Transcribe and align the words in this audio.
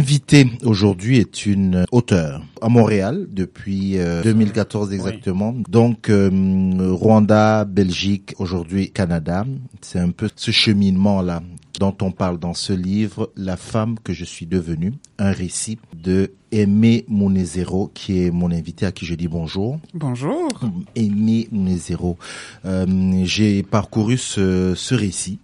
Mon 0.00 0.04
invité 0.06 0.46
aujourd'hui 0.64 1.18
est 1.18 1.44
une 1.44 1.84
auteure 1.92 2.42
à 2.62 2.70
Montréal 2.70 3.26
depuis 3.30 3.98
2014 4.24 4.94
exactement. 4.94 5.54
Donc 5.68 6.10
Rwanda, 6.10 7.66
Belgique, 7.66 8.34
aujourd'hui 8.38 8.92
Canada. 8.92 9.44
C'est 9.82 9.98
un 9.98 10.08
peu 10.10 10.30
ce 10.34 10.52
cheminement 10.52 11.20
là 11.20 11.42
dont 11.78 11.94
on 12.00 12.12
parle 12.12 12.38
dans 12.38 12.54
ce 12.54 12.72
livre, 12.72 13.30
La 13.36 13.58
femme 13.58 13.96
que 14.02 14.14
je 14.14 14.24
suis 14.24 14.46
devenue, 14.46 14.94
un 15.18 15.32
récit 15.32 15.78
de 15.94 16.32
Aimé 16.50 17.04
Mounezero, 17.08 17.90
qui 17.92 18.22
est 18.22 18.30
mon 18.30 18.50
invité 18.50 18.86
à 18.86 18.92
qui 18.92 19.04
je 19.04 19.14
dis 19.14 19.28
bonjour. 19.28 19.78
Bonjour. 19.94 20.48
Aimé 20.94 21.46
Mounezero. 21.52 22.16
Euh, 22.64 22.86
J'ai 23.24 23.62
parcouru 23.62 24.16
ce, 24.16 24.74
ce 24.74 24.94
récit, 24.94 25.38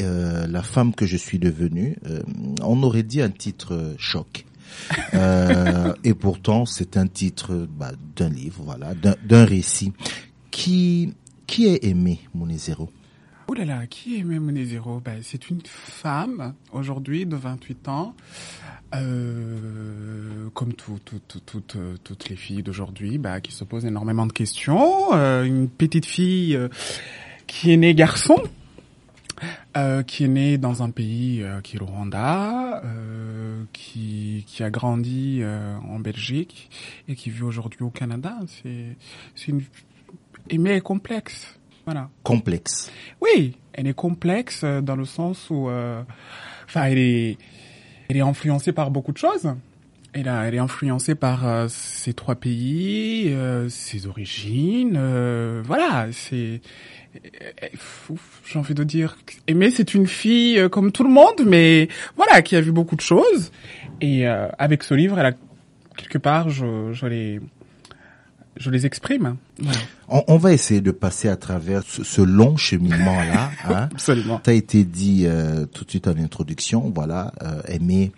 euh, 0.00 0.46
La 0.46 0.62
femme 0.62 0.94
que 0.94 1.06
je 1.06 1.16
suis 1.16 1.38
devenue. 1.38 1.96
Euh, 2.06 2.22
on 2.62 2.82
aurait 2.82 3.02
dit 3.02 3.22
un 3.22 3.30
titre 3.30 3.74
euh, 3.74 3.94
choc. 3.98 4.44
euh, 5.14 5.94
et 6.04 6.14
pourtant, 6.14 6.66
c'est 6.66 6.96
un 6.96 7.06
titre 7.06 7.66
bah, 7.78 7.92
d'un 8.16 8.28
livre, 8.28 8.62
voilà, 8.64 8.94
d'un 8.94 9.44
récit. 9.44 9.92
Qui 10.50 11.14
qui 11.46 11.66
est 11.66 11.84
Aimé 11.84 12.20
Mounezero 12.34 12.90
Oh 13.50 13.54
là 13.54 13.64
là, 13.64 13.86
qui 13.86 14.16
est 14.16 14.64
Zéro? 14.66 15.00
Ben, 15.00 15.20
C'est 15.22 15.48
une 15.48 15.62
femme, 15.64 16.52
aujourd'hui, 16.70 17.24
de 17.24 17.34
28 17.34 17.88
ans, 17.88 18.14
euh, 18.94 20.50
comme 20.52 20.74
tout, 20.74 20.98
tout, 21.02 21.18
tout, 21.40 21.62
toutes 22.04 22.28
les 22.28 22.36
filles 22.36 22.62
d'aujourd'hui, 22.62 23.16
bah, 23.16 23.40
qui 23.40 23.52
se 23.52 23.64
posent 23.64 23.86
énormément 23.86 24.26
de 24.26 24.32
questions. 24.34 25.14
Euh, 25.14 25.44
une 25.44 25.70
petite 25.70 26.04
fille 26.04 26.56
euh, 26.56 26.68
qui 27.46 27.72
est 27.72 27.78
née 27.78 27.94
garçon, 27.94 28.36
euh, 29.78 30.02
qui 30.02 30.24
est 30.24 30.28
née 30.28 30.58
dans 30.58 30.82
un 30.82 30.90
pays 30.90 31.42
euh, 31.42 31.60
qui 31.60 31.76
est 31.76 31.78
le 31.78 31.84
Rwanda, 31.84 32.82
euh, 32.84 33.62
qui, 33.72 34.44
qui 34.46 34.62
a 34.62 34.70
grandi 34.70 35.42
en 35.88 35.98
Belgique 36.00 36.70
et 37.08 37.14
qui 37.14 37.30
vit 37.30 37.42
aujourd'hui 37.42 37.82
au 37.82 37.90
Canada. 37.90 38.36
C'est, 38.46 38.96
c'est 39.34 39.48
une 39.48 39.62
aimée 40.50 40.80
complexe. 40.80 41.58
Voilà. 41.84 42.10
Complexe. 42.22 42.90
Oui, 43.20 43.56
elle 43.72 43.86
est 43.86 43.94
complexe 43.94 44.64
dans 44.64 44.96
le 44.96 45.04
sens 45.04 45.48
où, 45.50 45.68
enfin, 46.66 46.84
elle 46.84 46.98
est, 46.98 47.38
elle 48.08 48.16
est 48.16 48.22
influencée 48.22 48.72
par 48.72 48.90
beaucoup 48.90 49.12
de 49.12 49.18
choses. 49.18 49.54
Elle, 50.12 50.28
a, 50.28 50.44
elle 50.44 50.54
est 50.54 50.58
influencée 50.58 51.14
par 51.14 51.68
ces 51.70 52.12
trois 52.12 52.34
pays, 52.34 53.34
ses 53.68 54.06
origines, 54.06 54.98
voilà. 55.64 56.08
C'est, 56.12 56.60
j'ai 58.46 58.58
envie 58.58 58.74
de 58.74 58.84
dire, 58.84 59.16
mais 59.52 59.70
c'est 59.70 59.94
une 59.94 60.06
fille 60.06 60.68
comme 60.70 60.92
tout 60.92 61.02
le 61.04 61.10
monde, 61.10 61.44
mais 61.46 61.88
voilà, 62.16 62.42
qui 62.42 62.56
a 62.56 62.60
vu 62.60 62.72
beaucoup 62.72 62.96
de 62.96 63.00
choses. 63.00 63.50
Et 64.00 64.26
avec 64.26 64.82
ce 64.82 64.94
livre, 64.94 65.18
elle 65.18 65.26
a 65.26 65.32
quelque 65.96 66.18
part, 66.18 66.48
je, 66.48 66.92
je 66.92 67.06
l'ai 67.06 67.40
je 68.58 68.70
les 68.70 68.86
exprime. 68.86 69.36
On, 70.08 70.24
on, 70.26 70.36
va 70.36 70.52
essayer 70.52 70.80
de 70.80 70.90
passer 70.90 71.28
à 71.28 71.36
travers 71.36 71.82
ce, 71.84 72.02
ce 72.02 72.20
long 72.20 72.56
cheminement-là. 72.56 73.50
Hein. 73.64 73.88
Absolument. 73.92 74.40
Ça 74.44 74.50
a 74.50 74.54
été 74.54 74.84
dit 74.84 75.24
euh, 75.26 75.64
tout 75.66 75.84
de 75.84 75.90
suite 75.90 76.08
en 76.08 76.16
introduction. 76.16 76.90
Voilà, 76.94 77.32
euh, 77.42 77.60
Aimée 77.68 78.12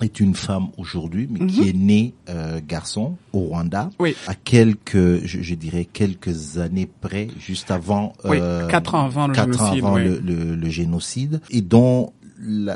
est 0.00 0.20
une 0.20 0.34
femme 0.34 0.68
aujourd'hui, 0.76 1.28
mais 1.30 1.46
qui 1.46 1.62
Mhm. 1.62 1.68
est 1.68 1.72
née 1.72 2.14
euh, 2.28 2.60
garçon 2.66 3.16
au 3.32 3.40
Rwanda. 3.40 3.90
Oui. 3.98 4.14
À 4.26 4.34
quelques, 4.34 5.24
je, 5.24 5.42
je 5.42 5.54
dirais 5.54 5.84
quelques 5.84 6.58
années 6.58 6.88
près, 7.00 7.28
juste 7.38 7.70
avant. 7.70 8.12
Oui, 8.24 8.38
euh, 8.40 8.68
quatre 8.68 8.94
ans 8.94 9.04
avant 9.06 9.26
le 9.26 9.34
quatre 9.34 9.60
ans 9.60 9.72
génocide, 9.74 9.84
avant 9.84 9.94
oui. 9.96 10.04
le, 10.04 10.18
le- 10.20 10.54
le 10.56 10.68
génocide, 10.70 11.40
et 11.50 11.60
dont 11.62 12.12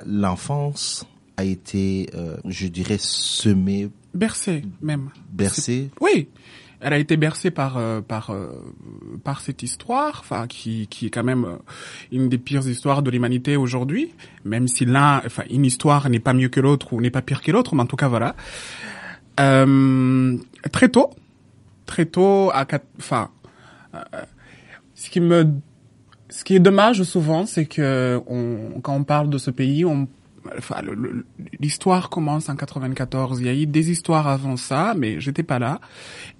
l'enfance 0.06 1.04
a 1.36 1.44
été, 1.44 2.08
euh, 2.14 2.36
je 2.46 2.66
dirais, 2.66 2.98
semée, 2.98 3.88
Bercée, 4.14 4.62
même. 4.82 5.08
bercée. 5.32 5.88
Oui, 6.00 6.28
elle 6.82 6.92
a 6.92 6.98
été 6.98 7.16
bercée 7.16 7.50
par 7.50 7.76
euh, 7.76 8.00
par 8.00 8.30
euh, 8.30 8.48
par 9.24 9.40
cette 9.40 9.62
histoire, 9.62 10.18
enfin 10.20 10.46
qui 10.46 10.88
qui 10.88 11.06
est 11.06 11.10
quand 11.10 11.22
même 11.22 11.44
euh, 11.44 11.56
une 12.10 12.28
des 12.28 12.38
pires 12.38 12.66
histoires 12.66 13.02
de 13.02 13.10
l'humanité 13.10 13.56
aujourd'hui, 13.56 14.12
même 14.44 14.68
si 14.68 14.84
l'un, 14.84 15.22
enfin 15.24 15.44
une 15.50 15.64
histoire 15.64 16.08
n'est 16.10 16.20
pas 16.20 16.34
mieux 16.34 16.48
que 16.48 16.60
l'autre 16.60 16.92
ou 16.92 17.00
n'est 17.00 17.10
pas 17.10 17.22
pire 17.22 17.40
que 17.40 17.52
l'autre, 17.52 17.74
mais 17.74 17.82
en 17.82 17.86
tout 17.86 17.96
cas 17.96 18.08
voilà. 18.08 18.34
Euh, 19.40 20.36
très 20.72 20.88
tôt, 20.88 21.10
très 21.86 22.04
tôt 22.04 22.50
à 22.52 22.64
quatre, 22.66 22.86
enfin 22.98 23.30
ce 24.94 25.10
qui 25.10 25.20
me 25.20 25.46
ce 26.28 26.44
qui 26.44 26.56
est 26.56 26.60
dommage 26.60 27.02
souvent, 27.04 27.46
c'est 27.46 27.66
que 27.66 28.20
on, 28.26 28.80
quand 28.82 28.94
on 28.94 29.04
parle 29.04 29.30
de 29.30 29.38
ce 29.38 29.50
pays, 29.50 29.84
on 29.84 30.08
Enfin, 30.58 30.76
l'histoire 31.60 32.10
commence 32.10 32.48
en 32.48 32.56
94. 32.56 33.40
Il 33.40 33.46
y 33.46 33.48
a 33.48 33.54
eu 33.54 33.66
des 33.66 33.90
histoires 33.90 34.26
avant 34.28 34.56
ça, 34.56 34.94
mais 34.96 35.20
j'étais 35.20 35.42
pas 35.42 35.58
là. 35.58 35.80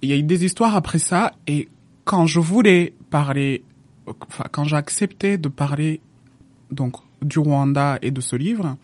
Il 0.01 0.09
y 0.09 0.13
a 0.13 0.17
eu 0.17 0.23
des 0.23 0.43
histoires 0.45 0.75
après 0.75 0.99
ça, 0.99 1.31
et 1.47 1.69
quand 2.03 2.25
je 2.25 2.39
voulais 2.39 2.93
parler, 3.09 3.63
enfin, 4.27 4.45
quand 4.51 4.65
j'ai 4.65 4.75
accepté 4.75 5.37
de 5.37 5.47
parler, 5.47 6.01
donc, 6.71 6.95
du 7.21 7.39
Rwanda 7.39 7.99
et 8.01 8.11
de 8.11 8.19
ce 8.19 8.35
livre, 8.35 8.75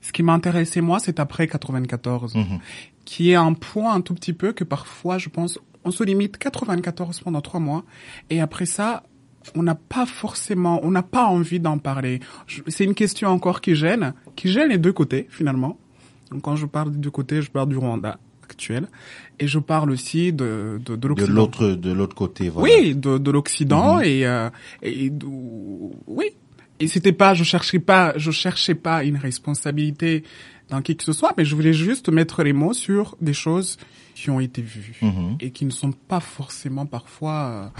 ce 0.00 0.10
qui 0.12 0.22
m'intéressait 0.24 0.80
moi, 0.80 0.98
c'est 0.98 1.20
après 1.20 1.46
94, 1.46 2.34
Mhm. 2.34 2.58
qui 3.04 3.30
est 3.30 3.36
un 3.36 3.52
point 3.52 3.94
un 3.94 4.00
tout 4.00 4.14
petit 4.14 4.32
peu 4.32 4.52
que 4.52 4.64
parfois, 4.64 5.18
je 5.18 5.28
pense, 5.28 5.60
on 5.84 5.92
se 5.92 6.02
limite 6.02 6.36
94 6.38 7.20
pendant 7.20 7.40
trois 7.40 7.60
mois, 7.60 7.84
et 8.30 8.40
après 8.40 8.66
ça, 8.66 9.04
on 9.54 9.62
n'a 9.62 9.74
pas 9.74 10.06
forcément, 10.06 10.80
on 10.82 10.90
n'a 10.90 11.02
pas 11.02 11.26
envie 11.26 11.60
d'en 11.60 11.78
parler. 11.78 12.20
C'est 12.68 12.84
une 12.84 12.94
question 12.94 13.28
encore 13.28 13.60
qui 13.60 13.74
gêne, 13.74 14.12
qui 14.34 14.50
gêne 14.50 14.68
les 14.70 14.78
deux 14.78 14.92
côtés 14.92 15.26
finalement. 15.30 15.78
Donc 16.30 16.42
quand 16.42 16.56
je 16.56 16.66
parle 16.66 16.90
des 16.92 16.98
deux 16.98 17.10
côtés, 17.10 17.40
je 17.42 17.50
parle 17.50 17.68
du 17.68 17.76
Rwanda 17.76 18.18
actuel 18.42 18.88
et 19.38 19.46
je 19.48 19.58
parle 19.58 19.90
aussi 19.90 20.32
de 20.32 20.80
de, 20.84 20.94
de 20.94 20.96
De 20.96 21.08
l'Occident. 21.08 21.32
l'autre, 21.34 21.68
de 21.70 21.92
l'autre 21.92 22.14
côté, 22.16 22.48
voilà. 22.48 22.72
Oui, 22.74 22.94
de, 22.94 23.18
de 23.18 23.30
l'Occident 23.30 23.96
Mhm. 23.98 24.02
et 24.04 24.26
euh, 24.26 24.50
et 24.82 25.12
oui. 26.06 26.26
Et 26.78 26.88
c'était 26.88 27.12
pas, 27.12 27.32
je 27.32 27.42
cherchais 27.42 27.78
pas, 27.78 28.12
je 28.18 28.30
cherchais 28.30 28.74
pas 28.74 29.02
une 29.02 29.16
responsabilité 29.16 30.24
dans 30.68 30.82
qui 30.82 30.94
que 30.96 31.04
ce 31.04 31.12
soit, 31.12 31.32
mais 31.38 31.44
je 31.46 31.54
voulais 31.54 31.72
juste 31.72 32.08
mettre 32.10 32.42
les 32.42 32.52
mots 32.52 32.74
sur 32.74 33.16
des 33.22 33.32
choses 33.32 33.78
qui 34.14 34.28
ont 34.30 34.40
été 34.40 34.60
vues 34.62 34.96
Mhm. 35.00 35.36
et 35.40 35.50
qui 35.52 35.64
ne 35.64 35.70
sont 35.70 35.92
pas 35.92 36.20
forcément 36.20 36.84
parfois 36.86 37.72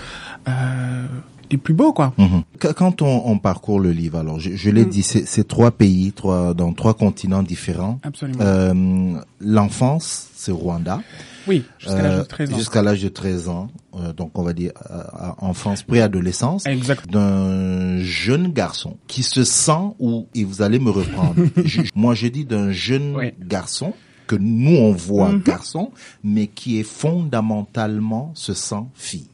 euh, 0.47 0.50
euh, 0.50 1.06
les 1.51 1.59
plus 1.59 1.75
beaux, 1.75 1.93
quoi. 1.93 2.12
Mhm. 2.19 2.43
Qu- 2.61 2.73
Quand 2.75 3.03
on, 3.03 3.23
on 3.27 3.39
parcourt 3.39 3.81
le 3.81 3.93
livre, 3.93 4.19
alors 4.19 4.39
je, 4.41 4.55
je 4.55 4.71
l'ai 4.71 4.84
Mm. 4.84 4.89
dit, 4.89 5.03
c'est 5.03 5.47
trois 5.49 5.71
pays, 5.71 6.12
trois 6.12 6.55
dans 6.55 6.73
trois 6.73 6.95
continents 6.95 7.43
différents. 7.43 7.98
Absolument. 8.03 8.41
Euh, 8.41 9.15
L'enfance, 9.41 10.28
c'est 10.34 10.53
Rwanda. 10.53 11.01
oui, 11.47 11.65
jusqu'à 11.78 12.03
l'âge 12.03 12.15
de 12.16 12.21
Euh, 12.21 12.25
13 12.25 12.53
ans. 12.53 12.57
Jusqu'à 12.57 12.83
l'âge 12.83 13.03
de 13.03 13.09
13 13.09 13.48
ans. 13.48 13.69
Euh, 13.95 14.13
donc 14.13 14.39
on 14.39 14.43
va 14.43 14.53
dire 14.53 14.72
euh, 14.91 15.03
enfance, 15.39 15.83
préadolescence. 15.83 16.66
Exact. 16.66 17.09
D'un 17.10 17.98
jeune 18.01 18.53
garçon 18.53 18.97
qui 19.07 19.22
se 19.22 19.45
sent 19.45 19.93
ou 19.98 20.27
et 20.34 20.45
vous 20.45 20.60
allez 20.63 20.78
me 20.78 20.91
reprendre. 20.91 21.34
Je- 21.65 21.83
moi 21.95 22.15
je 22.15 22.27
dis 22.28 22.45
d'un 22.45 22.72
jeune 22.72 23.15
Oui. 23.16 23.33
garçon 23.41 23.93
que 24.27 24.37
nous 24.37 24.77
on 24.77 24.93
voit 24.93 25.31
Mhm. 25.33 25.43
garçon, 25.43 25.93
mais 26.25 26.47
qui 26.48 26.78
est 26.81 26.83
fondamentalement 26.83 28.33
se 28.34 28.54
sent 28.54 28.84
fille 28.95 29.28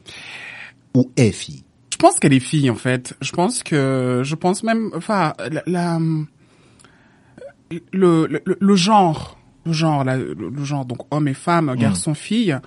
ou 0.95 1.09
est 1.17 1.31
fille. 1.31 1.63
Je 2.03 2.07
pense 2.09 2.19
qu'elle 2.19 2.33
est 2.33 2.41
fille 2.41 2.69
en 2.69 2.75
fait. 2.75 3.13
Je 3.21 3.31
pense 3.31 3.63
que, 3.63 4.23
je 4.25 4.35
pense 4.35 4.61
même, 4.63 4.91
enfin, 4.93 5.31
la, 5.49 5.63
la- 5.65 5.99
le, 7.93 8.27
le, 8.27 8.41
le 8.59 8.75
genre, 8.75 9.39
le 9.65 9.71
genre, 9.71 10.03
la- 10.03 10.17
le, 10.17 10.63
genre, 10.65 10.83
donc 10.83 10.97
homme 11.11 11.29
et 11.29 11.33
femme, 11.33 11.73
garçon, 11.77 12.13
fille, 12.13 12.57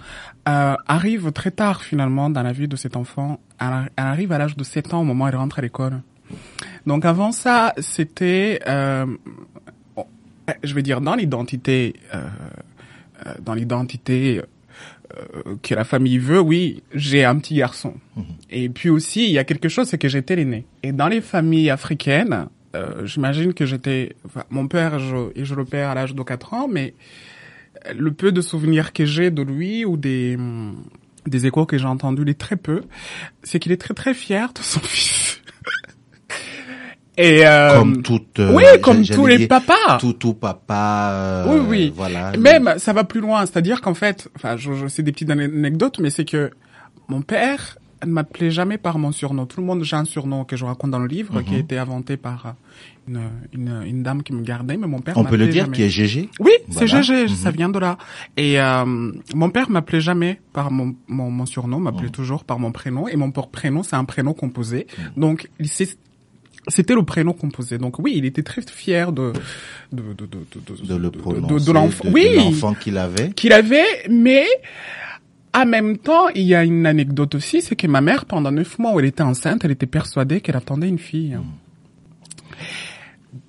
euh, 0.49 0.75
arrive 0.89 1.33
très 1.33 1.51
tard 1.51 1.83
finalement 1.83 2.31
dans 2.31 2.43
la 2.43 2.53
vie 2.53 2.67
de 2.67 2.77
cet 2.77 2.97
enfant. 2.97 3.39
Elle, 3.61 3.91
elle 3.97 4.05
arrive 4.07 4.33
à 4.33 4.39
l'âge 4.39 4.57
de 4.57 4.65
7 4.65 4.95
ans 4.95 5.03
au 5.03 5.05
moment 5.05 5.27
où 5.27 5.29
elle 5.29 5.37
rentre 5.37 5.59
à 5.59 5.63
l'école. 5.63 6.01
Donc 6.87 7.05
avant 7.05 7.31
ça, 7.31 7.75
c'était, 7.77 8.61
euh, 8.67 9.05
je 10.65 10.73
vais 10.75 10.83
dire 10.83 11.03
dans 11.03 11.15
l'identité, 11.15 11.95
euh, 12.15 12.27
euh, 13.27 13.35
dans 13.45 13.53
l'identité 13.53 14.41
que 15.63 15.75
la 15.75 15.85
famille 15.85 16.19
veut, 16.19 16.41
oui, 16.41 16.83
j'ai 16.93 17.25
un 17.25 17.39
petit 17.39 17.55
garçon. 17.55 17.95
Et 18.51 18.69
puis 18.69 18.89
aussi, 18.89 19.25
il 19.25 19.31
y 19.31 19.39
a 19.39 19.45
quelque 19.45 19.69
chose, 19.69 19.89
c'est 19.89 19.99
que 19.99 20.09
j'étais 20.09 20.37
l'aîné. 20.37 20.67
Et 20.83 20.93
dans 20.93 21.09
les 21.09 21.21
familles 21.21 21.71
africaines, 21.71 22.49
euh, 22.75 23.07
j'imagine 23.07 23.55
que 23.55 23.67
j'étais... 23.67 24.17
Enfin, 24.25 24.45
mon 24.51 24.69
père, 24.69 24.99
je, 24.99 25.31
et 25.35 25.45
je 25.45 25.55
le 25.55 25.65
perds 25.65 25.91
à 25.91 25.95
l'âge 25.95 26.15
de 26.15 26.23
4 26.23 26.55
ans, 26.55 26.69
mais 26.69 26.95
le 27.97 28.13
peu 28.13 28.33
de 28.33 28.41
souvenirs 28.41 28.93
que 28.93 29.05
j'ai 29.05 29.31
de 29.31 29.43
lui 29.43 29.85
ou 29.85 29.97
des, 29.97 30.37
des 31.27 31.47
échos 31.47 31.67
que 31.67 31.79
j'ai 31.79 31.87
entendus, 31.87 32.25
les 32.25 32.35
très 32.35 32.57
peu, 32.57 32.83
c'est 33.43 33.59
qu'il 33.59 33.73
est 33.73 33.81
très 33.81 33.95
très 33.95 34.15
fier 34.15 34.53
de 34.53 34.61
son 34.61 34.81
fils. 34.83 35.26
Et 37.19 37.47
euh, 37.47 37.79
comme 37.79 38.03
toute 38.03 38.39
euh, 38.41 38.53
oui, 38.55 38.65
comme 38.83 39.05
tous 39.05 39.27
les 39.27 39.39
dire, 39.39 39.49
papas. 39.49 39.99
tout 39.99 40.13
tout 40.13 40.35
papa 40.35 41.11
euh, 41.13 41.47
Oui, 41.49 41.61
oui. 41.69 41.93
voilà 41.97 42.33
Même, 42.37 42.75
ça 42.79 42.93
va 42.93 43.05
plus 43.05 43.21
loin. 43.21 43.47
C'est-à-dire 43.47 43.81
qu'en 43.81 43.95
fait, 43.95 44.29
enfin, 44.37 44.57
je, 44.57 44.75
je 44.75 44.87
sais 44.87 45.03
des 45.03 45.13
petites 45.13 45.31
ane- 45.31 45.41
anecdotes, 45.41 45.99
mais 45.99 46.11
c'est 46.11 46.25
que 46.27 46.51
mon 47.09 47.23
père 47.23 47.79
ne 48.05 48.11
m'appelait 48.11 48.51
jamais 48.51 48.77
par 48.77 48.99
mon 48.99 49.13
surnom. 49.13 49.47
Tout 49.47 49.61
le 49.61 49.67
monde, 49.67 49.83
j'ai 49.83 49.97
un 49.97 50.05
surnom 50.05 50.45
que 50.45 50.57
je 50.57 50.65
raconte 50.67 50.91
dans 50.91 50.99
le 50.99 51.07
livre, 51.07 51.41
qui 51.41 51.55
a 51.55 51.59
été 51.59 51.79
inventé 51.79 52.19
par 52.19 52.55
une, 53.09 53.21
une, 53.55 53.83
une, 53.87 54.03
dame 54.03 54.23
qui 54.23 54.35
me 54.35 54.43
gardait, 54.43 54.77
mais 54.77 54.87
mon 54.87 55.01
père 55.01 55.17
On 55.17 55.25
peut 55.25 55.37
le 55.37 55.47
dire, 55.49 55.65
jamais. 55.65 55.77
qui 55.77 55.83
est 55.85 55.89
GG 55.89 56.29
Oui, 56.41 56.51
c'est 56.71 56.85
Voilà. 56.85 57.01
GG, 57.01 57.29
ça 57.35 57.51
vient 57.51 57.71
de 57.71 57.79
là. 57.79 57.97
Et 58.37 58.61
euh, 58.61 58.85
mon 59.35 59.49
père 59.49 59.71
m'appelait 59.71 60.03
jamais 60.03 60.41
par 60.53 60.71
mon, 60.71 60.95
mon, 61.09 61.31
mon 61.31 61.47
surnom, 61.47 61.79
m'appelait 61.81 62.11
toujours 62.11 62.45
par 62.45 62.59
mon 62.59 62.71
prénom. 62.73 63.09
Et 63.09 63.17
mon 63.17 63.31
prénom, 63.31 63.83
c'est 63.83 63.97
un 63.97 64.05
prénom 64.05 64.35
composé. 64.35 64.87
Donc, 65.17 65.49
il 65.59 65.69
s'est- 65.69 65.97
c'était 66.69 66.95
le 66.95 67.03
prénom 67.05 67.33
composé. 67.33 67.79
Donc 67.79 67.99
oui, 67.99 68.15
il 68.17 68.25
était 68.25 68.43
très 68.43 68.63
fier 68.63 69.13
de 69.13 69.33
de 69.93 70.03
de 70.03 70.27
de 70.27 70.39
de, 70.55 70.87
de 70.87 70.95
le 70.97 71.11
de- 71.11 71.19
prononcer, 71.19 71.55
de, 71.55 71.59
de 71.67 71.73
l'enfant. 71.73 72.09
Oui, 72.13 72.29
l'enfant 72.37 72.75
qu'il 72.75 72.99
avait. 72.99 73.31
qu'il 73.31 73.53
avait, 73.53 73.85
mais 74.11 74.47
en 75.55 75.65
même 75.67 75.97
temps, 75.97 76.29
il 76.35 76.43
y 76.43 76.55
a 76.55 76.65
une 76.65 76.85
anecdote 76.87 77.35
aussi, 77.35 77.63
c'est 77.63 77.77
que 77.77 77.87
ma 77.87 78.01
mère, 78.01 78.27
pendant 78.27 78.51
neuf 78.53 78.79
mois 78.79 78.93
où 78.93 79.01
elle 79.01 79.07
était 79.07 79.23
enceinte, 79.23 79.65
elle 79.65 79.71
était 79.71 79.87
persuadée 79.87 80.41
qu'elle 80.41 80.57
attendait 80.57 80.89
une 80.89 80.99
fille. 80.99 81.39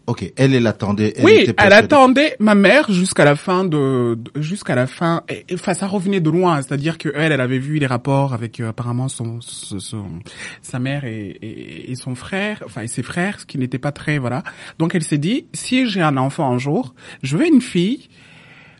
Ok, 0.08 0.32
elle, 0.38 0.54
elle 0.56 0.66
attendait. 0.68 1.14
Elle 1.18 1.26
oui, 1.26 1.32
était 1.40 1.54
elle 1.58 1.74
attendait 1.74 2.36
ma 2.40 2.56
mère 2.56 2.90
jusqu'à 2.94 3.26
la 3.26 3.36
fin 3.36 3.66
de, 3.66 4.16
de- 4.18 4.42
jusqu'à 4.42 4.74
la 4.74 4.88
fin. 4.88 5.24
Et, 5.28 5.46
et, 5.50 5.56
enfin, 5.56 5.74
ça 5.74 5.86
revenait 5.86 6.22
de 6.22 6.30
loin, 6.30 6.62
c'est-à-dire 6.62 6.98
que 6.98 7.10
elle, 7.14 7.34
elle 7.34 7.42
avait 7.42 7.60
vu 7.60 7.78
les 7.78 7.88
rapports 7.88 8.34
avec 8.34 8.62
euh, 8.62 8.70
apparemment 8.70 9.10
son, 9.10 9.42
son- 9.42 9.80
son- 9.82 10.20
sa 10.62 10.80
mère 10.80 11.04
et, 11.04 11.38
et, 11.42 11.92
et 11.92 11.96
son 11.96 12.16
frère, 12.16 12.64
enfin 12.66 12.84
et 12.84 12.88
ses 12.88 13.04
frères, 13.04 13.42
ce 13.42 13.46
qui 13.46 13.58
n'était 13.58 13.80
pas 13.80 13.92
très 13.92 14.18
voilà. 14.18 14.44
Donc 14.80 14.96
elle 14.96 15.04
s'est 15.04 15.18
dit, 15.18 15.46
si 15.54 15.86
j'ai 15.90 16.02
un 16.02 16.16
enfant 16.16 16.50
un 16.54 16.58
jour, 16.58 16.96
je 17.22 17.36
veux 17.36 17.46
une 17.46 17.62
fille 17.62 18.08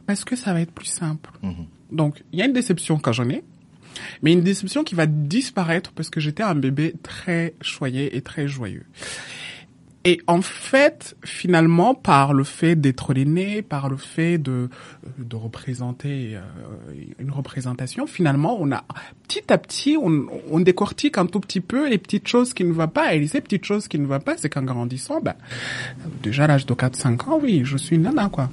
parce 0.06 0.24
que 0.24 0.38
ça 0.38 0.54
va 0.54 0.62
être 0.62 0.72
plus 0.72 0.88
simple. 0.88 1.30
Donc 1.92 2.24
il 2.32 2.40
y 2.40 2.42
a 2.42 2.46
une 2.46 2.54
déception 2.54 3.00
quand 3.00 3.12
j'en 3.12 3.28
ai. 3.30 3.44
Mais 4.22 4.32
une 4.32 4.42
déception 4.44 4.84
qui 4.84 4.94
va 4.96 5.08
disparaître 5.08 5.92
parce 5.92 6.10
que 6.12 6.20
j'étais 6.20 6.44
un 6.44 6.54
bébé 6.56 6.94
très 7.04 7.56
choyé 7.62 8.16
et 8.16 8.22
très 8.22 8.48
joyeux. 8.48 8.86
Et 10.08 10.22
en 10.26 10.42
fait, 10.42 11.18
finalement, 11.22 11.94
par 11.94 12.34
le 12.34 12.46
fait 12.46 12.78
d'être 12.78 13.14
l'aîné, 13.14 13.62
par 13.62 13.90
le 13.90 13.98
fait 13.98 14.38
de 14.38 14.70
de 15.18 15.36
représenter 15.36 16.38
euh, 16.38 16.40
une 17.20 17.30
représentation, 17.30 18.08
finalement, 18.08 18.56
on 18.58 18.72
a 18.72 18.86
petit 19.28 19.52
à 19.52 19.58
petit, 19.58 19.98
on, 20.02 20.28
on 20.50 20.62
décortique 20.62 21.18
un 21.18 21.26
tout 21.26 21.42
petit 21.42 21.60
peu 21.60 21.90
les 21.90 21.98
petites 21.98 22.26
choses 22.26 22.54
qui 22.54 22.64
ne 22.64 22.72
vont 22.72 22.88
pas. 22.88 23.16
Et 23.16 23.28
ces 23.28 23.42
petites 23.42 23.66
choses 23.66 23.90
qui 23.90 24.00
ne 24.00 24.06
vont 24.06 24.22
pas, 24.22 24.38
c'est 24.38 24.48
qu'en 24.48 24.64
grandissant, 24.64 25.20
ben, 25.20 25.36
déjà 26.24 26.46
à 26.46 26.48
l'âge 26.48 26.66
de 26.66 26.74
4-5 26.74 27.30
ans, 27.30 27.40
oui, 27.44 27.64
je 27.66 27.76
suis 27.76 27.98
une 27.98 28.04
nana, 28.04 28.30
quoi. 28.32 28.50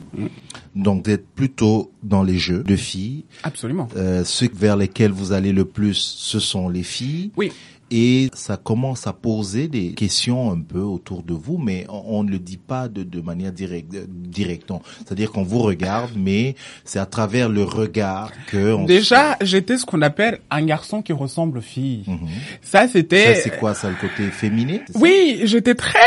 Donc 0.74 1.04
d'être 1.04 1.28
plutôt 1.36 1.92
dans 2.02 2.24
les 2.24 2.36
jeux 2.36 2.64
de 2.64 2.74
filles. 2.74 3.26
Absolument. 3.44 3.86
Euh, 3.96 4.24
ceux 4.24 4.48
vers 4.52 4.76
lesquels 4.76 5.12
vous 5.12 5.30
allez 5.30 5.52
le 5.52 5.64
plus, 5.64 5.94
ce 5.94 6.40
sont 6.40 6.68
les 6.68 6.82
filles. 6.82 7.30
Oui. 7.36 7.52
Et 7.90 8.30
ça 8.34 8.56
commence 8.56 9.06
à 9.06 9.12
poser 9.12 9.68
des 9.68 9.92
questions 9.92 10.50
un 10.50 10.60
peu 10.60 10.80
autour 10.80 11.22
de 11.22 11.34
vous, 11.34 11.58
mais 11.58 11.86
on, 11.88 12.18
on 12.18 12.22
ne 12.24 12.30
le 12.30 12.38
dit 12.38 12.56
pas 12.56 12.88
de, 12.88 13.02
de 13.02 13.20
manière 13.20 13.52
directe. 13.52 13.94
euh, 13.94 14.06
directe. 14.08 14.70
Non. 14.70 14.80
C'est-à-dire 15.04 15.30
qu'on 15.30 15.42
vous 15.44 15.60
regarde, 15.60 16.10
mais 16.16 16.54
c'est 16.84 16.98
à 16.98 17.06
travers 17.06 17.48
le 17.48 17.62
regard 17.62 18.32
que 18.48 18.72
on 18.74 18.84
Déjà, 18.84 19.36
j'étais 19.42 19.76
ce 19.78 19.84
qu'on 19.84 20.02
appelle 20.02 20.40
un 20.50 20.64
garçon 20.64 21.02
qui 21.02 21.12
ressemble 21.12 21.58
aux 21.58 21.62
filles. 21.62 22.04
Mhm. 22.06 22.28
Ça, 22.62 22.88
c'était... 22.88 23.34
Ça, 23.34 23.40
c'est 23.42 23.58
quoi 23.58 23.74
ça, 23.74 23.90
le 23.90 23.96
côté 23.96 24.30
féminin 24.30 24.78
Oui, 24.94 25.40
j'étais 25.44 25.74
très, 25.74 25.98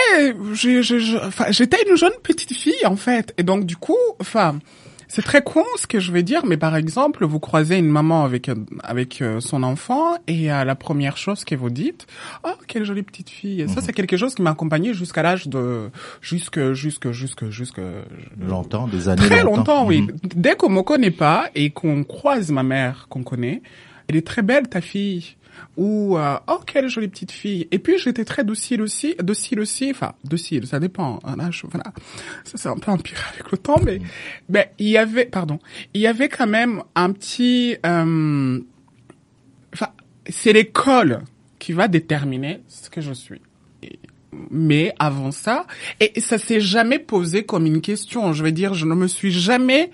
j'étais 1.52 1.78
une 1.90 1.96
jeune 1.96 2.14
petite 2.24 2.54
fille 2.54 2.86
en 2.86 2.96
fait, 2.96 3.34
et 3.38 3.44
donc 3.44 3.66
du 3.66 3.76
coup, 3.78 3.96
enfin, 4.20 4.60
c'est 5.08 5.22
très 5.22 5.42
con 5.42 5.64
ce 5.78 5.88
que 5.88 6.00
je 6.00 6.12
vais 6.12 6.24
dire, 6.24 6.46
mais 6.46 6.58
par 6.58 6.76
exemple, 6.76 7.26
vous 7.26 7.40
croisez 7.40 7.78
une 7.78 7.90
maman 7.90 8.24
avec 8.26 8.50
euh, 8.50 8.56
avec 8.84 9.22
euh, 9.22 9.40
son 9.40 9.64
enfant 9.64 10.18
et 10.28 10.52
euh, 10.52 10.66
la 10.66 10.76
première 10.76 11.18
chose 11.18 11.46
que 11.46 11.56
vous 11.56 11.70
dites, 11.70 12.08
oh 12.44 12.52
quelle 12.68 12.84
jolie 12.84 13.04
petite 13.04 13.30
fille. 13.30 13.62
Et 13.62 13.68
Ça, 13.68 13.82
c'est 13.82 13.94
quelque 13.94 14.18
chose 14.18 14.36
qui 14.36 14.42
m'a 14.42 14.52
accompagné 14.52 14.94
jusqu'à 14.94 15.24
l'âge 15.24 15.48
de 15.48 15.90
jusque 16.22 16.74
jusque 16.74 17.12
jusque 17.12 17.50
jusque 17.50 17.82
Longtemps, 18.40 18.88
des 18.88 19.08
années 19.08 19.26
Très 19.26 19.44
longtemps, 19.44 19.86
oui. 19.86 20.02
Mhm. 20.02 20.18
Dès 20.36 20.56
qu'on 20.56 20.70
me 20.70 20.82
connaît 20.82 21.12
pas 21.12 21.50
et 21.56 21.70
qu'on 21.70 22.04
croise 22.04 22.52
ma 22.52 22.64
mère 22.64 23.08
qu'on 23.10 23.24
connaît, 23.24 23.62
elle 24.08 24.18
est 24.18 24.28
très 24.28 24.42
belle 24.42 24.68
ta 24.68 24.82
fille. 24.82 25.36
Ou 25.78 26.18
euh, 26.18 26.38
oh 26.48 26.60
quelle 26.66 26.90
jolie 26.90 27.08
petite 27.08 27.32
fille. 27.32 27.68
Et 27.72 27.78
puis 27.80 27.98
j'étais 28.00 28.26
très 28.26 28.44
docile 28.44 28.82
aussi, 28.82 29.16
docile 29.22 29.60
aussi. 29.60 29.92
Enfin 29.92 30.14
docile, 30.24 30.66
ça 30.68 30.80
dépend. 30.80 31.20
hein, 31.24 31.36
là, 31.38 31.52
je- 31.52 31.68
voilà, 31.68 31.94
ça 32.44 32.58
c'est 32.58 32.68
un 32.70 32.78
peu 32.78 32.92
empiré 32.92 33.22
avec 33.34 33.52
le 33.52 33.58
temps, 33.60 33.80
mais 33.86 34.00
mais 34.50 34.72
il 34.80 34.88
y 34.90 34.98
avait, 34.98 35.26
pardon, 35.26 35.60
il 35.94 36.02
y 36.02 36.08
avait 36.08 36.30
quand 36.30 36.48
même 36.48 36.82
un 36.96 37.12
petit. 37.12 37.78
euh, 37.86 38.60
Enfin, 39.74 39.90
c'est 40.28 40.54
l'école 40.54 41.22
qui 41.60 41.74
va 41.74 41.88
déterminer 41.88 42.62
ce 42.68 42.90
que 42.90 43.02
je 43.02 43.14
suis. 43.14 43.42
Mais 44.52 44.94
avant 45.00 45.32
ça, 45.32 45.66
et 46.00 46.20
ça 46.20 46.38
s'est 46.38 46.60
jamais 46.60 47.00
posé 47.00 47.44
comme 47.44 47.66
une 47.66 47.82
question. 47.82 48.34
Je 48.34 48.44
veux 48.44 48.52
dire, 48.52 48.74
je 48.74 48.86
ne 48.86 48.94
me 48.96 49.08
suis 49.08 49.32
jamais 49.32 49.92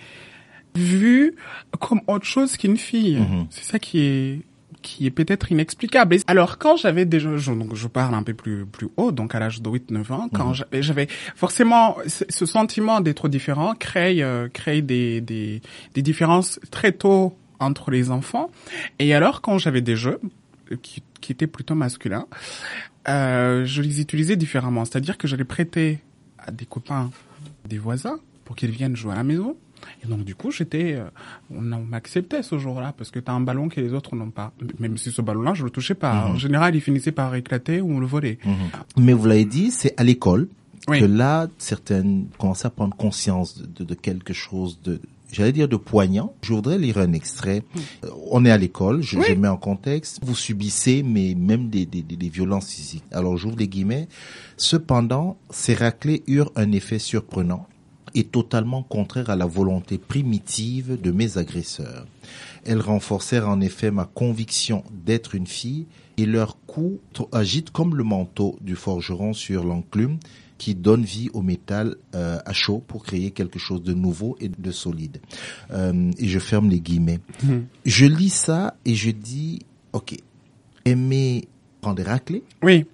vue 0.75 1.35
comme 1.79 2.01
autre 2.07 2.25
chose 2.25 2.57
qu'une 2.57 2.77
fille. 2.77 3.17
Mhm. 3.17 3.47
C'est 3.49 3.63
ça 3.63 3.79
qui 3.79 3.99
est 4.01 4.41
qui 4.83 5.07
est 5.07 5.11
peut-être 5.11 5.51
inexplicable. 5.51 6.17
Alors 6.27 6.59
quand 6.59 6.75
j'avais 6.77 7.05
déjà, 7.05 7.35
je, 7.37 7.51
donc 7.51 7.73
je 7.73 7.87
parle 7.87 8.13
un 8.13 8.21
peu 8.21 8.35
plus 8.35 8.65
plus 8.67 8.89
haut, 8.97 9.11
donc 9.11 9.33
à 9.33 9.39
l'âge 9.39 9.61
de 9.63 9.67
8-9 9.69 10.11
ans, 10.11 10.29
quand 10.31 10.53
j'avais- 10.53 10.83
j'avais 10.83 11.07
forcément 11.35 11.97
ce 12.05 12.45
sentiment 12.45 13.01
d'être 13.01 13.27
différent 13.29 13.73
crée 13.73 14.21
euh, 14.21 14.47
crée 14.49 14.81
des, 14.83 15.19
des 15.21 15.61
des 15.95 16.01
différences 16.03 16.59
très 16.69 16.91
tôt 16.91 17.35
entre 17.59 17.89
les 17.89 18.11
enfants. 18.11 18.51
Et 18.99 19.15
alors 19.15 19.41
quand 19.41 19.57
j'avais 19.57 19.81
des 19.81 19.95
jeux 19.95 20.19
euh, 20.71 20.75
qui 20.81 21.01
qui 21.21 21.31
étaient 21.31 21.47
plutôt 21.47 21.73
masculins, 21.75 22.27
euh, 23.07 23.65
je 23.65 23.81
les 23.81 24.01
utilisais 24.01 24.35
différemment. 24.35 24.85
C'est-à-dire 24.85 25.17
que 25.17 25.27
je 25.27 25.35
les 25.35 25.43
prêtais 25.45 25.99
à 26.37 26.51
des 26.51 26.65
copains, 26.65 27.09
des 27.67 27.77
voisins, 27.77 28.19
pour 28.45 28.55
qu'ils 28.55 28.71
viennent 28.71 28.95
jouer 28.95 29.13
à 29.13 29.15
la 29.15 29.23
maison. 29.23 29.55
Et 30.03 30.07
donc 30.07 30.23
du 30.23 30.35
coup, 30.35 30.51
j'étais, 30.51 30.93
euh, 30.93 31.05
on, 31.51 31.61
m'acceptait 31.61 32.43
ce 32.43 32.57
jour-là 32.57 32.93
parce 32.97 33.11
que 33.11 33.19
t'as 33.19 33.33
un 33.33 33.41
ballon 33.41 33.69
que 33.69 33.79
les 33.81 33.93
autres 33.93 34.15
n'ont 34.15 34.31
pas. 34.31 34.51
Même 34.79 34.97
si 34.97 35.11
ce 35.11 35.21
ballon-là, 35.21 35.53
je 35.53 35.63
le 35.63 35.69
touchais 35.69 35.95
pas. 35.95 36.25
En 36.27 36.37
général, 36.37 36.75
il 36.75 36.81
finissait 36.81 37.11
par 37.11 37.33
éclater 37.35 37.81
ou 37.81 37.91
on 37.95 37.99
le 37.99 38.05
volait. 38.07 38.37
Mais 38.97 39.13
vous 39.13 39.25
l'avez 39.25 39.45
dit, 39.45 39.71
c'est 39.71 39.93
à 39.99 40.03
l'école 40.03 40.47
Oui. 40.87 40.99
que 40.99 41.05
là, 41.05 41.47
certaines 41.57 42.27
commencent 42.37 42.65
à 42.65 42.69
prendre 42.69 42.95
conscience 42.95 43.57
de, 43.61 43.65
de- 43.65 43.83
de 43.85 43.93
quelque 43.95 44.33
chose 44.33 44.79
de, 44.83 44.99
j'allais 45.31 45.51
dire 45.53 45.67
de 45.69 45.77
poignant. 45.77 46.33
Je 46.41 46.53
voudrais 46.53 46.77
lire 46.77 46.97
un 46.97 47.13
extrait. 47.13 47.63
Euh, 48.03 48.09
On 48.31 48.43
est 48.45 48.51
à 48.51 48.57
l'école, 48.57 49.01
je, 49.01 49.17
Oui. 49.17 49.25
je 49.29 49.33
mets 49.35 49.47
en 49.47 49.57
contexte. 49.57 50.19
Vous 50.23 50.35
subissez, 50.35 51.01
mais 51.03 51.35
même 51.35 51.69
des, 51.69 51.85
des, 51.85 52.01
des- 52.01 52.29
violences 52.29 52.69
physiques. 52.71 53.03
Alors 53.11 53.37
j'ouvre 53.37 53.57
les 53.57 53.67
guillemets. 53.67 54.07
Cependant, 54.57 55.37
ces 55.49 55.73
raclées 55.73 56.23
eurent 56.27 56.51
un 56.55 56.71
effet 56.71 56.99
surprenant 56.99 57.67
et 58.15 58.23
totalement 58.23 58.83
contraire 58.83 59.29
à 59.29 59.35
la 59.35 59.45
volonté 59.45 59.97
primitive 59.97 60.99
de 61.01 61.11
mes 61.11 61.37
agresseurs. 61.37 62.05
Elles 62.65 62.81
renforcèrent 62.81 63.49
en 63.49 63.61
effet 63.61 63.91
ma 63.91 64.05
conviction 64.05 64.83
d'être 65.05 65.35
une 65.35 65.47
fille 65.47 65.87
et 66.17 66.25
leur 66.25 66.57
coup 66.65 66.99
agite 67.31 67.71
comme 67.71 67.95
le 67.95 68.03
manteau 68.03 68.57
du 68.61 68.75
forgeron 68.75 69.33
sur 69.33 69.63
l'enclume 69.63 70.17
qui 70.57 70.75
donne 70.75 71.03
vie 71.03 71.29
au 71.33 71.41
métal 71.41 71.95
euh, 72.15 72.37
à 72.45 72.53
chaud 72.53 72.81
pour 72.87 73.03
créer 73.03 73.31
quelque 73.31 73.59
chose 73.59 73.83
de 73.83 73.93
nouveau 73.93 74.37
et 74.39 74.47
de 74.47 74.71
solide. 74.71 75.19
Euh, 75.71 76.11
et 76.17 76.27
je 76.27 76.39
ferme 76.39 76.69
les 76.69 76.79
guillemets. 76.79 77.19
Je 77.85 78.05
lis 78.05 78.29
ça 78.29 78.75
et 78.85 78.95
je 78.95 79.11
dis, 79.11 79.59
ok, 79.91 80.15
aimer 80.85 81.47
prendre 81.81 81.97
des 81.97 82.03
raclées 82.03 82.43
Oui, 82.61 82.85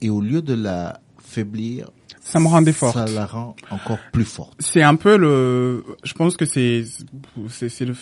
et 0.00 0.10
au 0.10 0.20
lieu 0.20 0.42
de 0.42 0.54
la 0.54 1.00
faiblir, 1.18 1.90
ça 2.28 2.40
me 2.40 2.48
rendait 2.48 2.72
forte. 2.72 2.94
ça 2.96 3.06
la 3.06 3.24
rend 3.26 3.54
encore 3.70 3.98
plus 4.12 4.24
forte. 4.24 4.54
C'est 4.58 4.82
un 4.82 4.96
peu 4.96 5.16
le, 5.16 5.84
je 6.02 6.12
pense 6.14 6.36
que 6.36 6.44
c'est 6.44 6.84
c'est 7.48 7.68
c'est 7.68 7.84
le 7.84 7.94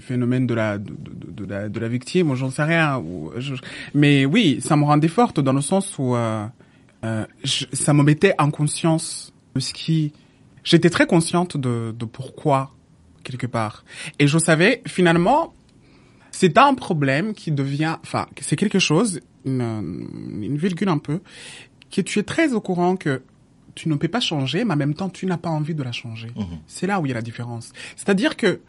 phénomène 0.00 0.46
de 0.46 0.54
la 0.54 0.76
de, 0.78 0.90
de, 0.92 1.32
de 1.32 1.44
la 1.52 1.68
de 1.68 1.80
la 1.80 1.88
victime, 1.88 2.34
j'en 2.34 2.50
sais 2.50 2.62
rien. 2.64 2.98
ou 2.98 3.32
je- 3.38 3.54
mais 3.94 4.26
oui, 4.26 4.60
ça 4.60 4.76
me 4.76 4.84
rendait 4.84 5.08
forte 5.08 5.40
dans 5.40 5.52
le 5.54 5.62
sens 5.62 5.94
où 5.98 6.14
euh, 6.14 6.46
euh, 7.04 7.24
je- 7.44 7.66
ça 7.72 7.92
me 7.94 8.02
mettait 8.02 8.34
en 8.38 8.50
conscience 8.50 9.32
de 9.54 9.60
ce 9.60 9.72
qui. 9.72 10.12
J'étais 10.64 10.90
très 10.90 11.06
consciente 11.06 11.56
de 11.56 11.94
de 11.96 12.04
pourquoi 12.04 12.72
quelque 13.24 13.46
part, 13.46 13.84
et 14.18 14.26
je 14.28 14.38
savais 14.38 14.82
finalement 14.86 15.52
c'est 16.30 16.58
un 16.58 16.74
problème 16.74 17.32
qui 17.32 17.50
devient, 17.50 17.96
enfin, 18.02 18.26
c'est 18.42 18.56
quelque 18.56 18.78
chose, 18.78 19.20
une, 19.46 19.62
une 20.42 20.56
virgule 20.58 20.90
un 20.90 20.98
peu, 20.98 21.20
que 21.90 22.02
tu 22.02 22.18
es 22.18 22.22
très 22.24 22.52
au 22.52 22.60
courant 22.60 22.96
que 22.96 23.22
tu 23.76 23.88
ne 23.88 23.94
peux 23.94 24.08
pas 24.08 24.18
changer, 24.20 24.64
mais 24.64 24.74
en 24.74 24.76
même 24.76 24.94
temps, 24.94 25.08
tu 25.08 25.26
n'as 25.26 25.36
pas 25.36 25.50
envie 25.50 25.74
de 25.76 25.82
la 25.84 25.92
changer. 25.92 26.28
C'est 26.66 26.88
là 26.88 26.98
où 26.98 27.06
il 27.06 27.10
y 27.10 27.12
a 27.12 27.14
la 27.14 27.22
différence. 27.22 27.72
C'est-à-dire 27.94 28.36
que 28.36 28.60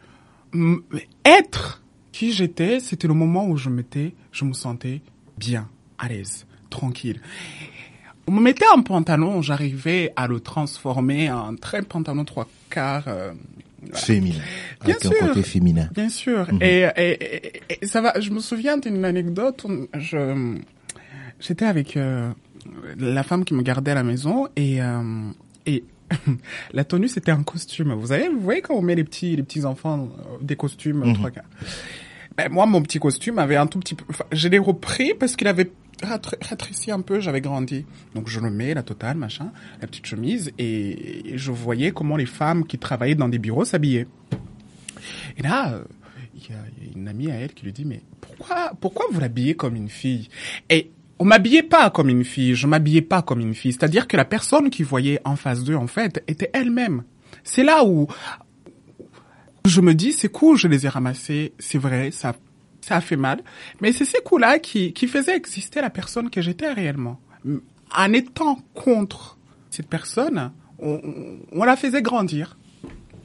être 1.24 1.82
qui 2.12 2.32
j'étais, 2.32 2.78
c'était 2.80 3.08
le 3.08 3.14
moment 3.14 3.46
où 3.48 3.56
je 3.56 3.68
m'étais, 3.70 4.14
je 4.32 4.44
me 4.44 4.52
sentais 4.52 5.00
bien, 5.36 5.68
à 5.98 6.08
l'aise, 6.08 6.46
tranquille. 6.70 7.20
On 8.26 8.32
me 8.32 8.40
mettait 8.40 8.66
un 8.74 8.82
pantalon, 8.82 9.40
j'arrivais 9.40 10.12
à 10.16 10.26
le 10.26 10.40
transformer 10.40 11.30
en 11.30 11.54
très 11.56 11.82
pantalon 11.82 12.24
trois 12.24 12.48
quarts, 12.70 13.04
euh, 13.08 13.32
Féminin. 13.94 14.34
Bien 14.84 14.96
avec 14.96 15.00
sûr. 15.00 15.12
un 15.22 15.28
côté 15.28 15.42
féminin. 15.42 15.88
Bien 15.94 16.08
sûr. 16.08 16.52
Mhm. 16.52 16.58
et, 16.62 16.88
et, 16.96 17.46
et- 17.46 17.62
et 17.80 17.86
ça 17.86 18.00
va. 18.00 18.18
Je 18.20 18.30
me 18.30 18.40
souviens 18.40 18.76
d'une 18.76 19.04
anecdote. 19.04 19.64
on- 19.68 19.86
Je 19.98 20.58
j'étais 21.38 21.64
avec 21.64 21.96
euh, 21.96 22.30
la 22.98 23.22
femme 23.22 23.44
qui 23.44 23.54
me 23.54 23.62
gardait 23.62 23.90
à 23.92 23.94
la 23.94 24.02
maison 24.02 24.48
et 24.56 24.82
euh, 24.82 25.30
et 25.66 25.84
la 26.72 26.84
tenue 26.84 27.08
c'était 27.08 27.30
un 27.32 27.42
costume. 27.42 27.92
Vous 27.94 28.08
savez, 28.08 28.28
vous 28.28 28.40
voyez 28.40 28.60
quand 28.62 28.74
on 28.74 28.82
met 28.82 28.94
les 28.94 29.04
petits 29.04 29.36
les 29.36 29.42
petits 29.42 29.64
enfants 29.64 30.08
euh, 30.18 30.36
des 30.40 30.56
costumes 30.56 31.00
Mhm. 31.04 31.14
trois 31.14 31.30
quarts. 31.30 31.44
Ben, 32.36 32.48
moi, 32.52 32.66
mon 32.66 32.80
petit 32.82 33.00
costume 33.00 33.40
avait 33.40 33.56
un 33.56 33.66
tout 33.66 33.80
petit 33.80 33.96
peu. 33.96 34.04
Enfin, 34.08 34.24
je 34.30 34.46
l'ai 34.46 34.58
repris 34.58 35.12
parce 35.18 35.34
qu'il 35.34 35.48
avait 35.48 35.72
rétréci 36.48 36.92
un 36.92 37.00
peu. 37.00 37.18
J'avais 37.18 37.40
grandi. 37.40 37.84
Donc 38.14 38.28
je 38.28 38.38
le 38.38 38.48
mets, 38.48 38.74
la 38.74 38.84
totale, 38.84 39.16
machin, 39.16 39.50
la 39.80 39.88
petite 39.88 40.06
chemise, 40.06 40.52
et, 40.56 41.32
je 41.34 41.50
voyais 41.50 41.90
comment 41.90 42.16
les 42.16 42.26
femmes 42.26 42.64
qui 42.64 42.78
travaillaient 42.78 43.16
dans 43.16 43.28
des 43.28 43.40
bureaux 43.40 43.64
s'habillaient. 43.64 44.06
Et 45.36 45.42
là, 45.42 45.72
euh, 45.72 45.84
il 46.36 46.42
y, 46.42 46.54
a 46.54 46.58
il 46.80 46.86
y 46.86 46.90
a 46.90 46.92
une 46.96 47.08
amie 47.08 47.28
à 47.30 47.34
elle 47.34 47.52
qui 47.52 47.64
lui 47.64 47.72
dit 47.72 47.84
mais 47.84 48.02
pourquoi 48.20 48.72
pourquoi 48.80 49.06
vous 49.10 49.18
l'habillez 49.18 49.56
comme 49.56 49.74
une 49.74 49.88
fille? 49.88 50.28
Et 50.70 50.92
on 51.18 51.24
m'habillait 51.24 51.62
pas 51.62 51.90
comme 51.90 52.08
une 52.08 52.24
fille, 52.24 52.54
je 52.54 52.66
m'habillais 52.66 53.02
pas 53.02 53.22
comme 53.22 53.40
une 53.40 53.54
fille. 53.54 53.72
C'est-à-dire 53.72 54.06
que 54.08 54.16
la 54.16 54.24
personne 54.24 54.70
qui 54.70 54.82
voyait 54.82 55.20
en 55.24 55.36
face 55.36 55.64
d'eux 55.64 55.74
en 55.76 55.86
fait 55.86 56.22
était 56.28 56.50
elle-même. 56.52 57.02
C'est 57.44 57.64
là 57.64 57.84
où 57.84 58.06
je 59.64 59.80
me 59.80 59.94
dis 59.94 60.12
c'est 60.12 60.28
cool, 60.30 60.56
je 60.56 60.68
les 60.68 60.86
ai 60.86 60.88
ramassés, 60.88 61.52
c'est 61.58 61.78
vrai, 61.78 62.10
ça 62.10 62.34
ça 62.80 62.96
a 62.96 63.00
fait 63.02 63.16
mal, 63.16 63.42
mais 63.82 63.92
c'est 63.92 64.04
ces 64.06 64.20
coups-là 64.22 64.58
qui 64.58 64.92
qui 64.92 65.08
faisaient 65.08 65.36
exister 65.36 65.80
la 65.80 65.90
personne 65.90 66.30
que 66.30 66.40
j'étais 66.40 66.72
réellement. 66.72 67.20
En 67.96 68.12
étant 68.12 68.58
contre 68.74 69.38
cette 69.70 69.88
personne, 69.88 70.52
on, 70.78 70.92
on- 71.02 71.38
on 71.52 71.64
la 71.64 71.76
faisait 71.76 72.00
grandir. 72.02 72.56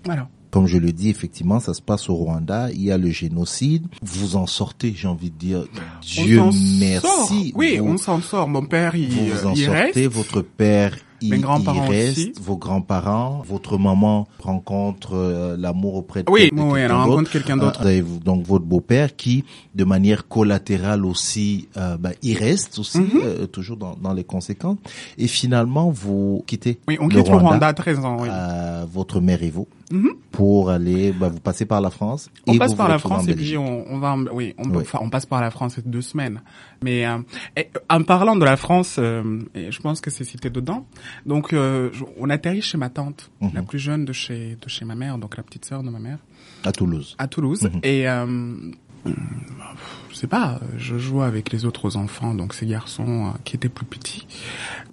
Voilà. 0.06 0.28
Comme 0.54 0.68
je 0.68 0.78
le 0.78 0.92
dis, 0.92 1.10
effectivement, 1.10 1.60
ça 1.60 1.74
se 1.74 1.82
passe 1.82 2.12
au 2.12 2.14
Rwanda. 2.14 2.70
Il 2.72 2.84
y 2.84 2.92
a 2.92 3.00
le 3.00 3.10
génocide. 3.10 3.88
Vous 4.04 4.36
en 4.36 4.46
sortez, 4.46 4.94
j'ai 4.96 5.08
envie 5.08 5.32
de 5.32 5.36
dire. 5.36 5.64
Dieu 6.04 6.40
On 6.42 6.52
merci. 6.80 7.00
sort. 7.08 7.32
Oui, 7.56 7.78
vous, 7.80 7.86
on 7.88 7.98
s'en 7.98 8.22
sort. 8.22 8.48
Mon 8.48 8.64
père, 8.64 8.94
il, 8.94 9.10
vous 9.32 9.48
en 9.48 9.54
il 9.56 9.66
sortez. 9.66 9.82
reste. 10.06 10.14
Votre 10.14 10.42
père, 10.44 10.96
Mes 11.30 11.40
grands-parents 11.40 11.88
aussi. 11.90 12.34
Vos 12.42 12.58
grands-parents. 12.58 13.42
Votre 13.48 13.78
maman 13.78 14.28
rencontre 14.40 15.12
euh, 15.14 15.56
l'amour 15.58 15.96
auprès 15.96 16.24
de 16.24 16.32
Oui, 16.32 16.50
de 16.52 16.60
oui, 16.62 16.80
elle 16.80 16.88
quelqu'un 16.88 16.96
rencontre 16.96 17.32
quelqu'un 17.32 17.58
d'autre. 17.58 17.80
Euh, 17.86 18.02
vous 18.04 18.16
avez 18.16 18.20
donc 18.24 18.46
votre 18.46 18.66
beau-père 18.66 19.16
qui, 19.16 19.44
de 19.76 19.84
manière 19.84 20.28
collatérale 20.28 21.06
aussi, 21.06 21.68
euh, 21.78 21.98
bah, 21.98 22.12
il 22.22 22.38
reste 22.38 22.80
aussi, 22.80 23.00
euh, 23.16 23.46
toujours 23.48 23.78
dans, 23.78 23.96
dans 23.96 24.14
les 24.14 24.24
conséquences. 24.24 24.78
Et 25.18 25.28
finalement, 25.28 25.90
vous 25.90 26.44
quittez 26.48 26.80
Oui, 26.88 26.98
on 27.00 27.08
le 27.08 27.16
quitte 27.16 27.28
le 27.28 27.34
Rwanda. 27.34 27.50
Rwanda 27.50 27.68
à 27.68 27.74
13 27.74 28.00
ans. 28.00 28.18
Oui. 28.22 28.28
euh, 28.32 28.86
votre 28.92 29.20
mère 29.22 29.44
et 29.44 29.50
vous 29.50 29.68
Mhm. 29.92 30.14
pour 30.32 30.72
aller, 30.72 31.12
bah, 31.12 31.30
vous 31.30 31.40
passez 31.40 31.66
par 31.66 31.80
la 31.80 31.92
France. 31.92 32.30
On 32.48 32.54
et 32.54 32.58
passe 32.58 32.72
vous 32.72 32.78
par 32.78 32.88
vous 32.88 32.94
la 32.94 32.98
France 33.00 33.28
et 33.28 33.36
puis 33.36 33.58
on, 33.58 33.86
on 33.94 34.00
va, 34.00 34.16
oui, 34.34 34.56
on, 34.58 34.68
Oui. 34.70 34.84
on 35.00 35.10
passe 35.10 35.28
par 35.28 35.40
la 35.40 35.52
France 35.52 35.78
deux 35.86 36.02
semaines. 36.02 36.42
Mais 36.84 37.06
euh, 37.06 37.18
et, 37.56 37.68
en 37.90 38.02
parlant 38.02 38.36
de 38.36 38.44
la 38.44 38.58
France, 38.58 38.96
euh, 38.98 39.40
et 39.54 39.72
je 39.72 39.80
pense 39.82 40.02
que 40.02 40.10
c'est 40.10 40.24
cité 40.24 40.50
dedans. 40.50 40.86
Donc, 41.26 41.54
euh, 41.54 41.90
on 42.18 42.30
atterrit 42.30 42.62
chez 42.62 42.78
ma 42.78 42.90
tante, 42.90 43.30
Mhm. 43.42 43.52
la 43.54 43.64
plus 43.64 43.80
jeune 43.80 44.06
de 44.06 44.14
chez 44.14 44.58
de 44.62 44.70
chez 44.70 44.86
ma 44.86 44.96
mère, 44.96 45.18
donc 45.18 45.38
la 45.38 45.44
petite 45.44 45.66
sœur 45.66 45.84
de 45.84 45.90
ma 45.90 46.00
mère, 46.00 46.20
à 46.64 46.72
Toulouse. 46.72 47.16
à 47.18 47.28
Toulouse. 47.28 47.64
Mhm. 47.64 47.80
Et 47.84 48.08
euh, 48.10 48.72
je 49.06 50.16
sais 50.16 50.28
pas, 50.28 50.60
je 50.78 50.98
jouais 50.98 51.26
avec 51.26 51.52
les 51.52 51.66
autres 51.66 51.98
enfants, 51.98 52.34
donc 52.34 52.54
ces 52.54 52.66
garçons 52.66 53.28
euh, 53.28 53.30
qui 53.44 53.56
étaient 53.56 53.70
plus 53.70 53.86
petits, 53.86 54.26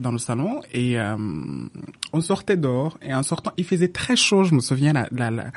dans 0.00 0.10
le 0.12 0.18
salon. 0.18 0.60
Et 0.72 0.98
euh, 0.98 1.16
on 2.12 2.20
sortait 2.20 2.56
dehors. 2.56 2.98
Et 3.02 3.14
en 3.14 3.22
sortant, 3.22 3.52
il 3.56 3.64
faisait 3.64 3.88
très 3.88 4.16
chaud. 4.16 4.44
Je 4.44 4.54
me 4.54 4.60
souviens, 4.60 4.92
la- 4.92 5.08
la- 5.12 5.30
la- 5.30 5.50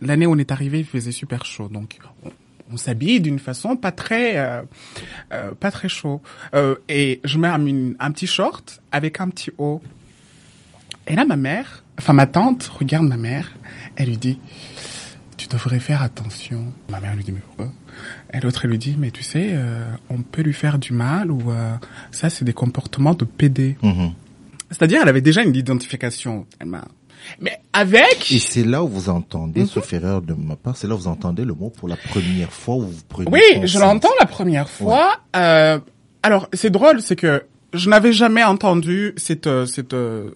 l'année 0.00 0.26
où 0.26 0.32
on 0.32 0.38
est 0.38 0.52
arrivé, 0.52 0.78
il 0.80 0.84
faisait 0.86 1.12
super 1.12 1.44
chaud. 1.44 1.68
Donc, 1.68 1.98
on, 2.24 2.30
on 2.72 2.76
s'habille 2.76 3.20
d'une 3.20 3.38
façon 3.38 3.76
pas 3.76 3.92
très, 3.92 4.38
euh, 4.38 4.62
euh, 5.32 5.52
pas 5.52 5.70
très 5.70 5.88
chaud. 5.88 6.20
Euh, 6.54 6.76
et 6.88 7.20
je 7.24 7.38
mets 7.38 7.48
un, 7.48 8.10
petit 8.12 8.26
short 8.26 8.80
avec 8.92 9.20
un 9.20 9.28
petit 9.28 9.50
haut. 9.58 9.82
Et 11.06 11.16
là, 11.16 11.24
ma 11.24 11.36
mère, 11.36 11.84
enfin 11.98 12.12
ma 12.12 12.26
tante, 12.26 12.64
regarde 12.64 13.06
ma 13.06 13.16
mère. 13.16 13.52
Elle 13.96 14.08
lui 14.08 14.16
dit, 14.16 14.38
tu 15.36 15.48
devrais 15.48 15.80
faire 15.80 16.02
attention. 16.02 16.72
Ma 16.88 17.00
mère 17.00 17.16
lui 17.16 17.24
dit, 17.24 17.32
mais 17.32 17.40
pourquoi? 17.40 17.72
Et 18.32 18.40
l'autre, 18.40 18.64
elle 18.64 18.70
lui 18.70 18.78
dit, 18.78 18.96
mais 18.98 19.10
tu 19.10 19.22
sais, 19.22 19.50
euh, 19.52 19.90
on 20.08 20.18
peut 20.18 20.42
lui 20.42 20.52
faire 20.52 20.78
du 20.78 20.92
mal 20.92 21.30
ou 21.30 21.50
euh, 21.50 21.74
ça, 22.10 22.30
c'est 22.30 22.44
des 22.44 22.52
comportements 22.52 23.14
de 23.14 23.24
PD. 23.24 23.76
Mhm. 23.82 24.12
C'est-à-dire, 24.70 25.00
elle 25.02 25.08
avait 25.08 25.20
déjà 25.20 25.42
une 25.42 25.54
identification. 25.54 26.46
Elle 26.58 26.68
m'a... 26.68 26.84
Mais 27.40 27.58
avec... 27.72 28.30
Et 28.32 28.38
c'est 28.38 28.64
là 28.64 28.82
où 28.82 28.88
vous 28.88 29.08
entendez, 29.08 29.60
Mhm. 29.62 29.66
sauf 29.66 29.92
erreur 29.92 30.22
de 30.22 30.34
ma 30.34 30.56
part, 30.56 30.76
c'est 30.76 30.86
là 30.86 30.94
où 30.94 30.98
vous 30.98 31.08
entendez 31.08 31.44
le 31.44 31.54
mot 31.54 31.70
pour 31.70 31.88
la 31.88 31.96
première 31.96 32.52
fois 32.52 32.76
où 32.76 32.82
vous 32.82 33.00
prenez 33.08 33.28
Oui, 33.30 33.40
je 33.64 33.78
l'entends 33.78 34.08
la 34.20 34.26
première 34.26 34.68
fois. 34.70 35.16
Euh, 35.36 35.78
alors, 36.22 36.48
c'est 36.52 36.70
drôle, 36.70 37.00
c'est 37.02 37.16
que 37.16 37.44
je 37.72 37.88
n'avais 37.88 38.12
jamais 38.12 38.42
entendu 38.42 39.12
cette, 39.16 39.46
euh, 39.46 39.64
cette, 39.64 39.94
euh, 39.94 40.30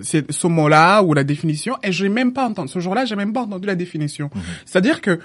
cette- 0.00 0.32
ce 0.32 0.46
mot-là 0.46 1.02
ou 1.02 1.12
la 1.12 1.22
définition, 1.22 1.76
et 1.82 1.92
je 1.92 2.04
n'ai 2.04 2.08
même 2.08 2.32
pas 2.32 2.46
entendu. 2.48 2.70
Ce 2.72 2.78
jour-là, 2.80 3.04
j'ai 3.04 3.14
même 3.14 3.32
pas 3.34 3.42
entendu 3.42 3.66
la 3.66 3.74
définition. 3.74 4.30
Mhm. 4.34 4.40
C'est-à-dire 4.64 5.00
que, 5.02 5.20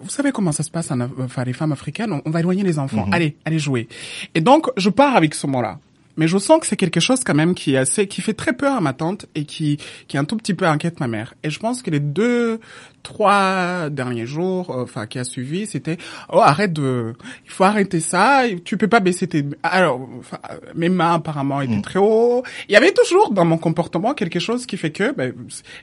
vous 0.00 0.08
savez 0.08 0.32
comment 0.32 0.50
ça 0.52 0.64
se 0.64 0.70
passe, 0.70 0.90
en, 0.90 1.00
enfin, 1.20 1.44
les 1.44 1.52
femmes 1.52 1.70
africaines, 1.72 2.12
on, 2.12 2.20
on 2.24 2.30
va 2.30 2.40
éloigner 2.40 2.64
les 2.64 2.78
enfants. 2.80 3.06
Mhm. 3.06 3.14
Allez, 3.14 3.36
allez 3.44 3.58
jouer. 3.60 3.86
Et 4.34 4.40
donc, 4.40 4.66
je 4.76 4.90
pars 4.90 5.14
avec 5.14 5.34
ce 5.36 5.46
mot-là. 5.46 5.78
Mais 6.16 6.28
je 6.28 6.38
sens 6.38 6.60
que 6.60 6.66
c'est 6.66 6.76
quelque 6.76 7.00
chose 7.00 7.20
quand 7.24 7.34
même 7.34 7.54
qui 7.54 7.74
est 7.74 7.78
assez, 7.78 8.06
qui 8.08 8.20
fait 8.22 8.32
très 8.34 8.52
peur 8.54 8.74
à 8.76 8.80
ma 8.80 8.92
tante 8.92 9.26
et 9.34 9.44
qui, 9.44 9.78
qui 10.08 10.16
un 10.18 10.24
tout 10.24 10.36
petit 10.36 10.54
peu 10.54 10.66
inquiète 10.66 10.98
ma 11.00 11.08
mère. 11.08 11.34
Et 11.42 11.50
je 11.50 11.58
pense 11.58 11.82
que 11.82 11.90
les 11.90 12.00
deux, 12.00 12.58
trois 13.02 13.88
derniers 13.90 14.26
jours, 14.26 14.70
euh, 14.70 14.82
enfin, 14.82 15.06
qui 15.06 15.18
a 15.18 15.24
suivi, 15.24 15.66
c'était, 15.66 15.96
oh, 16.32 16.40
arrête 16.40 16.72
de, 16.72 17.14
il 17.44 17.50
faut 17.50 17.64
arrêter 17.64 18.00
ça, 18.00 18.42
tu 18.64 18.76
peux 18.76 18.88
pas 18.88 19.00
baisser 19.00 19.26
tes, 19.28 19.44
alors, 19.62 20.08
enfin, 20.18 20.38
mes 20.74 20.88
mains 20.88 21.14
apparemment 21.14 21.60
étaient 21.60 21.76
Mm. 21.76 21.82
très 21.82 21.98
haut. 21.98 22.42
Il 22.68 22.72
y 22.72 22.76
avait 22.76 22.92
toujours 22.92 23.32
dans 23.32 23.44
mon 23.44 23.58
comportement 23.58 24.14
quelque 24.14 24.40
chose 24.40 24.66
qui 24.66 24.76
fait 24.76 24.90
que, 24.92 25.12
ben, 25.12 25.32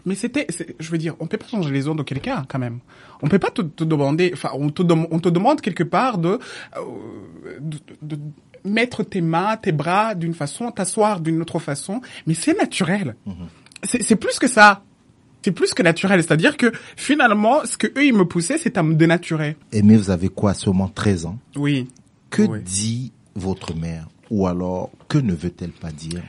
mais 0.05 0.15
c'était, 0.15 0.47
je 0.79 0.89
veux 0.91 0.97
dire, 0.97 1.15
on 1.19 1.27
peut 1.27 1.37
pas 1.37 1.47
changer 1.47 1.71
les 1.71 1.87
ondes 1.87 1.99
de 1.99 2.03
quelqu'un, 2.03 2.43
quand 2.47 2.59
même. 2.59 2.79
On 3.21 3.27
peut 3.29 3.39
pas 3.39 3.51
te, 3.51 3.61
te 3.61 3.83
demander, 3.85 4.31
enfin, 4.33 4.49
on 4.53 4.69
te, 4.69 4.81
on 4.83 5.19
te 5.19 5.29
demande 5.29 5.61
quelque 5.61 5.83
part 5.83 6.17
de, 6.17 6.39
euh, 6.77 6.79
de, 7.61 7.77
de- 8.01 8.15
de 8.15 8.21
mettre 8.65 9.03
tes 9.03 9.21
mains, 9.21 9.57
tes 9.57 9.71
bras 9.71 10.15
d'une 10.15 10.33
façon, 10.33 10.71
t'asseoir 10.71 11.19
d'une 11.19 11.41
autre 11.41 11.59
façon, 11.59 12.01
mais 12.27 12.33
c'est 12.33 12.57
naturel. 12.57 13.15
C'est 13.83 14.01
c'est 14.03 14.15
plus 14.15 14.39
que 14.39 14.47
ça. 14.47 14.83
C'est 15.43 15.51
plus 15.51 15.73
que 15.73 15.83
naturel. 15.83 16.23
C'est-à-dire 16.23 16.55
que 16.55 16.71
finalement, 16.95 17.65
ce 17.65 17.77
que 17.77 17.87
eux 17.87 18.05
ils 18.05 18.13
me 18.13 18.23
poussaient, 18.25 18.57
c'est 18.57 18.77
à 18.77 18.83
me 18.83 18.93
dénaturer. 18.95 19.57
Et 19.73 19.81
mais 19.81 19.97
vous 19.97 20.09
avez 20.09 20.29
quoi, 20.29 20.53
seulement 20.53 20.87
13 20.87 21.25
ans? 21.25 21.37
Oui. 21.57 21.87
Que 22.29 22.43
Oui. 22.43 22.59
dit 22.63 23.11
votre 23.35 23.75
mère? 23.75 24.07
Ou 24.29 24.47
alors, 24.47 24.89
que 25.09 25.17
ne 25.17 25.33
veut-elle 25.33 25.71
pas 25.71 25.91
dire? 25.91 26.23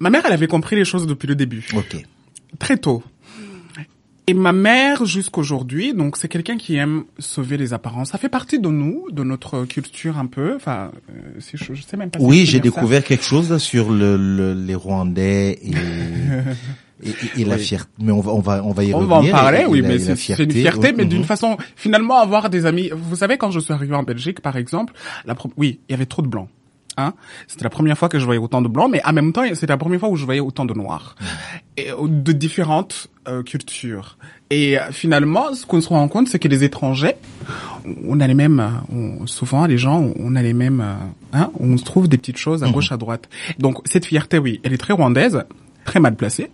Ma 0.00 0.10
mère, 0.10 0.22
elle 0.26 0.32
avait 0.32 0.48
compris 0.48 0.74
les 0.76 0.84
choses 0.84 1.06
depuis 1.06 1.26
le 1.28 1.36
début. 1.36 1.64
Ok. 1.76 1.96
très 2.58 2.76
tôt. 2.76 3.02
Et 4.28 4.34
ma 4.34 4.52
mère, 4.52 5.04
jusqu'aujourd'hui, 5.04 5.94
donc 5.94 6.16
c'est 6.16 6.26
quelqu'un 6.26 6.56
qui 6.56 6.74
aime 6.74 7.04
sauver 7.18 7.56
les 7.56 7.72
apparences. 7.72 8.10
Ça 8.10 8.18
fait 8.18 8.28
partie 8.28 8.58
de 8.58 8.68
nous, 8.68 9.04
de 9.12 9.22
notre 9.22 9.64
culture 9.66 10.18
un 10.18 10.26
peu. 10.26 10.56
Enfin, 10.56 10.90
euh, 11.10 11.12
si 11.38 11.56
je, 11.56 11.74
je 11.74 11.82
sais 11.82 11.96
même 11.96 12.10
pas. 12.10 12.18
Oui, 12.20 12.44
j'ai 12.44 12.58
ça. 12.58 12.62
découvert 12.64 13.04
quelque 13.04 13.22
chose 13.22 13.50
là, 13.52 13.60
sur 13.60 13.92
le, 13.92 14.16
le- 14.16 14.54
les 14.54 14.74
Rwandais 14.74 15.52
et, 15.62 15.70
et, 17.04 17.08
et- 17.10 17.40
et 17.42 17.44
la 17.44 17.54
Oui. 17.54 17.62
fierté. 17.62 17.88
Mais 18.00 18.10
on 18.10 18.20
va, 18.20 18.32
on 18.32 18.40
va, 18.40 18.64
on 18.64 18.72
va 18.72 18.82
y 18.84 18.92
On 18.94 18.98
revenir. 18.98 19.32
va 19.32 19.38
en 19.38 19.42
parler, 19.42 19.58
et- 19.58 19.62
et 19.62 19.66
oui, 19.66 19.80
la- 19.80 19.88
mais 19.90 19.98
c'est 20.00 20.16
c'est 20.16 20.42
une 20.42 20.50
fierté, 20.50 20.92
mais 20.92 21.04
Mhm. 21.04 21.08
d'une 21.10 21.24
façon, 21.24 21.56
finalement, 21.76 22.16
avoir 22.16 22.50
des 22.50 22.66
amis. 22.66 22.90
Vous 22.92 23.14
savez, 23.14 23.38
quand 23.38 23.52
je 23.52 23.60
suis 23.60 23.72
arrivé 23.72 23.94
en 23.94 24.02
Belgique, 24.02 24.40
par 24.40 24.56
exemple, 24.56 24.92
la 25.24 25.36
pro- 25.36 25.52
oui, 25.56 25.78
il 25.88 25.92
y 25.92 25.94
avait 25.94 26.06
trop 26.06 26.22
de 26.22 26.26
blancs. 26.28 26.48
Hein. 26.98 27.12
C'était 27.46 27.64
la 27.64 27.70
première 27.70 27.98
fois 27.98 28.08
que 28.08 28.18
je 28.18 28.24
voyais 28.24 28.40
autant 28.40 28.62
de 28.62 28.68
blancs, 28.68 28.90
mais 28.90 29.02
en 29.04 29.12
même 29.12 29.32
temps, 29.32 29.42
c'était 29.54 29.66
la 29.66 29.76
première 29.76 30.00
fois 30.00 30.08
où 30.08 30.16
je 30.16 30.24
voyais 30.24 30.40
autant 30.40 30.64
de 30.64 30.72
noirs, 30.74 31.14
et, 31.76 31.90
euh, 31.90 32.08
de 32.08 32.32
différentes 32.32 33.08
euh, 33.28 33.42
cultures. 33.42 34.16
Et 34.50 34.78
euh, 34.78 34.90
finalement, 34.92 35.52
ce 35.54 35.66
qu'on 35.66 35.80
se 35.80 35.88
rend 35.88 36.08
compte, 36.08 36.28
c'est 36.28 36.38
que 36.38 36.48
les 36.48 36.64
étrangers, 36.64 37.14
on 38.06 38.18
a 38.20 38.26
les 38.26 38.34
mêmes, 38.34 38.80
on- 38.90 39.26
souvent 39.26 39.66
les 39.66 39.76
gens, 39.78 40.10
on 40.18 40.36
a 40.36 40.42
les 40.42 40.54
mêmes, 40.54 40.82
hein, 41.32 41.50
on 41.60 41.76
se 41.76 41.84
trouve 41.84 42.08
des 42.08 42.16
petites 42.16 42.38
choses 42.38 42.62
à 42.64 42.70
gauche, 42.70 42.92
à 42.92 42.96
droite. 42.96 43.28
Donc 43.58 43.78
cette 43.84 44.06
fierté, 44.06 44.38
oui, 44.38 44.60
elle 44.64 44.72
est 44.72 44.78
très 44.78 44.92
rwandaise, 44.94 45.44
très 45.84 46.00
mal 46.00 46.16
placée, 46.16 46.50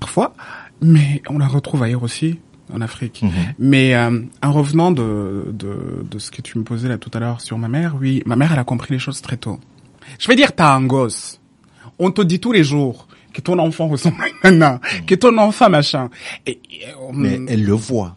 parfois, 0.00 0.34
mais 0.82 1.22
on 1.28 1.38
la 1.38 1.46
retrouve 1.46 1.82
ailleurs 1.82 2.02
aussi, 2.02 2.40
en 2.72 2.80
Afrique. 2.80 3.22
Mhm. 3.22 3.30
Mais 3.58 3.94
euh, 3.94 4.20
en 4.42 4.52
revenant 4.52 4.90
de, 4.90 5.46
de, 5.52 6.04
de 6.10 6.18
ce 6.18 6.30
que 6.30 6.42
tu 6.42 6.58
me 6.58 6.64
posais 6.64 6.88
là 6.88 6.98
tout 6.98 7.10
à 7.14 7.20
l'heure 7.20 7.40
sur 7.40 7.58
ma 7.58 7.68
mère, 7.68 7.96
oui, 8.00 8.22
ma 8.26 8.36
mère, 8.36 8.52
elle 8.52 8.58
a 8.58 8.64
compris 8.64 8.92
les 8.94 8.98
choses 8.98 9.20
très 9.22 9.36
tôt. 9.36 9.58
Je 10.18 10.28
vais 10.28 10.36
dire, 10.36 10.52
t'as 10.54 10.74
un 10.74 10.84
gosse. 10.84 11.40
On 11.98 12.10
te 12.10 12.22
dit 12.22 12.40
tous 12.40 12.52
les 12.52 12.64
jours 12.64 13.06
que 13.32 13.40
ton 13.40 13.58
enfant 13.58 13.88
ressemble 13.88 14.16
à 14.42 14.48
un 14.48 14.50
nana, 14.52 14.80
que 15.06 15.14
ton 15.14 15.36
enfant 15.38 15.68
machin. 15.70 16.08
Et, 16.46 16.52
et, 16.70 16.82
on- 17.00 17.12
Mais 17.12 17.40
elle 17.48 17.64
le 17.64 17.72
voit. 17.72 18.16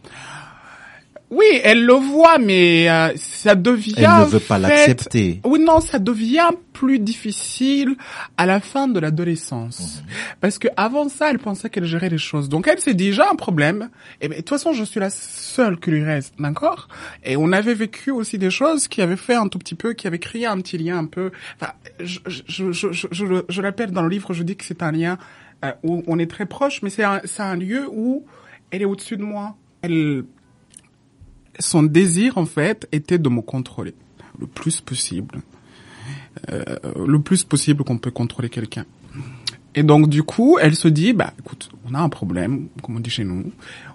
Oui, 1.30 1.44
elle 1.62 1.84
le 1.84 1.92
voit, 1.92 2.38
mais 2.38 2.88
euh, 2.90 3.12
ça 3.16 3.54
devient. 3.54 3.92
Elle 3.98 4.20
ne 4.20 4.24
veut 4.24 4.40
pas 4.40 4.58
l'accepter. 4.58 5.40
Oui, 5.44 5.60
non, 5.60 5.80
ça 5.80 5.98
devient 5.98 6.48
plus 6.72 6.98
difficile 6.98 7.96
à 8.38 8.46
la 8.46 8.60
fin 8.60 8.88
de 8.88 8.98
l'adolescence, 8.98 10.00
Mhm. 10.02 10.10
parce 10.40 10.58
que 10.58 10.68
avant 10.76 11.08
ça, 11.10 11.30
elle 11.30 11.38
pensait 11.38 11.68
qu'elle 11.68 11.84
gérait 11.84 12.08
les 12.08 12.16
choses. 12.18 12.48
Donc 12.48 12.66
elle 12.66 12.78
s'est 12.80 12.94
dit, 12.94 13.12
j'ai 13.12 13.20
un 13.22 13.34
problème. 13.34 13.90
Et 14.22 14.28
ben, 14.28 14.36
de 14.36 14.40
toute 14.40 14.48
façon, 14.48 14.72
je 14.72 14.84
suis 14.84 15.00
la 15.00 15.10
seule 15.10 15.78
qui 15.78 15.90
lui 15.90 16.02
reste, 16.02 16.34
d'accord? 16.38 16.88
Et 17.24 17.36
on 17.36 17.52
avait 17.52 17.74
vécu 17.74 18.10
aussi 18.10 18.38
des 18.38 18.50
choses 18.50 18.88
qui 18.88 19.02
avaient 19.02 19.16
fait 19.16 19.34
un 19.34 19.48
tout 19.48 19.58
petit 19.58 19.74
peu, 19.74 19.92
qui 19.92 20.06
avaient 20.06 20.18
créé 20.18 20.46
un 20.46 20.58
petit 20.60 20.78
lien 20.78 20.96
un 20.98 21.04
peu. 21.06 21.30
Enfin, 21.60 21.72
je, 22.00 22.20
je, 22.26 22.42
je, 22.46 22.72
je, 22.72 22.92
je, 22.92 23.06
je 23.10 23.24
le- 23.26 23.44
je 23.50 23.60
l'appelle 23.60 23.90
dans 23.90 24.02
le 24.02 24.08
livre, 24.08 24.32
je 24.32 24.42
dis 24.42 24.56
que 24.56 24.64
c'est 24.64 24.82
un 24.82 24.92
lien 24.92 25.18
euh, 25.64 25.72
où 25.82 26.04
on 26.06 26.18
est 26.18 26.30
très 26.30 26.46
proche, 26.46 26.80
mais 26.82 26.88
c'est 26.90 27.04
un, 27.04 27.20
c'est 27.24 27.42
un 27.42 27.56
lieu 27.56 27.86
où 27.92 28.24
elle 28.70 28.80
est 28.82 28.86
au-dessus 28.86 29.16
de 29.18 29.24
moi. 29.24 29.56
Elle 29.82 30.24
son 31.58 31.82
désir 31.82 32.38
en 32.38 32.46
fait 32.46 32.86
était 32.92 33.18
de 33.18 33.28
me 33.28 33.40
contrôler 33.42 33.94
le 34.38 34.46
plus 34.46 34.80
possible, 34.80 35.40
Euh, 36.50 36.76
le 37.04 37.18
plus 37.20 37.42
possible 37.42 37.82
qu'on 37.82 37.98
peut 37.98 38.12
contrôler 38.12 38.48
quelqu'un. 38.48 38.84
Et 39.74 39.82
donc 39.82 40.08
du 40.08 40.22
coup, 40.22 40.56
elle 40.60 40.76
se 40.76 40.86
dit 40.88 41.12
bah 41.12 41.32
écoute, 41.40 41.68
on 41.86 41.94
a 41.94 42.00
un 42.00 42.08
problème, 42.08 42.68
comme 42.82 42.96
on 42.96 43.00
dit 43.00 43.10
chez 43.10 43.24
nous, 43.24 43.50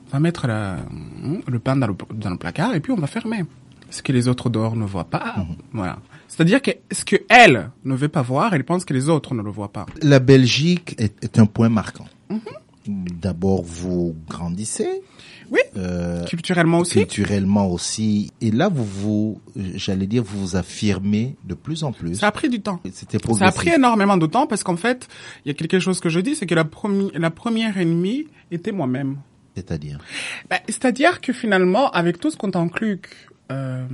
on 0.05 0.10
va 0.12 0.20
mettre 0.20 0.46
la, 0.48 0.77
le 1.48 1.60
pain 1.60 1.77
dans 1.77 1.88
le, 1.88 1.96
dans 2.13 2.29
le 2.32 2.38
placard 2.38 2.75
et 2.75 2.82
puis 2.82 2.91
on 2.91 2.98
va 2.98 3.08
fermer. 3.08 3.46
Ce 3.89 4.01
que 4.01 4.12
les 4.12 4.27
autres 4.27 4.50
dehors 4.50 4.75
ne 4.75 4.86
voient 4.86 5.10
pas, 5.10 5.46
voilà. 5.72 6.00
C'est-à-dire 6.27 6.62
que 6.62 6.72
ce 6.91 7.05
que 7.05 7.15
elle 7.29 7.70
ne 7.86 7.96
veut 7.96 8.10
pas 8.10 8.24
voir, 8.24 8.53
elle 8.53 8.65
pense 8.65 8.84
que 8.84 8.93
les 8.93 9.08
autres 9.08 9.34
ne 9.36 9.41
le 9.41 9.51
voient 9.51 9.72
pas. 9.72 9.86
La 10.01 10.20
Belgique 10.20 10.96
est, 10.98 11.24
est 11.24 11.39
un 11.39 11.46
point 11.46 11.70
marquant. 11.70 12.08
Mhm. 12.29 12.39
D'abord, 13.22 13.63
vous 13.63 14.15
grandissez. 14.27 15.01
Oui. 15.52 15.60
euh, 15.78 16.24
Culturellement 16.26 16.80
aussi. 16.80 17.00
culturellement 17.00 17.68
aussi. 17.70 18.32
Et 18.42 18.52
là, 18.52 18.70
vous 18.70 18.84
vous, 18.86 19.42
j'allais 19.76 20.08
dire, 20.08 20.24
vous 20.24 20.40
vous 20.40 20.56
affirmez 20.56 21.36
de 21.46 21.54
plus 21.54 21.84
en 21.84 21.92
plus. 21.92 22.16
Ça 22.16 22.28
a 22.28 22.32
pris 22.32 22.50
du 22.50 22.62
temps. 22.62 22.80
C'était 22.92 23.18
Ça 23.34 23.46
a 23.46 23.52
pris 23.52 23.70
énormément 23.70 24.18
de 24.18 24.26
temps 24.26 24.48
parce 24.48 24.64
qu'en 24.64 24.76
fait, 24.78 25.08
il 25.46 25.50
y 25.50 25.52
a 25.52 25.54
quelque 25.54 25.80
chose 25.80 26.00
que 26.00 26.10
je 26.10 26.20
dis, 26.20 26.36
c'est 26.36 26.46
que 26.46 26.56
la, 26.56 26.64
premi- 26.66 27.12
la 27.16 27.30
première 27.32 27.78
ennemie 27.78 28.28
était 28.52 28.72
moi-même. 28.72 29.18
C'est-à-dire? 29.56 30.00
Ben, 30.50 30.60
C'est-à-dire 30.68 31.22
que 31.22 31.32
finalement, 31.34 31.92
avec 31.92 32.20
tout 32.20 32.32
ce 32.32 32.38
qu'on 32.38 32.50
t'encluque, 32.52 33.10
euh, 33.52 33.86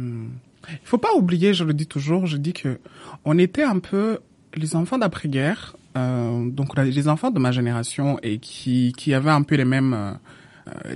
il 0.70 0.78
faut 0.84 0.98
pas 0.98 1.14
oublier, 1.16 1.54
je 1.54 1.64
le 1.64 1.74
dis 1.74 1.88
toujours, 1.88 2.26
je 2.28 2.38
dis 2.38 2.54
que 2.54 2.80
on 3.26 3.38
était 3.38 3.64
un 3.64 3.80
peu 3.80 4.20
les 4.56 4.76
enfants 4.76 4.98
d'après-guerre, 4.98 5.76
euh, 5.98 6.50
donc 6.50 6.78
les 6.78 7.08
enfants 7.08 7.32
de 7.32 7.40
ma 7.40 7.52
génération 7.52 8.20
et 8.24 8.38
qui 8.38 8.94
qui 8.98 9.14
avaient 9.14 9.32
un 9.32 9.42
peu 9.42 9.56
les 9.56 9.66
mêmes 9.66 9.94
euh, 9.94 10.12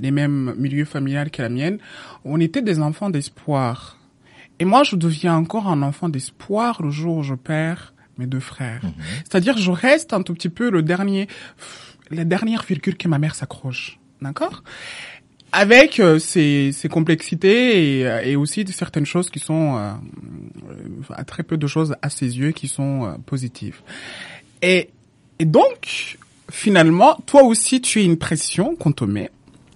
les 0.02 0.12
mêmes 0.12 0.54
milieux 0.58 0.86
familiaux 0.86 1.22
que 1.32 1.42
la 1.42 1.50
mienne, 1.50 1.78
on 2.26 2.40
était 2.40 2.62
des 2.62 2.80
enfants 2.80 3.10
d'espoir. 3.10 3.98
Et 4.60 4.66
moi, 4.66 4.84
je 4.84 4.96
deviens 4.96 5.36
encore 5.36 5.68
un 5.68 5.82
enfant 5.82 6.10
d'espoir 6.10 6.82
le 6.82 6.92
jour 6.92 7.18
où 7.18 7.24
je 7.24 7.36
perds 7.36 7.94
mes 8.18 8.28
deux 8.28 8.40
frères. 8.40 8.82
C'est-à-dire, 9.24 9.58
je 9.58 9.72
reste 9.72 10.14
un 10.14 10.22
tout 10.22 10.34
petit 10.34 10.50
peu 10.50 10.70
le 10.70 10.84
dernier, 10.84 11.28
la 12.12 12.24
dernière 12.26 12.64
virgule 12.64 12.96
que 12.96 13.08
ma 13.08 13.18
mère 13.18 13.36
s'accroche. 13.36 14.00
D'accord? 14.22 14.64
Avec 15.52 16.00
euh, 16.00 16.18
ses, 16.18 16.72
ses 16.72 16.90
complexités 16.90 18.00
et, 18.00 18.08
euh, 18.08 18.22
et 18.24 18.36
aussi 18.36 18.64
de 18.64 18.72
certaines 18.72 19.06
choses 19.06 19.30
qui 19.30 19.40
sont 19.40 19.78
euh, 19.78 19.92
euh, 21.12 21.24
très 21.26 21.44
peu 21.44 21.58
de 21.58 21.68
choses 21.68 21.96
à 22.02 22.10
ses 22.10 22.40
yeux 22.40 22.52
qui 22.52 22.68
sont 22.68 23.06
euh, 23.06 23.12
positives. 23.26 23.82
Et, 24.64 24.90
et 25.38 25.46
donc 25.46 26.18
finalement, 26.50 27.18
toi 27.28 27.44
aussi 27.44 27.82
tu 27.82 28.00
as 28.00 28.04
une 28.04 28.18
pression 28.18 28.76
qu'on 28.76 28.94
te 28.94 29.04
met 29.04 29.30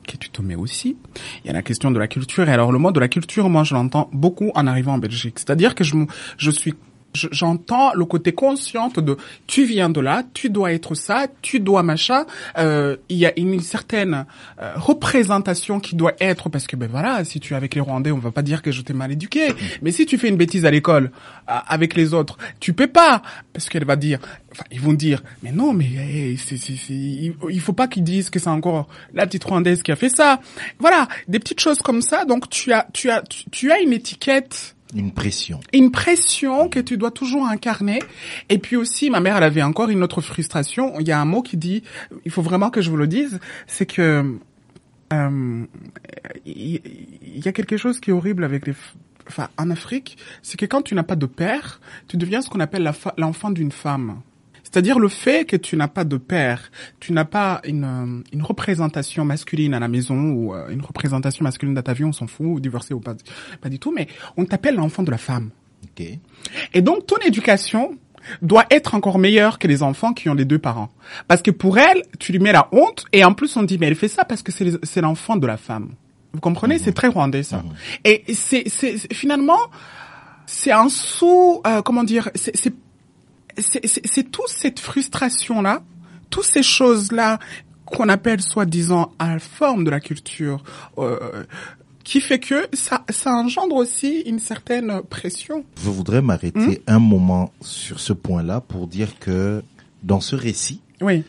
que 0.07 0.17
tu 0.17 0.29
te 0.29 0.41
mets 0.41 0.55
aussi. 0.55 0.97
Il 1.43 1.47
y 1.47 1.49
a 1.49 1.53
la 1.53 1.61
question 1.61 1.91
de 1.91 1.99
la 1.99 2.07
culture. 2.07 2.49
Et 2.49 2.51
alors, 2.51 2.71
le 2.71 2.79
mot 2.79 2.91
de 2.91 2.99
la 2.99 3.07
culture, 3.07 3.49
moi, 3.49 3.63
je 3.63 3.75
l'entends 3.75 4.09
beaucoup 4.13 4.51
en 4.55 4.65
arrivant 4.65 4.93
en 4.93 4.97
Belgique. 4.97 5.37
C'est-à-dire 5.37 5.75
que 5.75 5.83
je, 5.83 5.95
je 6.37 6.51
suis 6.51 6.73
j'entends 7.13 7.93
le 7.93 8.05
côté 8.05 8.31
consciente 8.31 8.99
de 8.99 9.17
tu 9.47 9.65
viens 9.65 9.89
de 9.89 9.99
là, 9.99 10.23
tu 10.33 10.49
dois 10.49 10.71
être 10.73 10.95
ça, 10.95 11.27
tu 11.41 11.59
dois 11.59 11.83
machin. 11.83 12.25
Euh, 12.57 12.97
il 13.09 13.17
y 13.17 13.25
a 13.25 13.37
une 13.37 13.59
certaine 13.59 14.25
euh, 14.61 14.73
représentation 14.75 15.79
qui 15.79 15.95
doit 15.95 16.13
être 16.19 16.49
parce 16.49 16.67
que 16.67 16.75
ben 16.75 16.89
voilà, 16.89 17.23
si 17.23 17.39
tu 17.39 17.53
es 17.53 17.57
avec 17.57 17.75
les 17.75 17.81
Rwandais, 17.81 18.11
on 18.11 18.19
va 18.19 18.31
pas 18.31 18.41
dire 18.41 18.61
que 18.61 18.71
je 18.71 18.81
t'ai 18.81 18.93
mal 18.93 19.11
éduqué, 19.11 19.53
mais 19.81 19.91
si 19.91 20.05
tu 20.05 20.17
fais 20.17 20.29
une 20.29 20.37
bêtise 20.37 20.65
à 20.65 20.71
l'école 20.71 21.11
euh, 21.49 21.53
avec 21.67 21.95
les 21.95 22.13
autres, 22.13 22.37
tu 22.59 22.73
peux 22.73 22.87
pas 22.87 23.21
parce 23.53 23.69
qu'elle 23.69 23.85
va 23.85 23.95
dire, 23.95 24.19
enfin 24.51 24.65
ils 24.71 24.81
vont 24.81 24.93
dire, 24.93 25.23
mais 25.43 25.51
non, 25.51 25.73
mais 25.73 25.85
hey, 25.85 26.37
c'est, 26.37 26.57
c'est, 26.57 26.73
il, 26.89 27.61
faut 27.61 27.73
pas 27.73 27.87
qu'ils 27.87 28.03
disent 28.03 28.29
que 28.29 28.39
c'est 28.39 28.49
encore 28.49 28.87
la 29.13 29.25
petite 29.25 29.43
Rwandaise 29.43 29.83
qui 29.83 29.91
a 29.91 29.95
fait 29.95 30.09
ça. 30.09 30.39
Voilà, 30.79 31.07
des 31.27 31.39
petites 31.39 31.59
choses 31.59 31.79
comme 31.79 32.01
ça. 32.01 32.25
Donc 32.25 32.49
tu 32.49 32.71
as, 32.73 32.87
tu 32.93 33.09
as, 33.09 33.23
tu 33.51 33.71
as 33.71 33.79
une 33.79 33.93
étiquette 33.93 34.76
Une 34.95 35.11
pression. 35.11 35.59
une 35.73 35.91
pression 35.91 36.69
que 36.69 36.79
tu 36.79 36.97
dois 36.97 37.11
toujours 37.11 37.45
incarner. 37.45 37.99
Et 38.49 38.57
puis 38.57 38.75
aussi, 38.75 39.09
ma 39.09 39.19
mère, 39.19 39.37
elle 39.37 39.43
avait 39.43 39.61
encore 39.61 39.89
une 39.89 40.01
autre 40.01 40.21
frustration. 40.21 40.99
Il 40.99 41.07
y 41.07 41.11
a 41.11 41.19
un 41.19 41.25
mot 41.25 41.41
qui 41.41 41.57
dit, 41.57 41.83
il 42.25 42.31
faut 42.31 42.41
vraiment 42.41 42.69
que 42.69 42.81
je 42.81 42.89
vous 42.89 42.97
le 42.97 43.07
dise, 43.07 43.39
c'est 43.67 43.85
que 43.85 44.37
euh, 45.13 45.65
il 46.45 47.45
y 47.45 47.47
a 47.47 47.51
quelque 47.51 47.77
chose 47.77 47.99
qui 47.99 48.11
est 48.11 48.13
horrible 48.13 48.43
avec 48.43 48.67
les, 48.67 48.73
enfin, 49.27 49.49
en 49.57 49.69
Afrique, 49.69 50.17
c'est 50.41 50.57
que 50.57 50.65
quand 50.65 50.81
tu 50.81 50.95
n'as 50.95 51.03
pas 51.03 51.15
de 51.15 51.25
père, 51.25 51.79
tu 52.07 52.17
deviens 52.17 52.41
ce 52.41 52.49
qu'on 52.49 52.59
appelle 52.59 52.89
l'enfant 53.17 53.51
d'une 53.51 53.71
femme. 53.71 54.21
C'est-à-dire 54.69 54.99
le 54.99 55.07
fait 55.07 55.45
que 55.45 55.55
tu 55.55 55.77
n'as 55.77 55.87
pas 55.87 56.03
de 56.03 56.17
père, 56.17 56.71
tu 56.99 57.13
n'as 57.13 57.23
pas 57.23 57.61
une, 57.63 57.83
euh, 57.85 58.23
une 58.33 58.43
représentation 58.43 59.23
masculine 59.23 59.73
à 59.73 59.79
la 59.79 59.87
maison 59.87 60.17
ou 60.31 60.53
euh, 60.53 60.67
une 60.69 60.81
représentation 60.81 61.43
masculine 61.43 61.73
dans 61.73 61.81
ta 61.81 61.93
vie, 61.93 62.03
on 62.03 62.11
s'en 62.11 62.27
fout, 62.27 62.45
ou 62.47 62.59
divorcé 62.59 62.93
ou 62.93 62.99
pas, 62.99 63.15
pas 63.61 63.69
du 63.69 63.79
tout, 63.79 63.93
mais 63.95 64.07
on 64.35 64.43
t'appelle 64.43 64.75
l'enfant 64.75 65.03
de 65.03 65.11
la 65.11 65.17
femme. 65.17 65.51
Ok. 65.85 66.05
Et 66.73 66.81
donc 66.81 67.05
ton 67.07 67.15
éducation 67.25 67.97
doit 68.41 68.65
être 68.71 68.93
encore 68.93 69.19
meilleure 69.19 69.57
que 69.57 69.67
les 69.69 69.83
enfants 69.83 70.11
qui 70.11 70.27
ont 70.27 70.33
les 70.33 70.43
deux 70.43 70.59
parents. 70.59 70.89
Parce 71.29 71.41
que 71.41 71.51
pour 71.51 71.77
elle, 71.77 72.01
tu 72.19 72.33
lui 72.33 72.39
mets 72.39 72.51
la 72.51 72.67
honte 72.73 73.05
et 73.13 73.23
en 73.23 73.33
plus 73.33 73.55
on 73.55 73.63
dit 73.63 73.77
mais 73.77 73.87
elle 73.87 73.95
fait 73.95 74.09
ça 74.09 74.25
parce 74.25 74.43
que 74.43 74.51
c'est 74.51 75.01
l'enfant 75.01 75.37
de 75.37 75.47
la 75.47 75.55
femme. 75.55 75.91
Vous 76.33 76.41
comprenez? 76.41 76.77
C'est 76.77 76.91
très 76.91 77.07
rwandais 77.07 77.43
ça. 77.43 77.63
Et 78.03 78.23
c'est 78.33 78.67
c'est- 78.67 78.97
c'est- 78.97 79.13
finalement 79.13 79.57
c'est 80.45 80.71
un 80.71 80.89
sous 80.89 81.61
euh, 81.65 81.81
comment 81.81 82.03
dire 82.03 82.29
c'est 82.35 82.73
c'est 83.57 84.31
toute 84.31 84.49
cette 84.49 84.79
frustration 84.79 85.61
là, 85.61 85.81
toutes 86.29 86.45
ces 86.45 86.63
choses 86.63 87.11
là 87.11 87.39
qu'on 87.85 88.09
appelle 88.09 88.41
soi-disant 88.41 89.11
à 89.17 89.33
la 89.33 89.39
forme 89.39 89.83
de 89.85 89.89
la 89.89 89.99
culture 89.99 90.61
euh, 90.97 91.43
qui 92.03 92.19
fait 92.21 92.39
que 92.39 92.67
ça 92.73 93.03
ça 93.09 93.31
engendre 93.33 93.75
aussi 93.75 94.21
une 94.25 94.39
certaine 94.39 95.01
pression. 95.09 95.63
Je 95.81 95.89
voudrais 95.89 96.21
m'arrêter 96.21 96.81
un 96.87 96.99
moment 96.99 97.51
sur 97.61 97.99
ce 97.99 98.13
point-là 98.13 98.61
pour 98.61 98.87
dire 98.87 99.17
que 99.19 99.63
dans 100.03 100.19
ce 100.21 100.35
récit, 100.35 100.81
Oui. 101.01 101.23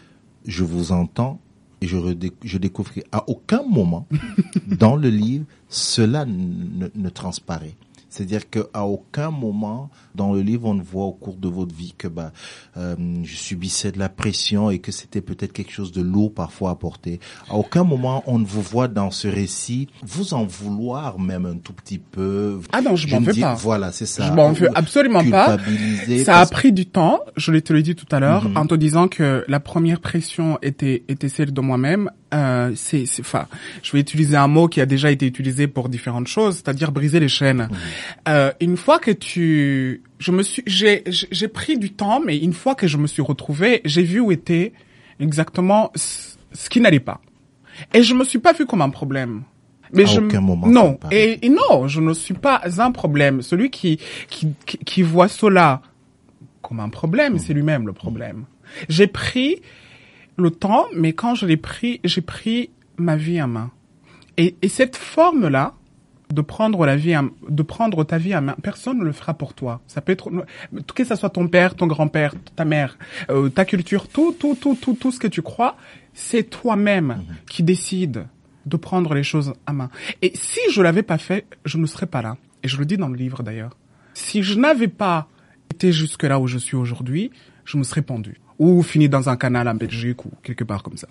je 0.47 0.65
vous 0.65 0.93
entends 0.93 1.41
et 1.81 1.87
je, 1.87 1.97
je 2.43 2.59
découvre 2.59 2.93
qu'à 2.93 3.25
aucun 3.29 3.63
moment 3.63 4.07
dans 4.67 4.97
le 4.97 5.11
livre, 5.11 5.45
cela 5.69 6.25
ne, 6.27 6.89
ne 6.95 7.09
transparaît. 7.09 7.77
C'est-à-dire 8.11 8.49
qu'à 8.51 8.85
aucun 8.85 9.31
moment 9.31 9.91
dans 10.19 10.35
le 10.35 10.43
livre, 10.43 10.67
on 10.69 10.75
voit 10.75 11.05
au 11.05 11.13
cours 11.13 11.37
de 11.37 11.49
votre 11.49 11.75
vie 11.75 11.95
que 11.97 12.09
bah, 12.09 12.33
euh, 12.77 12.95
je 13.25 13.37
subissais 13.37 13.93
de 13.93 13.99
la 13.99 14.09
pression 14.11 14.71
et 14.71 14.81
que 14.81 14.93
c'était 14.93 15.23
peut-être 15.23 15.53
quelque 15.55 15.73
chose 15.73 15.93
de 15.93 16.03
lourd 16.03 16.35
parfois 16.35 16.71
à 16.71 16.75
porter. 16.75 17.21
À 17.49 17.55
aucun 17.55 17.85
moment, 17.85 18.23
on 18.27 18.39
ne 18.39 18.45
vous 18.45 18.61
voit 18.61 18.89
dans 18.89 19.11
ce 19.11 19.29
récit 19.29 19.89
vous 20.03 20.35
en 20.35 20.45
vouloir 20.45 21.19
même 21.19 21.47
un 21.47 21.57
tout 21.57 21.73
petit 21.73 21.99
peu. 21.99 22.61
Ah 22.73 22.83
non, 22.83 22.97
je 22.97 23.09
m'en 23.09 23.21
me 23.21 23.27
veux 23.27 23.33
dis- 23.33 23.41
pas. 23.41 23.55
Voilà, 23.55 23.93
c'est 23.93 24.05
ça. 24.07 24.27
Je 24.27 24.33
m'en 24.33 24.53
veux 24.53 24.69
absolument 24.75 25.25
pas. 25.31 25.57
Ça 26.25 26.41
a 26.41 26.47
pris 26.47 26.73
du 26.73 26.85
temps, 26.87 27.21
je 27.37 27.53
l'ai 27.53 27.63
te 27.63 27.73
l'ai 27.73 27.83
dit 27.83 27.95
tout 27.95 28.07
à 28.11 28.21
l'heure, 28.21 28.45
Mhm. 28.49 28.57
en 28.57 28.67
te 28.67 28.75
disant 28.75 29.09
que 29.09 29.45
la 29.49 29.61
première 29.61 30.01
pression 30.01 30.59
était 30.61 31.05
était 31.09 31.29
celle 31.29 31.53
de 31.53 31.61
moi-même. 31.61 32.11
Euh, 32.35 32.73
c'est, 32.77 33.07
c'est- 33.07 33.23
enfin, 33.23 33.47
je 33.83 33.91
vais 33.93 34.01
utiliser 34.01 34.37
un 34.37 34.49
mot 34.49 34.69
qui 34.69 34.81
a 34.83 34.87
déjà 34.87 35.11
été 35.11 35.27
utilisé 35.27 35.67
pour 35.69 35.89
différentes 35.89 36.27
choses, 36.27 36.57
c'est-à-dire 36.57 36.93
briser 36.93 37.21
les 37.21 37.29
chaînes. 37.29 37.69
Euh, 38.29 38.53
une 38.61 38.77
fois 38.77 38.99
que 38.99 39.11
tu, 39.11 40.03
je 40.19 40.33
me 40.33 40.43
suis, 40.43 40.63
j'ai, 40.67 41.05
j'ai 41.07 41.49
pris 41.49 41.79
du 41.79 41.93
temps, 41.93 42.21
mais 42.25 42.37
une 42.39 42.53
fois 42.53 42.75
que 42.75 42.87
je 42.87 42.97
me 42.97 43.07
suis 43.07 43.23
retrouvé, 43.23 43.81
j'ai 43.85 44.03
vu 44.03 44.21
où 44.21 44.33
était 44.33 44.73
exactement 45.21 45.91
ce 45.95 46.37
ce 46.51 46.71
qui 46.71 46.81
n'allait 46.81 46.99
pas, 47.01 47.21
et 47.93 48.03
je 48.03 48.15
me 48.15 48.25
suis 48.25 48.39
pas 48.39 48.55
vu 48.55 48.65
comme 48.65 48.81
un 48.81 48.89
problème. 48.89 49.43
Mais 49.93 50.05
À 50.05 50.07
je, 50.07 50.21
aucun 50.21 50.41
moment, 50.41 50.67
non, 50.67 50.99
et, 51.11 51.45
et 51.45 51.49
non, 51.51 51.89
je 51.89 52.01
ne 52.01 52.13
suis 52.15 52.35
pas 52.35 52.63
un 52.79 52.91
problème. 52.91 53.43
Celui 53.43 53.71
qui, 53.71 53.99
qui, 54.29 54.49
qui, 54.67 54.79
qui 54.79 55.03
voit 55.03 55.29
cela 55.29 55.83
comme 56.63 56.81
un 56.81 56.89
problème, 56.89 57.35
Mmh. 57.35 57.39
c'est 57.39 57.55
lui-même 57.55 57.87
le 57.87 57.93
problème. 57.93 58.45
J'ai 58.89 59.07
pris 59.07 59.61
le 60.37 60.51
temps, 60.51 60.87
mais 60.95 61.13
quand 61.13 61.35
je 61.35 61.47
l'ai 61.47 61.57
pris, 61.57 62.01
j'ai 62.05 62.21
pris 62.21 62.71
ma 62.97 63.17
vie 63.17 63.41
en 63.43 63.49
main. 63.49 63.71
Et, 64.37 64.57
et 64.63 64.69
cette 64.69 64.97
forme-là, 64.97 65.75
de 66.33 66.41
prendre 66.43 66.85
la 66.87 66.97
vie, 66.97 67.17
en- 67.17 67.31
de 67.49 67.63
prendre 67.63 68.05
ta 68.05 68.19
vie 68.19 68.35
en 68.37 68.43
main, 68.43 68.57
personne 68.63 68.99
ne 68.99 69.05
le 69.05 69.13
fera 69.13 69.35
pour 69.35 69.55
toi. 69.55 69.81
Ça 69.87 70.01
peut 70.01 70.13
être, 70.13 70.31
que 70.95 71.05
ça 71.05 71.17
soit 71.17 71.31
ton 71.31 71.49
père, 71.49 71.75
ton 71.75 71.87
grand-père, 71.87 72.35
ta 72.57 72.65
mère, 72.65 72.99
euh, 73.31 73.49
ta 73.49 73.65
culture, 73.65 74.09
tout, 74.09 74.35
tout, 74.39 74.55
tout, 74.61 74.77
tout, 74.81 74.95
tout 74.95 75.11
ce 75.13 75.19
que 75.19 75.27
tu 75.29 75.43
crois, 75.43 75.77
c'est 76.15 76.45
toi-même 76.45 77.23
qui 77.49 77.63
décide 77.63 78.27
de 78.67 78.77
prendre 78.77 79.15
les 79.15 79.23
choses 79.23 79.55
à 79.67 79.73
main. 79.73 79.89
Et 80.21 80.33
si 80.35 80.61
je 80.73 80.83
l'avais 80.83 81.03
pas 81.03 81.17
fait, 81.19 81.47
je 81.65 81.79
ne 81.79 81.87
serais 81.87 82.07
pas 82.07 82.21
là. 82.21 82.37
Et 82.63 82.69
je 82.69 82.77
le 82.77 82.85
dis 82.85 82.97
dans 82.99 83.09
le 83.09 83.17
livre 83.17 83.43
d'ailleurs. 83.43 83.77
Si 84.13 84.43
je 84.43 84.59
n'avais 84.59 84.89
pas 84.89 85.29
été 85.73 85.93
jusque 85.93 86.25
là 86.25 86.39
où 86.41 86.47
je 86.47 86.59
suis 86.59 86.77
aujourd'hui, 86.77 87.31
je 87.65 87.77
me 87.79 87.85
serais 87.85 88.03
pendu 88.03 88.41
ou 88.59 88.83
fini 88.83 89.09
dans 89.09 89.29
un 89.29 89.37
canal 89.37 89.69
en 89.69 89.75
Belgique 89.77 90.25
ou 90.25 90.31
quelque 90.43 90.65
part 90.65 90.83
comme 90.83 90.97
ça. 90.97 91.07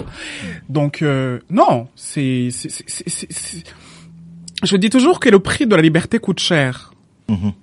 Donc 0.67 1.01
euh, 1.01 1.39
non, 1.49 1.87
c'est 1.95 2.49
je 4.63 4.75
dis 4.77 4.89
toujours 4.89 5.19
que 5.19 5.29
le 5.29 5.39
prix 5.39 5.67
de 5.67 5.75
la 5.75 5.81
liberté 5.81 6.19
coûte 6.19 6.39
cher. 6.39 6.93
Mhm. 7.29 7.53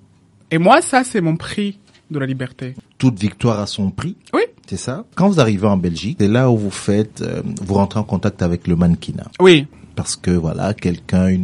Et 0.50 0.58
moi, 0.58 0.80
ça, 0.82 1.04
c'est 1.04 1.20
mon 1.20 1.36
prix 1.36 1.78
de 2.10 2.18
la 2.18 2.26
liberté. 2.26 2.74
Toute 2.98 3.18
victoire 3.18 3.60
a 3.60 3.66
son 3.66 3.90
prix. 3.90 4.16
Oui. 4.32 4.42
C'est 4.66 4.76
ça. 4.76 5.04
Quand 5.14 5.28
vous 5.28 5.40
arrivez 5.40 5.66
en 5.66 5.76
Belgique, 5.76 6.18
c'est 6.20 6.28
là 6.28 6.50
où 6.50 6.56
vous 6.56 6.70
faites, 6.70 7.20
euh, 7.22 7.42
vous 7.62 7.74
rentrez 7.74 7.98
en 7.98 8.04
contact 8.04 8.42
avec 8.42 8.66
le 8.66 8.76
mannequinat. 8.76 9.30
Oui. 9.40 9.66
Parce 9.96 10.16
que 10.16 10.30
voilà, 10.30 10.74
quelqu'un, 10.74 11.36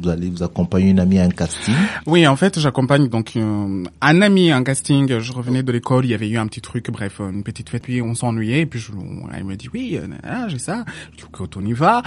vous 0.00 0.08
allez 0.08 0.30
vous 0.30 0.42
accompagner 0.42 0.90
une 0.90 1.00
amie 1.00 1.18
à 1.18 1.24
un 1.24 1.30
casting. 1.30 1.74
Oui, 2.06 2.26
en 2.26 2.36
fait, 2.36 2.58
j'accompagne 2.58 3.08
donc 3.08 3.32
euh, 3.36 3.84
un 4.00 4.22
ami 4.22 4.50
à 4.50 4.56
un 4.56 4.64
casting. 4.64 5.18
Je 5.18 5.32
revenais 5.32 5.62
de 5.62 5.72
l'école, 5.72 6.04
il 6.04 6.10
y 6.10 6.14
avait 6.14 6.28
eu 6.28 6.38
un 6.38 6.46
petit 6.46 6.60
truc, 6.60 6.90
bref, 6.90 7.20
une 7.20 7.42
petite 7.42 7.68
fête, 7.68 7.82
puis 7.82 8.00
on 8.00 8.14
s'ennuyait. 8.14 8.66
Puis 8.66 8.78
je, 8.78 8.92
elle 9.34 9.44
me 9.44 9.56
dit 9.56 9.68
oui, 9.72 9.98
euh, 10.00 10.48
j'ai 10.48 10.58
ça. 10.58 10.84
Écoute, 11.18 11.56
on 11.56 11.64
y 11.64 11.72
va. 11.72 12.02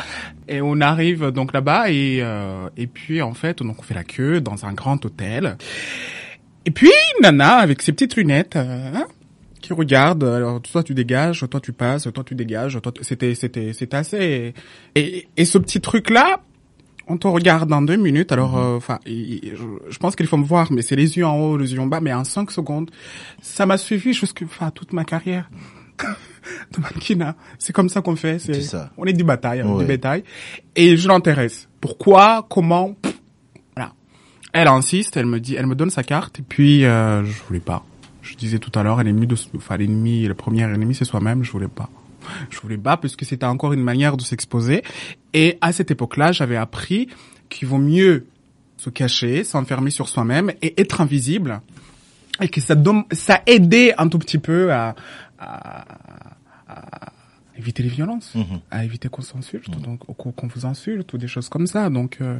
Et 0.48 0.62
on 0.62 0.80
arrive 0.82 1.28
donc 1.32 1.54
là-bas 1.54 1.90
et 1.90 2.20
euh, 2.22 2.70
et 2.78 2.88
puis 2.88 3.22
en 3.22 3.34
fait, 3.34 3.62
donc 3.64 3.80
on 3.80 3.84
fait 3.84 3.94
la 3.94 4.04
queue 4.04 4.42
dans 4.42 4.66
un 4.66 4.74
grand 4.74 5.04
hôtel. 5.06 5.58
Et 6.66 6.72
puis 6.72 6.92
Nana 7.22 7.56
avec 7.58 7.82
ses 7.82 7.92
petites 7.92 8.16
lunettes. 8.16 8.56
euh, 8.56 8.92
hein, 8.96 9.06
qui 9.64 9.74
regarde, 9.74 10.24
alors 10.24 10.62
toi 10.62 10.84
tu 10.84 10.94
dégages, 10.94 11.44
toi 11.50 11.60
tu 11.60 11.74
passes, 11.74 12.04
toi 12.14 12.24
tu 12.24 12.36
dégages, 12.36 12.80
toi 12.82 12.92
tu- 12.92 13.04
c'était 13.04 13.34
c'était 13.34 13.74
c'était 13.74 13.98
assez 13.98 14.54
et 14.96 15.28
et 15.38 15.46
ce 15.46 15.58
petit 15.58 15.82
truc 15.82 16.10
là 16.12 16.42
on 17.08 17.18
te 17.18 17.28
regarde 17.28 17.68
dans 17.70 17.82
deux 17.82 17.98
minutes, 17.98 18.32
alors, 18.32 18.58
euh, 18.58 18.78
enfin, 18.78 18.98
il- 19.06 19.52
je, 19.56 19.64
je 19.90 19.98
pense 19.98 20.16
qu'il 20.16 20.26
faut 20.26 20.38
me 20.38 20.46
voir, 20.46 20.72
mais 20.72 20.82
c'est 20.82 20.96
les 20.96 21.18
yeux 21.18 21.26
en 21.26 21.36
haut, 21.38 21.58
les 21.58 21.74
yeux 21.74 21.82
en 21.82 21.86
bas, 21.88 22.00
mais 22.00 22.14
en 22.14 22.24
cinq 22.24 22.50
secondes, 22.50 22.90
ça 23.42 23.66
m'a 23.66 23.78
suivi 23.78 24.14
jusque, 24.14 24.42
enfin, 24.46 24.72
toute 24.72 24.94
ma 24.94 25.04
carrière 25.04 25.50
de 26.74 26.80
mannequinat. 26.82 27.36
C'est 27.60 27.74
comme 27.74 27.90
ça 27.90 28.02
qu'on 28.02 28.16
fait. 28.16 28.40
C'est 28.40 28.62
ça. 28.62 28.90
On 28.98 29.04
est 29.04 29.12
du 29.12 29.26
bataille, 29.26 29.64
Ouais. 29.64 29.80
du 29.80 29.86
bétail. 29.86 30.24
Et 30.78 30.96
je 30.96 31.10
l'intéresse. 31.10 31.68
Pourquoi, 31.82 32.48
comment, 32.50 32.94
pff, 32.94 33.20
voilà. 33.76 33.92
Elle 34.54 34.70
insiste, 34.70 35.18
elle 35.18 35.26
me 35.26 35.42
dit, 35.42 35.56
elle 35.56 35.68
me 35.68 35.76
donne 35.76 35.90
sa 35.90 36.04
carte, 36.04 36.40
et 36.40 36.44
puis 36.44 36.86
euh, 36.86 37.26
je 37.26 37.44
voulais 37.48 37.60
pas. 37.60 37.84
Je 38.24 38.36
disais 38.36 38.58
tout 38.58 38.72
à 38.80 38.82
l'heure, 38.84 39.04
l'ennemi 39.04 39.28
de, 39.28 39.36
enfin 39.56 39.78
l'ennemi, 39.78 40.26
le 40.26 40.34
premier 40.34 40.64
ennemi 40.64 40.96
c'est 40.96 41.06
soi-même. 41.06 41.44
Je 41.44 41.52
voulais 41.52 41.68
pas. 41.68 41.90
Je 42.50 42.60
voulais 42.62 42.78
pas 42.78 42.96
parce 42.98 43.16
que 43.18 43.26
c'était 43.26 43.46
encore 43.46 43.74
une 43.74 43.84
manière 43.84 44.16
de 44.18 44.24
s'exposer. 44.24 44.82
Et 45.34 45.58
à 45.62 45.74
cette 45.74 45.92
époque-là, 45.92 46.32
j'avais 46.32 46.56
appris 46.56 47.10
qu'il 47.50 47.68
vaut 47.68 47.78
mieux 47.78 48.26
se 48.78 48.90
cacher, 48.90 49.44
s'enfermer 49.44 49.92
sur 49.92 50.08
soi-même 50.10 50.52
et 50.62 50.80
être 50.82 51.02
invisible, 51.02 51.62
et 52.42 52.48
que 52.48 52.62
ça 52.62 52.76
donne, 52.76 53.04
ça 53.12 53.42
aidait 53.46 53.94
un 53.98 54.08
tout 54.08 54.20
petit 54.20 54.40
peu 54.40 54.72
à, 54.74 54.96
à, 55.38 55.86
à 56.68 57.12
éviter 57.58 57.84
les 57.84 57.90
violences, 57.90 58.34
Mhm. 58.36 58.60
à 58.72 58.84
éviter 58.86 59.10
qu'on 59.10 59.22
s'insulte, 59.22 59.70
donc 59.82 60.08
ou 60.10 60.14
qu'on 60.14 60.48
vous 60.48 60.66
insulte 60.66 61.12
ou 61.14 61.18
des 61.18 61.28
choses 61.28 61.50
comme 61.50 61.68
ça. 61.68 61.90
Donc 61.90 62.18
euh, 62.22 62.40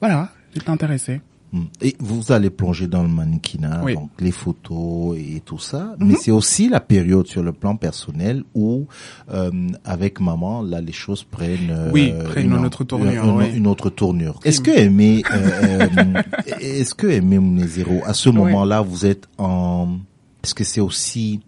voilà, 0.00 0.30
j'étais 0.54 0.70
intéressé. 0.70 1.20
Mm. 1.52 1.62
Et 1.80 1.96
vous 1.98 2.30
allez 2.30 2.50
plonger 2.50 2.86
dans 2.88 3.02
le 3.02 3.08
mannequinat, 3.08 3.80
Oui. 3.84 3.94
donc 3.94 4.10
les 4.20 4.32
photos 4.32 5.16
et 5.18 5.40
tout 5.44 5.58
ça. 5.58 5.94
Mais 5.98 6.14
c'est 6.14 6.30
aussi 6.30 6.68
la 6.68 6.80
période 6.80 7.26
sur 7.26 7.42
le 7.42 7.52
plan 7.52 7.74
personnel 7.76 8.44
où, 8.54 8.86
euh, 9.32 9.50
avec 9.84 10.20
maman, 10.20 10.60
là, 10.62 10.80
les 10.82 10.92
choses 10.92 11.24
prennent, 11.24 11.70
euh, 11.70 11.90
Oui, 11.92 12.12
prennent 12.30 12.52
une 12.52 12.64
autre 12.66 12.84
tournure, 12.84 13.24
Une, 13.24 13.30
oui. 13.30 13.46
une 13.54 13.66
autre 13.66 13.88
tournure. 13.90 14.40
Est-ce 14.44 14.60
que 14.60 14.70
Aimé, 14.70 15.22
euh, 15.32 15.86
euh, 15.98 16.22
est-ce 16.60 16.94
que 16.94 17.06
Aimé 17.06 17.38
Mnezero, 17.38 18.02
à 18.04 18.12
ce 18.14 18.28
moment-là, 18.28 18.82
vous 18.82 19.06
êtes 19.06 19.26
en, 19.38 19.96
est-ce 20.44 20.54
que 20.54 20.64
c'est 20.64 20.80
aussi 20.82 21.40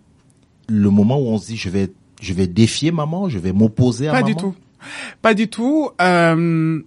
le 0.66 0.88
moment 0.88 1.18
où 1.18 1.26
on 1.26 1.38
se 1.38 1.46
dit, 1.48 1.56
je 1.56 1.68
vais, 1.68 1.92
je 2.22 2.32
vais 2.32 2.46
défier 2.46 2.90
maman, 2.90 3.28
je 3.28 3.38
vais 3.38 3.52
m'opposer 3.52 4.08
à 4.08 4.12
Pas 4.12 4.20
maman? 4.20 4.28
du 4.28 4.36
tout. 4.36 4.54
Pas 5.20 5.34
du 5.34 5.48
tout. 5.48 5.90
Euh, 6.00 6.80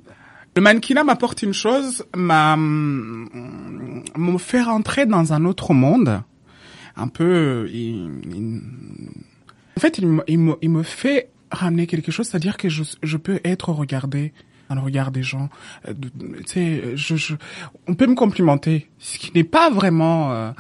le 0.56 0.62
mannequinat 0.62 1.04
m'apporte 1.04 1.42
une 1.44 1.54
chose, 1.54 2.06
m'a 2.16 2.56
me 2.58 4.38
fait 4.38 4.62
rentrer 4.62 5.06
dans 5.06 5.34
un 5.34 5.46
autre 5.46 5.74
monde. 5.74 6.22
Un 6.96 7.08
peu. 7.08 7.68
il- 7.74 8.22
il- 8.26 8.62
en 9.76 9.80
fait, 9.80 9.98
il 9.98 10.08
me, 10.08 10.24
il, 10.28 10.38
me, 10.39 10.56
il 10.62 10.70
me 10.70 10.84
fait 10.84 11.30
ramener 11.52 11.88
quelque 11.88 12.12
chose, 12.12 12.28
c'est-à-dire 12.28 12.58
que 12.58 12.70
je, 12.70 12.84
je 13.02 13.18
peux 13.18 13.39
être 13.44 13.70
regardé 13.70 14.32
dans 14.70 14.76
le 14.76 14.82
regard 14.82 15.12
des 15.12 15.24
gens. 15.24 15.50
Euh, 15.88 15.94
Tu 16.22 16.44
sais, 16.46 16.82
je, 16.96 17.16
je, 17.16 17.34
on 17.88 17.96
peut 17.96 18.06
me 18.08 18.13
complimenter, 18.16 18.89
ce 19.00 19.18
qui 19.18 19.32
n'est 19.34 19.44
pas 19.44 19.72
vraiment 19.72 20.32
euh, 20.32 20.52
euh, 20.52 20.54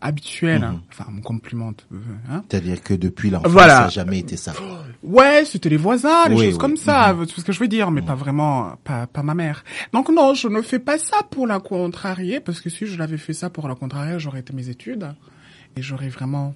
habituel. 0.00 0.62
hein. 0.64 0.80
Enfin, 0.90 1.04
on 1.08 1.12
me 1.12 1.20
complimente. 1.22 1.86
euh, 1.92 1.96
Hein. 2.30 2.42
C'est-à-dire 2.48 2.82
que 2.82 2.94
depuis 2.94 3.30
l'enfance, 3.30 3.50
Voilà. 3.52 3.74
ça 3.76 3.82
n'a 3.82 3.88
jamais 3.88 4.18
été 4.20 4.36
ça. 4.36 4.52
Ouais, 5.02 5.44
c'était 5.44 5.68
les 5.68 5.76
voisins, 5.76 6.28
les 6.28 6.34
Oui, 6.36 6.44
choses 6.46 6.54
oui. 6.54 6.58
comme 6.58 6.76
ça, 6.76 7.14
tout 7.32 7.40
ce 7.40 7.44
que 7.44 7.52
je 7.52 7.58
veux 7.60 7.68
dire, 7.68 7.90
mais 7.90 8.02
pas 8.02 8.14
vraiment, 8.14 8.74
pas, 8.84 9.06
pas 9.06 9.22
ma 9.22 9.34
mère. 9.34 9.64
Donc 9.92 10.08
non, 10.10 10.34
je 10.34 10.48
ne 10.48 10.62
fais 10.62 10.78
pas 10.78 10.98
ça 10.98 11.18
pour 11.30 11.46
la 11.46 11.60
contrarier, 11.60 12.40
parce 12.40 12.60
que 12.60 12.70
si 12.70 12.86
je 12.86 12.98
l'avais 12.98 13.18
fait 13.18 13.32
ça 13.32 13.50
pour 13.50 13.68
la 13.68 13.74
contrarier, 13.74 14.18
j'aurais 14.18 14.40
été 14.40 14.52
mes 14.52 14.68
études 14.68 15.08
et 15.76 15.82
j'aurais 15.82 16.08
vraiment 16.08 16.54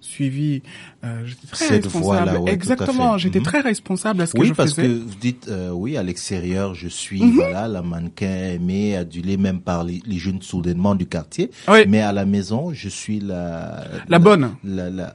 suivi. 0.00 0.62
Euh, 1.04 1.22
j'étais 1.26 1.46
très 1.46 1.64
Cette 1.66 1.84
responsable. 1.84 2.38
ouais, 2.38 2.52
Exactement, 2.52 3.18
j'étais 3.18 3.38
Mhm. 3.40 3.44
très 3.44 3.60
responsable 3.60 4.22
à 4.22 4.26
ce 4.26 4.32
que 4.34 4.40
Oui, 4.40 4.48
je 4.48 4.54
parce 4.54 4.74
faisais. 4.74 4.88
que 4.88 4.92
vous 4.94 5.14
dites, 5.20 5.48
euh, 5.48 5.70
oui, 5.70 5.96
à 5.96 6.02
l'extérieur, 6.02 6.74
je 6.74 6.88
suis, 6.88 7.22
Mhm. 7.22 7.34
voilà, 7.34 7.68
la 7.68 7.82
mannequin 7.82 8.50
aimée, 8.54 8.96
adulée 8.96 9.36
même 9.36 9.60
par 9.60 9.84
les, 9.84 10.00
les 10.06 10.18
jeunes 10.18 10.42
soudainement 10.42 10.94
du 10.94 11.06
quartier. 11.06 11.50
Oui. 11.68 11.80
Mais 11.88 12.00
à 12.00 12.12
la 12.12 12.24
maison, 12.24 12.72
je 12.72 12.88
suis 12.88 13.20
la... 13.20 13.84
La 14.08 14.18
bonne. 14.18 14.54
La, 14.64 14.90
la, 14.90 15.14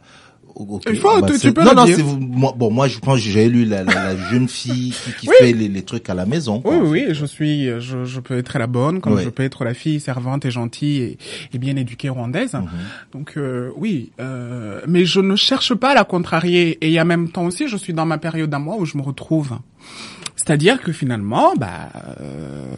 ok, 0.56 0.84
Il 0.90 0.98
faut, 0.98 1.20
va 1.22 1.28
tu- 1.32 1.40
tu 1.40 1.54
peux 1.54 1.64
non, 1.64 1.74
non, 1.74 1.86
c'est 1.86 2.04
moi, 2.04 2.54
bon, 2.58 2.72
moi, 2.72 2.88
je 2.88 3.00
pense 3.00 3.16
que 3.24 3.30
j'ai 3.30 3.50
lu 3.50 3.66
la, 3.66 3.84
la, 3.84 4.14
la 4.14 4.18
jeune 4.30 4.48
fille 4.48 4.92
qui, 5.04 5.12
qui 5.20 5.28
Oui. 5.30 5.36
fait 5.40 5.54
les, 5.54 5.68
les 5.68 5.82
trucs 5.82 6.10
à 6.10 6.14
la 6.14 6.26
maison. 6.26 6.62
quoi, 6.62 6.78
Oui, 6.78 6.90
oui, 7.08 7.14
je 7.16 7.26
suis, 7.26 7.66
je, 7.80 8.06
je 8.06 8.20
peux 8.20 8.38
être 8.38 8.58
la 8.60 8.68
bonne, 8.68 9.02
comme 9.02 9.20
je 9.20 9.30
peux 9.30 9.44
être 9.44 9.64
la 9.64 9.74
fille 9.74 10.00
servante 10.00 10.46
et 10.46 10.52
gentille 10.52 10.98
et, 11.02 11.18
et 11.54 11.58
bien 11.58 11.76
éduquée 11.76 12.10
rwandaise. 12.10 12.54
Mhm. 12.54 12.68
Donc 13.14 13.34
euh, 13.38 13.72
oui, 13.78 14.12
euh, 14.20 14.82
mais 14.88 15.06
je 15.06 15.20
ne 15.20 15.36
cherche 15.36 15.74
pas 15.74 15.92
à 15.92 15.96
la 15.96 16.04
contrarier. 16.04 16.78
Et 16.86 17.00
en 17.02 17.06
même 17.06 17.30
temps 17.30 17.46
aussi, 17.46 17.68
je 17.68 17.78
suis 17.78 17.94
dans 17.94 18.06
ma 18.06 18.18
période 18.18 18.54
à 18.54 18.60
moi 18.60 18.76
où 18.78 18.86
je 18.86 18.98
me 18.98 19.02
retrouve. 19.04 19.58
C'est-à-dire 20.36 20.82
que 20.82 20.92
finalement, 20.92 21.54
bah, 21.58 21.90
euh, 22.20 22.74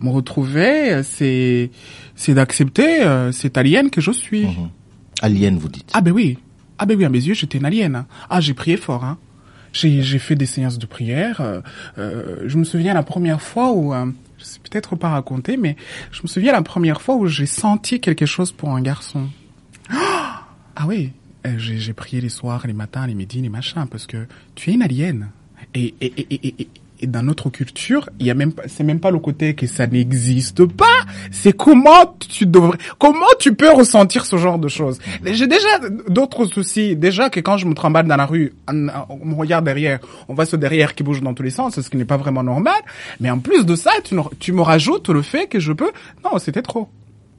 me 0.00 0.10
retrouver, 0.10 1.00
c'est, 1.02 1.70
c'est 2.14 2.34
d'accepter 2.34 3.02
euh, 3.02 3.32
cette 3.32 3.56
alien 3.56 3.90
que 3.90 4.00
je 4.00 4.10
suis. 4.10 4.42
Mhm. 4.46 4.68
Alien, 5.22 5.56
vous 5.56 5.68
dites. 5.68 5.90
Ah 5.94 6.02
ben 6.02 6.12
oui, 6.12 6.36
ah 6.78 6.86
ben 6.86 6.96
oui, 6.96 7.04
à 7.04 7.08
mes 7.08 7.22
yeux, 7.22 7.34
j'étais 7.34 7.58
une 7.58 7.64
alien. 7.64 7.94
hein. 7.96 8.06
Ah, 8.30 8.40
j'ai 8.40 8.54
prié 8.54 8.76
fort. 8.76 9.04
Hein. 9.04 9.18
J'ai, 9.72 10.02
fait 10.18 10.36
des 10.36 10.46
séances 10.46 10.78
de 10.78 10.86
prière. 10.86 11.40
euh, 11.40 11.60
euh, 11.98 12.44
je 12.46 12.56
me 12.56 12.64
souviens 12.64 12.94
la 12.94 13.02
première 13.02 13.42
fois 13.42 13.72
où, 13.72 13.92
euh, 13.92 14.06
je 14.38 14.44
sais 14.44 14.58
peut-être 14.60 14.96
pas 14.96 15.10
raconter, 15.10 15.56
mais 15.58 15.76
je 16.12 16.22
me 16.22 16.28
souviens 16.28 16.52
la 16.52 16.62
première 16.62 17.02
fois 17.02 17.16
où 17.16 17.26
j'ai 17.26 17.44
senti 17.46 18.00
quelque 18.00 18.24
chose 18.26 18.52
pour 18.52 18.70
un 18.70 18.80
garçon. 18.80 19.28
Ah 19.90 20.86
oui, 20.86 21.12
euh, 21.46 21.54
j'ai, 21.58 21.78
j'ai 21.78 21.92
prié 21.92 22.20
les 22.20 22.28
soirs, 22.28 22.66
les 22.66 22.72
matins, 22.72 23.06
les 23.06 23.14
midis, 23.14 23.40
les 23.40 23.48
machins, 23.48 23.86
parce 23.90 24.06
que 24.06 24.26
tu 24.54 24.70
es 24.70 24.74
une 24.74 24.82
alien. 24.82 25.28
Et, 25.74 25.94
et, 26.00 26.12
et, 26.18 26.62
et, 26.62 26.68
et, 27.00 27.06
dans 27.06 27.22
notre 27.22 27.50
culture, 27.50 28.08
il 28.20 28.26
y 28.26 28.30
a 28.30 28.34
même 28.34 28.52
pas, 28.52 28.62
c'est 28.66 28.84
même 28.84 29.00
pas 29.00 29.10
le 29.10 29.18
côté 29.18 29.54
que 29.54 29.66
ça 29.66 29.86
n'existe 29.86 30.64
pas. 30.66 30.84
C'est 31.30 31.52
comment 31.52 32.16
tu 32.28 32.46
devrais, 32.46 32.78
comment 32.98 33.26
tu 33.38 33.54
peux 33.54 33.70
ressentir 33.70 34.24
ce 34.24 34.36
genre 34.36 34.58
de 34.58 34.68
choses. 34.68 34.98
J'ai 35.24 35.46
déjà 35.46 35.78
d'autres 36.08 36.46
soucis. 36.46 36.96
Déjà 36.96 37.30
que 37.30 37.40
quand 37.40 37.56
je 37.56 37.66
me 37.66 37.74
tremballe 37.74 38.06
dans 38.06 38.16
la 38.16 38.26
rue, 38.26 38.52
on, 38.68 38.88
on 39.08 39.24
me 39.26 39.34
regarde 39.34 39.64
derrière, 39.64 39.98
on 40.28 40.34
voit 40.34 40.46
ce 40.46 40.56
derrière 40.56 40.94
qui 40.94 41.02
bouge 41.02 41.20
dans 41.22 41.34
tous 41.34 41.42
les 41.42 41.50
sens, 41.50 41.80
ce 41.80 41.88
qui 41.90 41.96
n'est 41.96 42.04
pas 42.04 42.16
vraiment 42.16 42.42
normal. 42.42 42.80
Mais 43.20 43.30
en 43.30 43.38
plus 43.38 43.64
de 43.66 43.76
ça, 43.76 43.90
tu, 44.38 44.52
me 44.52 44.62
rajoutes 44.62 45.08
le 45.08 45.22
fait 45.22 45.46
que 45.46 45.60
je 45.60 45.72
peux, 45.72 45.90
non, 46.24 46.38
c'était 46.38 46.62
trop. 46.62 46.88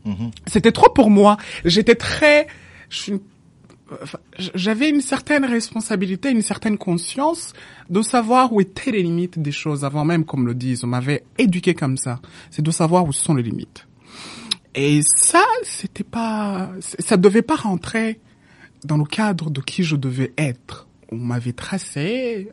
Mhm. 0.05 0.31
C'était 0.45 0.71
trop 0.71 0.89
pour 0.89 1.09
moi. 1.09 1.37
J'étais 1.65 1.95
très, 1.95 2.47
je 2.89 2.97
suis 2.97 3.11
une- 3.13 3.19
j'avais 4.37 4.89
une 4.89 5.01
certaine 5.01 5.45
responsabilité, 5.45 6.29
une 6.29 6.41
certaine 6.41 6.77
conscience 6.77 7.53
de 7.89 8.01
savoir 8.01 8.51
où 8.53 8.61
étaient 8.61 8.91
les 8.91 9.03
limites 9.03 9.39
des 9.39 9.51
choses 9.51 9.85
avant 9.85 10.05
même, 10.05 10.25
comme 10.25 10.45
le 10.45 10.53
disent, 10.53 10.83
on 10.83 10.87
m'avait 10.87 11.23
éduqué 11.37 11.73
comme 11.73 11.97
ça. 11.97 12.19
C'est 12.51 12.61
de 12.61 12.71
savoir 12.71 13.05
où 13.05 13.13
sont 13.13 13.33
les 13.33 13.43
limites. 13.43 13.87
Et 14.75 15.01
ça, 15.15 15.43
c'était 15.63 16.03
pas, 16.03 16.69
ça 16.81 17.17
devait 17.17 17.41
pas 17.41 17.55
rentrer 17.55 18.19
dans 18.83 18.97
le 18.97 19.05
cadre 19.05 19.49
de 19.49 19.61
qui 19.61 19.83
je 19.83 19.95
devais 19.95 20.33
être. 20.37 20.87
On 21.11 21.17
m'avait 21.17 21.53
tracé 21.53 22.49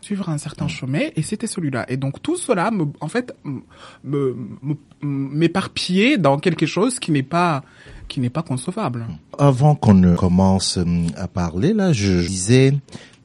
suivre 0.00 0.28
un 0.30 0.38
certain 0.38 0.68
chemin 0.68 1.08
et 1.16 1.22
c'était 1.22 1.46
celui-là. 1.46 1.84
Et 1.90 1.96
donc 1.96 2.22
tout 2.22 2.36
cela 2.36 2.70
me, 2.70 2.86
en 3.00 3.08
fait, 3.08 3.34
me, 3.44 3.60
me- 4.04 4.34
me- 4.62 4.76
m'éparpillait 5.02 6.16
dans 6.18 6.38
quelque 6.38 6.66
chose 6.66 6.98
qui 6.98 7.12
n'est 7.12 7.22
pas, 7.22 7.62
qui 8.08 8.20
n'est 8.20 8.30
pas 8.30 8.42
concevable. 8.42 9.06
Avant 9.38 9.74
qu'on 9.74 9.94
ne 9.94 10.16
commence 10.16 10.76
hum, 10.76 11.06
à 11.16 11.28
parler, 11.28 11.72
là, 11.74 11.92
je 11.92 12.26
disais, 12.26 12.74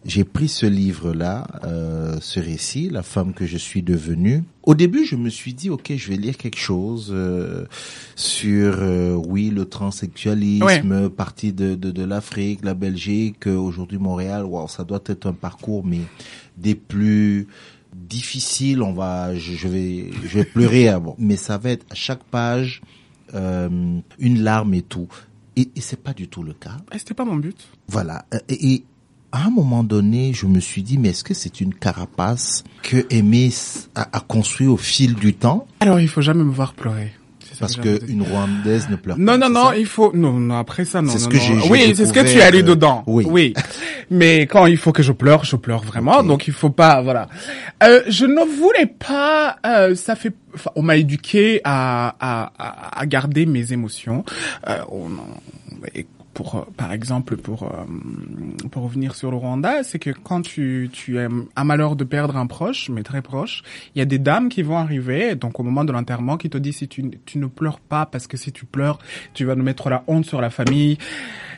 j'ai 0.05 0.25
pris 0.25 0.49
ce 0.49 0.65
livre-là, 0.65 1.47
euh, 1.63 2.17
ce 2.19 2.39
récit, 2.39 2.89
la 2.89 3.03
femme 3.03 3.33
que 3.33 3.45
je 3.45 3.57
suis 3.57 3.81
devenue. 3.81 4.43
Au 4.63 4.75
début, 4.75 5.05
je 5.05 5.15
me 5.15 5.29
suis 5.29 5.53
dit, 5.53 5.69
ok, 5.69 5.93
je 5.95 6.09
vais 6.09 6.17
lire 6.17 6.37
quelque 6.37 6.59
chose 6.59 7.11
euh, 7.13 7.65
sur, 8.15 8.75
euh, 8.79 9.13
oui, 9.13 9.49
le 9.49 9.65
transsexualisme, 9.65 11.09
partie 11.09 11.53
de, 11.53 11.75
de, 11.75 11.91
de 11.91 12.03
l'Afrique, 12.03 12.59
la 12.63 12.73
Belgique, 12.73 13.47
aujourd'hui 13.47 13.97
Montréal. 13.97 14.43
Wow, 14.43 14.67
ça 14.67 14.83
doit 14.83 15.03
être 15.05 15.25
un 15.25 15.33
parcours, 15.33 15.85
mais 15.85 16.01
des 16.57 16.75
plus 16.75 17.47
difficiles. 17.95 18.81
On 18.81 18.93
va, 18.93 19.35
je, 19.35 19.53
je 19.53 19.67
vais, 19.69 20.11
je 20.25 20.39
vais 20.39 20.45
pleurer 20.45 20.89
avant. 20.89 21.15
Mais 21.17 21.37
ça 21.37 21.57
va 21.57 21.69
être 21.69 21.85
à 21.89 21.95
chaque 21.95 22.23
page 22.25 22.81
une 23.33 24.43
larme 24.43 24.73
et 24.73 24.81
tout. 24.83 25.07
Et, 25.55 25.69
et 25.75 25.81
c'est 25.81 26.01
pas 26.01 26.13
du 26.13 26.27
tout 26.27 26.43
le 26.43 26.53
cas. 26.53 26.77
Et 26.93 26.97
c'était 26.97 27.13
pas 27.13 27.25
mon 27.25 27.35
but. 27.35 27.67
Voilà. 27.87 28.25
Et, 28.49 28.73
et 28.73 28.83
à 29.31 29.45
un 29.45 29.49
moment 29.49 29.83
donné, 29.83 30.33
je 30.33 30.45
me 30.45 30.59
suis 30.59 30.83
dit, 30.83 30.97
mais 30.97 31.09
est-ce 31.09 31.23
que 31.23 31.33
c'est 31.33 31.61
une 31.61 31.73
carapace 31.73 32.63
que 32.83 33.05
Aimé 33.09 33.51
a, 33.95 34.17
a 34.17 34.19
construit 34.19 34.67
au 34.67 34.77
fil 34.77 35.15
du 35.15 35.33
temps? 35.33 35.67
Alors, 35.79 35.99
il 35.99 36.07
faut 36.07 36.21
jamais 36.21 36.43
me 36.43 36.51
voir 36.51 36.73
pleurer. 36.73 37.11
Parce 37.59 37.75
que 37.75 37.99
une 38.09 38.21
Rwandaise 38.21 38.89
ne 38.89 38.95
pleure 38.95 39.17
non, 39.17 39.25
pas. 39.33 39.37
Non, 39.37 39.49
non, 39.49 39.63
non, 39.65 39.71
il 39.73 39.85
faut, 39.85 40.11
non, 40.13 40.33
non, 40.33 40.55
après 40.57 40.85
ça, 40.85 41.01
non, 41.01 41.11
C'est 41.11 41.19
ce 41.19 41.27
que 41.27 41.37
j'ai- 41.37 41.53
Oui, 41.69 41.93
c'est 41.95 42.05
ce 42.05 42.13
que 42.13 42.19
tu 42.31 42.41
as 42.41 42.51
lu 42.51 42.59
euh, 42.59 42.63
dedans. 42.63 43.03
oui. 43.07 43.25
Oui. 43.29 43.53
Mais 44.09 44.41
quand 44.41 44.65
il 44.65 44.77
faut 44.77 44.91
que 44.91 45.01
je 45.03 45.11
pleure, 45.11 45.43
je 45.45 45.55
pleure 45.55 45.81
vraiment. 45.83 46.23
Donc 46.23 46.47
il 46.47 46.53
faut 46.53 46.69
pas, 46.69 47.01
voilà. 47.01 47.27
Euh, 47.83 48.01
je 48.07 48.25
ne 48.25 48.43
voulais 48.57 48.85
pas, 48.85 49.57
euh, 49.65 49.95
ça 49.95 50.15
fait, 50.15 50.33
enfin, 50.53 50.71
on 50.75 50.81
m'a 50.83 50.97
éduqué 50.97 51.61
à, 51.63 52.15
à, 52.19 52.99
à, 52.99 53.05
garder 53.05 53.45
mes 53.45 53.73
émotions. 53.73 54.23
Euh, 54.67 54.77
on, 54.89 55.09
pour, 56.33 56.55
euh, 56.55 56.61
par 56.75 56.91
exemple, 56.91 57.37
pour, 57.37 57.63
euh, 57.63 58.67
pour 58.71 58.83
revenir 58.83 59.15
sur 59.15 59.31
le 59.31 59.37
Rwanda, 59.37 59.83
c'est 59.83 59.99
que 59.99 60.09
quand 60.09 60.41
tu, 60.41 60.89
tu 60.91 61.17
as 61.19 61.63
malheur 61.63 61.95
de 61.95 62.03
perdre 62.03 62.37
un 62.37 62.47
proche, 62.47 62.89
mais 62.89 63.03
très 63.03 63.21
proche, 63.21 63.63
il 63.95 63.99
y 63.99 64.01
a 64.01 64.05
des 64.05 64.19
dames 64.19 64.49
qui 64.49 64.63
vont 64.63 64.77
arriver, 64.77 65.35
donc 65.35 65.59
au 65.59 65.63
moment 65.63 65.83
de 65.83 65.91
l'enterrement, 65.91 66.37
qui 66.37 66.49
te 66.49 66.57
disent 66.57 66.77
si 66.77 66.87
tu, 66.87 67.11
tu 67.25 67.37
ne 67.37 67.45
pleures 67.47 67.79
pas, 67.79 68.05
parce 68.05 68.27
que 68.27 68.37
si 68.37 68.51
tu 68.51 68.65
pleures, 68.65 68.99
tu 69.33 69.45
vas 69.45 69.55
nous 69.55 69.63
mettre 69.63 69.89
la 69.89 70.03
honte 70.07 70.25
sur 70.25 70.41
la 70.41 70.49
famille. 70.49 70.97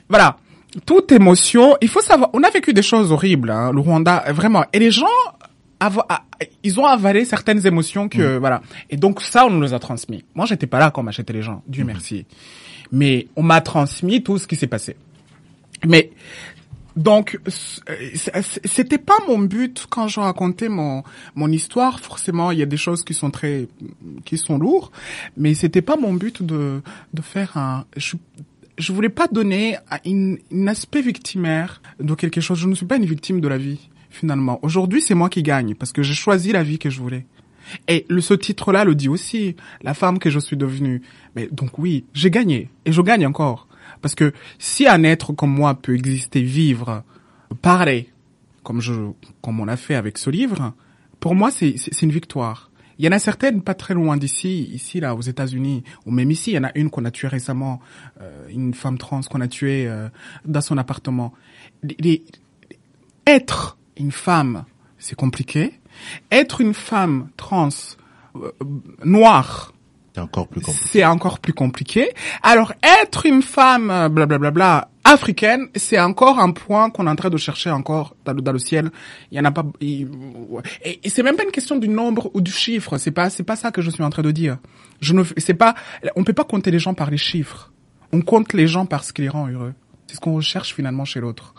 Voilà. 0.09 0.37
Toute 0.85 1.11
émotion, 1.13 1.77
il 1.79 1.87
faut 1.87 2.01
savoir, 2.01 2.29
on 2.33 2.43
a 2.43 2.49
vécu 2.49 2.73
des 2.73 2.81
choses 2.81 3.11
horribles, 3.13 3.49
hein, 3.49 3.71
le 3.71 3.79
Rwanda, 3.79 4.25
vraiment. 4.33 4.65
Et 4.73 4.79
les 4.79 4.91
gens, 4.91 5.07
ils 6.63 6.79
ont 6.79 6.85
avalé 6.85 7.23
certaines 7.23 7.65
émotions 7.65 8.09
que, 8.09 8.37
voilà. 8.37 8.61
Et 8.89 8.97
donc 8.97 9.21
ça, 9.21 9.45
on 9.45 9.51
nous 9.51 9.61
les 9.61 9.73
a 9.73 9.79
transmis. 9.79 10.25
Moi, 10.35 10.45
j'étais 10.45 10.67
pas 10.67 10.79
là 10.79 10.91
quand 10.91 11.01
m'achetait 11.01 11.31
les 11.31 11.41
gens, 11.41 11.63
Dieu 11.65 11.85
merci. 11.85 12.25
Mais 12.91 13.27
on 13.35 13.43
m'a 13.43 13.61
transmis 13.61 14.23
tout 14.23 14.37
ce 14.37 14.47
qui 14.47 14.55
s'est 14.55 14.67
passé. 14.67 14.95
Mais 15.85 16.11
donc 16.95 17.37
euh, 17.47 17.91
c'était 18.63 18.97
pas 18.97 19.17
mon 19.27 19.39
but 19.39 19.85
quand 19.89 20.07
je 20.07 20.19
racontais 20.19 20.69
mon 20.69 21.03
mon 21.35 21.51
histoire. 21.51 21.99
Forcément, 21.99 22.51
il 22.51 22.59
y 22.59 22.63
a 22.63 22.65
des 22.65 22.77
choses 22.77 23.03
qui 23.03 23.13
sont 23.13 23.31
très 23.31 23.67
qui 24.23 24.37
sont 24.37 24.57
lourdes, 24.57 24.91
mais 25.35 25.53
c'était 25.53 25.81
pas 25.81 25.97
mon 25.97 26.13
but 26.13 26.41
de 26.41 26.81
de 27.13 27.21
faire 27.21 27.57
un. 27.57 27.85
Je, 27.97 28.15
je 28.77 28.93
voulais 28.93 29.09
pas 29.09 29.27
donner 29.27 29.77
un, 29.89 30.35
un 30.51 30.67
aspect 30.67 31.01
victimaire 31.01 31.81
de 31.99 32.13
quelque 32.13 32.41
chose. 32.41 32.59
Je 32.59 32.67
ne 32.67 32.75
suis 32.75 32.85
pas 32.85 32.97
une 32.97 33.05
victime 33.05 33.41
de 33.41 33.47
la 33.47 33.57
vie 33.57 33.89
finalement. 34.09 34.59
Aujourd'hui, 34.61 35.01
c'est 35.01 35.15
moi 35.15 35.29
qui 35.29 35.43
gagne 35.43 35.75
parce 35.75 35.91
que 35.91 36.01
j'ai 36.01 36.13
choisi 36.13 36.53
la 36.53 36.63
vie 36.63 36.79
que 36.79 36.89
je 36.89 36.99
voulais. 36.99 37.25
Et 37.87 38.05
le, 38.09 38.21
ce 38.21 38.33
titre-là 38.33 38.83
le 38.85 38.95
dit 38.95 39.09
aussi, 39.09 39.55
la 39.81 39.93
femme 39.93 40.19
que 40.19 40.29
je 40.29 40.39
suis 40.39 40.57
devenue. 40.57 41.01
Mais 41.35 41.47
donc 41.51 41.77
oui, 41.79 42.05
j'ai 42.13 42.29
gagné 42.31 42.69
et 42.85 42.91
je 42.91 43.01
gagne 43.01 43.25
encore. 43.25 43.67
Parce 44.01 44.15
que 44.15 44.33
si 44.59 44.87
un 44.87 45.03
être 45.03 45.33
comme 45.33 45.51
moi 45.53 45.73
peut 45.75 45.95
exister, 45.95 46.41
vivre, 46.41 47.03
parler, 47.61 48.09
comme 48.63 48.81
je, 48.81 48.93
comme 49.41 49.59
on 49.59 49.67
a 49.67 49.77
fait 49.77 49.95
avec 49.95 50.17
ce 50.17 50.29
livre, 50.29 50.73
pour 51.19 51.33
moi 51.35 51.51
c'est 51.51 51.75
c'est 51.77 52.01
une 52.01 52.11
victoire. 52.11 52.71
Il 52.97 53.03
y 53.05 53.09
en 53.09 53.11
a 53.11 53.19
certaines 53.19 53.61
pas 53.61 53.73
très 53.73 53.93
loin 53.93 54.15
d'ici, 54.15 54.63
ici 54.73 55.01
là 55.01 55.15
aux 55.15 55.21
États-Unis, 55.21 55.83
ou 56.05 56.11
même 56.11 56.31
ici, 56.31 56.51
il 56.51 56.53
y 56.53 56.57
en 56.57 56.63
a 56.63 56.71
une 56.75 56.89
qu'on 56.89 57.03
a 57.03 57.11
tuée 57.11 57.27
récemment, 57.27 57.81
euh, 58.21 58.47
une 58.49 58.73
femme 58.73 58.97
trans 58.97 59.19
qu'on 59.21 59.41
a 59.41 59.49
tuée 59.49 59.85
euh, 59.87 60.07
dans 60.45 60.61
son 60.61 60.77
appartement. 60.77 61.33
Les- 61.83 61.97
les- 61.99 62.23
être 63.27 63.77
une 63.97 64.11
femme, 64.11 64.63
c'est 64.97 65.15
compliqué. 65.15 65.73
Être 66.31 66.61
une 66.61 66.73
femme 66.73 67.29
trans 67.37 67.69
euh, 68.35 68.51
noire, 69.03 69.73
C'est 70.13 70.21
encore 70.21 70.47
plus 70.47 70.61
compliqué. 70.61 70.89
c'est 70.91 71.05
encore 71.05 71.39
plus 71.39 71.53
compliqué. 71.53 72.09
Alors 72.43 72.73
être 73.01 73.25
une 73.25 73.41
femme, 73.41 73.89
euh, 73.89 74.09
blablabla, 74.09 74.89
africaine, 75.03 75.67
c'est 75.75 75.99
encore 75.99 76.39
un 76.39 76.51
point 76.51 76.89
qu'on 76.89 77.05
est 77.05 77.09
en 77.09 77.15
train 77.15 77.29
de 77.29 77.37
chercher 77.37 77.69
encore 77.69 78.15
dans 78.25 78.33
le, 78.33 78.41
dans 78.41 78.51
le 78.51 78.59
ciel. 78.59 78.89
Il 79.31 79.37
y 79.37 79.39
en 79.39 79.45
a 79.45 79.51
pas. 79.51 79.63
il- 79.79 80.09
et, 80.83 80.99
et 81.03 81.09
c'est 81.09 81.21
même 81.23 81.35
pas 81.35 81.43
une 81.43 81.51
question 81.51 81.75
du 81.77 81.87
nombre 81.87 82.31
ou 82.33 82.41
du 82.41 82.51
chiffre. 82.51 82.97
C'est 82.97 83.11
pas, 83.11 83.29
c'est 83.29 83.43
pas 83.43 83.55
ça 83.55 83.71
que 83.71 83.81
je 83.81 83.89
suis 83.91 84.03
en 84.03 84.09
train 84.09 84.23
de 84.23 84.31
dire. 84.31 84.57
Je 85.01 85.13
ne, 85.13 85.23
c'est 85.37 85.53
pas. 85.53 85.75
On 86.15 86.23
peut 86.23 86.33
pas 86.33 86.43
compter 86.43 86.71
les 86.71 86.79
gens 86.79 86.93
par 86.95 87.09
les 87.11 87.17
chiffres. 87.17 87.71
On 88.11 88.21
compte 88.21 88.53
les 88.53 88.67
gens 88.67 88.85
par 88.85 89.03
ce 89.03 89.13
qui 89.13 89.21
les 89.21 89.29
rend 89.29 89.47
heureux. 89.47 89.73
C'est 90.07 90.15
ce 90.15 90.19
qu'on 90.21 90.35
recherche 90.35 90.73
finalement 90.73 91.05
chez 91.05 91.19
l'autre. 91.19 91.53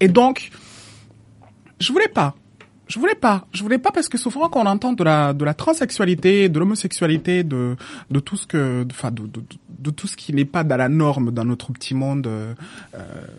Et 0.00 0.08
donc, 0.08 0.50
je 1.80 1.92
voulais 1.92 2.08
pas. 2.08 2.34
Je 2.86 2.98
voulais 2.98 3.14
pas. 3.14 3.46
Je 3.52 3.62
voulais 3.62 3.78
pas 3.78 3.90
parce 3.92 4.08
que 4.08 4.18
souvent 4.18 4.48
quand 4.48 4.62
on 4.62 4.66
entend 4.66 4.92
de 4.92 5.04
la 5.04 5.32
de 5.32 5.44
la 5.44 5.54
transsexualité, 5.54 6.48
de 6.48 6.58
l'homosexualité, 6.58 7.42
de 7.42 7.76
de 8.10 8.20
tout 8.20 8.36
ce 8.36 8.46
que, 8.46 8.86
enfin 8.90 9.10
de, 9.10 9.22
de, 9.26 9.42
de 9.78 9.90
tout 9.90 10.06
ce 10.06 10.16
qui 10.16 10.32
n'est 10.32 10.44
pas 10.44 10.64
dans 10.64 10.76
la 10.76 10.88
norme 10.88 11.30
dans 11.30 11.44
notre 11.44 11.72
petit 11.72 11.94
monde, 11.94 12.26
euh, 12.26 12.54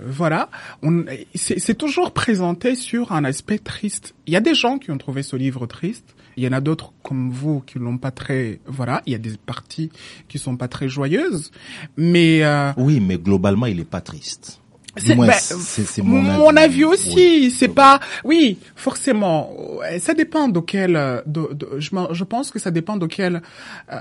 voilà, 0.05 0.49
on 0.81 1.05
c'est 1.35 1.59
c'est 1.59 1.75
toujours 1.75 2.11
présenté 2.11 2.75
sur 2.75 3.11
un 3.11 3.23
aspect 3.23 3.59
triste. 3.59 4.15
Il 4.27 4.33
y 4.33 4.37
a 4.37 4.41
des 4.41 4.55
gens 4.55 4.77
qui 4.79 4.91
ont 4.91 4.97
trouvé 4.97 5.23
ce 5.23 5.35
livre 5.35 5.67
triste. 5.67 6.15
Il 6.37 6.43
y 6.43 6.47
en 6.47 6.51
a 6.51 6.59
d'autres 6.59 6.91
comme 7.01 7.29
vous 7.31 7.61
qui 7.61 7.79
l'ont 7.79 7.97
pas 7.97 8.11
très, 8.11 8.59
voilà. 8.65 9.01
Il 9.05 9.13
y 9.13 9.15
a 9.15 9.19
des 9.19 9.37
parties 9.37 9.89
qui 10.27 10.37
sont 10.37 10.57
pas 10.57 10.67
très 10.67 10.89
joyeuses, 10.89 11.51
mais 11.95 12.43
euh, 12.43 12.73
Oui, 12.75 12.99
mais 12.99 13.17
globalement, 13.17 13.67
il 13.67 13.79
est 13.79 13.89
pas 13.89 14.01
triste. 14.01 14.59
C'est 14.97 15.15
ben, 15.15 15.31
c'est 15.33 16.01
mon, 16.01 16.21
mon, 16.21 16.55
avis 16.55 16.85
aussi. 16.85 17.13
Oui. 17.15 17.51
C'est 17.55 17.67
pas, 17.67 17.99
oui, 18.23 18.57
forcément. 18.75 19.51
euh, 19.83 19.99
Ça 19.99 20.13
dépend 20.13 20.47
de 20.47 20.59
quel, 20.59 20.95
euh, 20.95 21.21
de, 21.25 21.49
de- 21.53 21.69
je, 21.79 22.23
pense 22.23 22.49
que 22.51 22.59
ça 22.59 22.71
dépend 22.71 22.95
de 22.95 23.05
quel, 23.05 23.41
euh, 23.91 23.97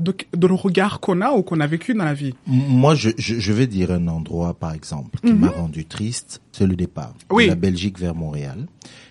de, 0.00 0.14
de 0.34 0.46
le 0.46 0.54
regard 0.54 1.00
qu'on 1.00 1.20
a 1.20 1.32
ou 1.32 1.42
qu'on 1.42 1.60
a 1.60 1.66
vécu 1.66 1.92
dans 1.94 2.04
la 2.04 2.14
vie. 2.14 2.34
Moi, 2.46 2.94
je, 2.94 3.10
je, 3.18 3.38
je 3.38 3.52
vais 3.52 3.66
dire 3.66 3.90
un 3.90 4.08
endroit, 4.08 4.54
par 4.54 4.72
exemple, 4.72 5.18
qui 5.20 5.32
m'a 5.34 5.48
rendu 5.50 5.84
triste, 5.84 6.40
c'est 6.52 6.66
le 6.66 6.76
départ 6.76 7.12
Mhm. 7.30 7.36
Oui. 7.36 7.44
de 7.44 7.48
la 7.50 7.54
Belgique 7.56 7.98
vers 7.98 8.14
Montréal. 8.14 8.66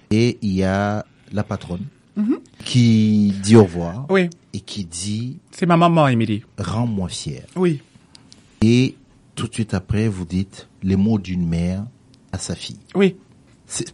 Et 0.10 0.38
il 0.42 0.54
y 0.54 0.64
a 0.64 1.06
la 1.32 1.44
patronne 1.44 1.86
Mhm. 2.18 2.40
qui 2.66 3.34
dit 3.42 3.56
au 3.56 3.64
revoir 3.64 4.06
Oui, 4.10 4.30
et 4.54 4.60
qui 4.60 4.84
dit 4.86 5.38
c'est 5.52 5.66
ma 5.66 5.78
maman, 5.78 6.08
Émilie. 6.10 6.44
«rends-moi 6.58 7.08
fier 7.10 7.44
Oui,». 7.56 7.80
Et 8.64 8.96
tout 9.36 9.48
de 9.48 9.54
suite 9.54 9.74
après, 9.74 10.08
vous 10.08 10.26
dites 10.26 10.68
les 10.84 10.96
mots 10.96 11.18
d'une 11.20 11.48
mère 11.48 11.84
à 12.32 12.38
sa 12.38 12.56
fille. 12.56 12.80
oui, 12.96 13.16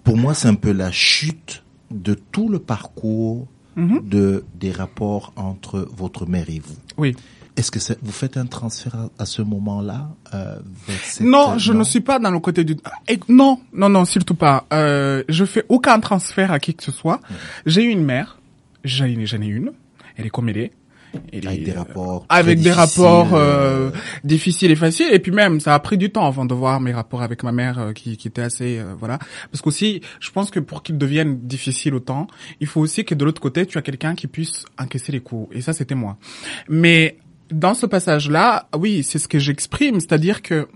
Pour 0.03 0.17
moi, 0.17 0.33
c'est 0.33 0.47
un 0.47 0.55
peu 0.55 0.71
la 0.71 0.91
chute 0.91 1.63
de 1.91 2.13
tout 2.15 2.49
le 2.49 2.59
parcours 2.59 3.47
Mhm. 3.75 4.01
de 4.09 4.43
des 4.55 4.71
rapports 4.71 5.33
entre 5.35 5.87
votre 5.95 6.25
mère 6.25 6.49
et 6.49 6.59
vous. 6.59 6.75
oui. 6.97 7.15
Est-ce 7.55 7.71
que 7.71 7.79
vous 8.03 8.11
faites 8.11 8.37
un 8.37 8.45
transfert 8.45 8.93
à, 8.95 9.09
à 9.17 9.25
ce 9.25 9.41
moment-là 9.41 10.09
euh, 10.35 10.59
vers 10.87 10.99
cette- 11.03 11.25
Non, 11.25 11.57
je 11.57 11.73
ne 11.73 11.83
suis 11.83 12.01
pas 12.01 12.19
dans 12.19 12.29
le 12.29 12.39
côté 12.39 12.63
du. 12.63 12.75
Eh, 13.07 13.19
Non, 13.29 13.59
non, 13.73 13.89
non, 13.89 14.05
surtout 14.05 14.35
pas. 14.35 14.67
Euh, 14.71 15.23
je 15.27 15.43
fais 15.43 15.65
aucun 15.67 15.99
transfert 15.99 16.51
à 16.51 16.59
qui 16.59 16.75
que 16.75 16.83
ce 16.83 16.91
soit. 16.91 17.19
J'ai 17.65 17.81
une 17.81 18.03
mère, 18.03 18.39
j'en 18.83 19.05
ai 19.05 19.13
ai 19.13 19.47
une. 19.47 19.71
Elle 20.17 20.27
est 20.27 20.29
comme 20.29 20.49
Elle 21.31 21.47
Avec 21.47 21.61
est, 21.61 21.63
des 21.63 21.71
euh, 21.71 21.79
rapports 21.79 22.25
avec 22.29 22.57
des 22.59 22.69
difficiles, 22.69 23.03
rapports 23.03 23.33
euh, 23.33 23.89
euh, 23.89 23.91
difficiles 24.23 24.71
et 24.71 24.75
faciles. 24.75 25.07
Et 25.11 25.19
puis 25.19 25.31
même, 25.31 25.59
ça 25.59 25.73
a 25.73 25.79
pris 25.79 25.97
du 25.97 26.09
temps 26.09 26.25
avant 26.25 26.45
de 26.45 26.53
voir 26.53 26.79
mes 26.79 26.91
rapports 26.93 27.21
avec 27.21 27.43
ma 27.43 27.51
mère 27.51 27.79
euh, 27.79 27.93
qui, 27.93 28.17
qui 28.17 28.27
était 28.27 28.41
assez 28.41 28.79
euh, 28.79 28.93
voilà. 28.97 29.17
Parce 29.51 29.61
qu'aussi, 29.61 30.01
je 30.19 30.31
pense 30.31 30.51
que 30.51 30.59
pour 30.59 30.83
qu'ils 30.83 30.97
deviennent 30.97 31.39
difficiles 31.39 31.93
autant, 31.95 32.27
il 32.59 32.67
faut 32.67 32.81
aussi 32.81 33.05
que 33.05 33.15
de 33.15 33.23
l'autre 33.25 33.41
côté, 33.41 33.65
tu 33.65 33.77
as 33.77 33.81
quelqu'un 33.81 34.15
qui 34.15 34.27
puisse 34.27 34.65
encaisser 34.77 35.11
les 35.11 35.21
coups. 35.21 35.47
Et 35.55 35.61
ça, 35.61 35.73
c'était 35.73 35.95
moi. 35.95 36.17
Mais 36.67 37.17
dans 37.51 37.73
ce 37.73 37.85
passage-là, 37.85 38.67
oui, 38.77 39.03
c'est 39.03 39.19
ce 39.19 39.27
que 39.27 39.39
j'exprime, 39.39 39.99
c'est-à-dire 39.99 40.41
que 40.41 40.67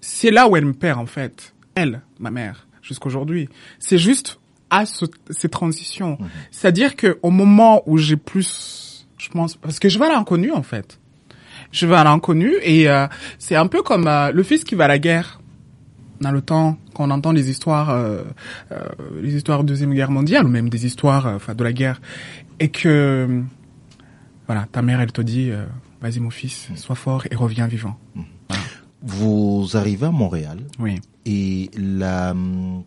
c'est 0.00 0.30
là 0.30 0.48
où 0.48 0.56
elle 0.56 0.66
me 0.66 0.74
perd 0.74 0.98
en 0.98 1.06
fait. 1.06 1.54
Elle, 1.74 2.02
ma 2.18 2.30
mère, 2.30 2.66
jusqu'aujourd'hui. 2.82 3.48
C'est 3.78 3.98
juste 3.98 4.38
à 4.70 4.86
ce, 4.86 5.04
ces 5.30 5.48
transitions. 5.48 6.18
C'est-à-dire 6.50 6.96
que 6.96 7.18
au 7.22 7.30
moment 7.30 7.82
où 7.86 7.98
j'ai 7.98 8.16
plus, 8.16 8.91
je 9.22 9.28
pense, 9.28 9.56
parce 9.56 9.78
que 9.78 9.88
je 9.88 9.98
vais 9.98 10.06
à 10.06 10.08
l'inconnu 10.12 10.50
en 10.52 10.62
fait. 10.62 10.98
Je 11.70 11.86
vais 11.86 11.94
à 11.94 12.04
l'inconnu 12.04 12.52
et 12.62 12.88
euh, 12.88 13.06
c'est 13.38 13.56
un 13.56 13.66
peu 13.66 13.82
comme 13.82 14.06
euh, 14.06 14.32
le 14.32 14.42
fils 14.42 14.64
qui 14.64 14.74
va 14.74 14.84
à 14.84 14.88
la 14.88 14.98
guerre. 14.98 15.40
Dans 16.20 16.30
le 16.30 16.40
temps, 16.42 16.76
quand 16.94 17.04
on 17.08 17.10
entend 17.10 17.32
les 17.32 17.50
histoires, 17.50 17.90
euh, 17.90 18.22
euh, 18.72 18.78
les 19.20 19.34
histoires 19.34 19.62
de 19.64 19.68
deuxième 19.68 19.92
guerre 19.94 20.10
mondiale 20.10 20.44
ou 20.44 20.48
même 20.48 20.68
des 20.68 20.86
histoires, 20.86 21.26
euh, 21.26 21.36
enfin 21.36 21.54
de 21.54 21.64
la 21.64 21.72
guerre, 21.72 22.00
et 22.60 22.68
que 22.68 23.42
voilà, 24.46 24.66
ta 24.70 24.82
mère 24.82 25.00
elle 25.00 25.10
te 25.12 25.20
dit, 25.22 25.50
euh, 25.50 25.64
vas-y 26.00 26.20
mon 26.20 26.30
fils, 26.30 26.68
sois 26.76 26.94
fort 26.96 27.24
et 27.30 27.34
reviens 27.34 27.66
vivant. 27.66 27.98
Vous 29.02 29.68
arrivez 29.74 30.06
à 30.06 30.10
Montréal 30.12 30.58
Oui. 30.78 31.00
et 31.26 31.70
la 31.76 32.30
hum, 32.32 32.84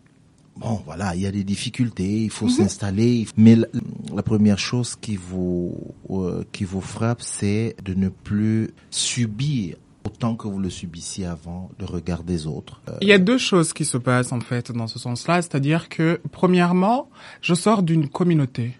bon, 0.56 0.80
voilà, 0.84 1.14
il 1.14 1.22
y 1.22 1.26
a 1.26 1.32
des 1.32 1.44
difficultés, 1.44 2.24
il 2.24 2.30
faut 2.30 2.48
s'installer. 2.48 3.26
Mais 3.36 3.56
la, 3.56 3.66
la, 4.14 4.22
première 4.22 4.58
chose 4.58 4.96
qui 4.96 5.16
vous 5.16 5.74
euh, 6.10 6.44
qui 6.52 6.64
vous 6.64 6.80
frappe, 6.80 7.22
c'est 7.22 7.76
de 7.84 7.94
ne 7.94 8.08
plus 8.08 8.70
subir 8.90 9.76
autant 10.06 10.36
que 10.36 10.46
vous 10.46 10.58
le 10.58 10.70
subissiez 10.70 11.26
avant 11.26 11.70
le 11.78 11.84
regard 11.84 12.22
des 12.22 12.46
autres. 12.46 12.80
Euh, 12.88 12.96
Il 13.00 13.08
y 13.08 13.12
a 13.12 13.18
deux 13.18 13.38
choses 13.38 13.72
qui 13.72 13.84
se 13.84 13.98
passent 13.98 14.32
en 14.32 14.40
fait 14.40 14.72
dans 14.72 14.86
ce 14.86 14.98
sens-là, 14.98 15.42
c'est-à-dire 15.42 15.88
que 15.88 16.20
premièrement, 16.30 17.10
je 17.42 17.54
sors 17.54 17.82
d'une 17.82 18.08
communauté. 18.08 18.76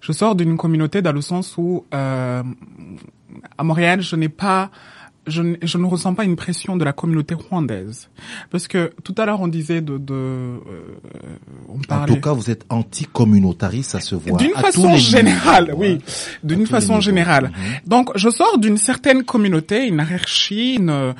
Je 0.00 0.12
sors 0.12 0.34
d'une 0.36 0.56
communauté 0.56 1.00
dans 1.02 1.12
le 1.12 1.22
sens 1.22 1.56
où 1.56 1.84
euh, 1.94 2.42
à 3.58 3.64
Montréal, 3.64 4.02
je 4.02 4.14
n'ai 4.14 4.28
pas 4.28 4.70
je, 5.26 5.56
je, 5.62 5.78
ne 5.78 5.86
ressens 5.86 6.14
pas 6.14 6.24
une 6.24 6.36
pression 6.36 6.76
de 6.76 6.84
la 6.84 6.92
communauté 6.92 7.34
rwandaise. 7.34 8.08
Parce 8.50 8.68
que 8.68 8.92
tout 9.02 9.14
à 9.18 9.26
l'heure, 9.26 9.40
on 9.40 9.48
disait 9.48 9.80
de... 9.80 9.98
de 9.98 10.14
euh, 10.14 10.58
on 11.68 11.78
parlait... 11.78 12.12
En 12.12 12.14
tout 12.14 12.20
cas, 12.20 12.32
vous 12.32 12.50
êtes 12.50 12.64
anti-communautariste, 12.68 13.90
ça 13.90 14.00
se 14.00 14.14
voit. 14.14 14.38
D'une 14.38 14.52
façon 14.52 14.96
générale, 14.96 15.72
oui. 15.76 16.00
D'une 16.42 16.66
façon 16.66 17.00
générale. 17.00 17.50
Mm-hmm. 17.50 17.88
Donc, 17.88 18.10
je 18.16 18.28
sors 18.28 18.58
d'une 18.58 18.76
certaine 18.76 19.24
communauté, 19.24 19.86
une 19.86 19.98
hiérarchie, 19.98 20.76
une, 20.76 20.90
euh, 20.90 21.12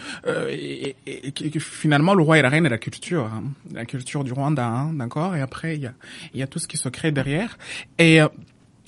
et, 0.51 0.97
et, 1.07 1.29
et, 1.29 1.59
finalement, 1.59 2.15
le 2.15 2.23
roi 2.23 2.39
et 2.39 2.43
la 2.43 2.49
reine 2.49 2.67
est 2.67 2.71
la 2.71 2.79
culture. 2.79 3.25
Hein, 3.25 3.45
la 3.75 3.85
culture 3.85 4.25
du 4.25 4.33
Rwanda, 4.33 4.67
hein, 4.67 4.93
d'accord 4.95 5.37
Et 5.37 5.41
après, 5.41 5.77
il 5.77 5.83
y 5.83 5.87
a, 5.87 5.93
y 6.35 6.43
a 6.43 6.47
tout 6.47 6.59
ce 6.59 6.69
qui 6.69 6.77
se 6.77 6.89
crée 6.89 7.13
derrière. 7.13 7.59
Et... 7.99 8.21
Euh, 8.21 8.29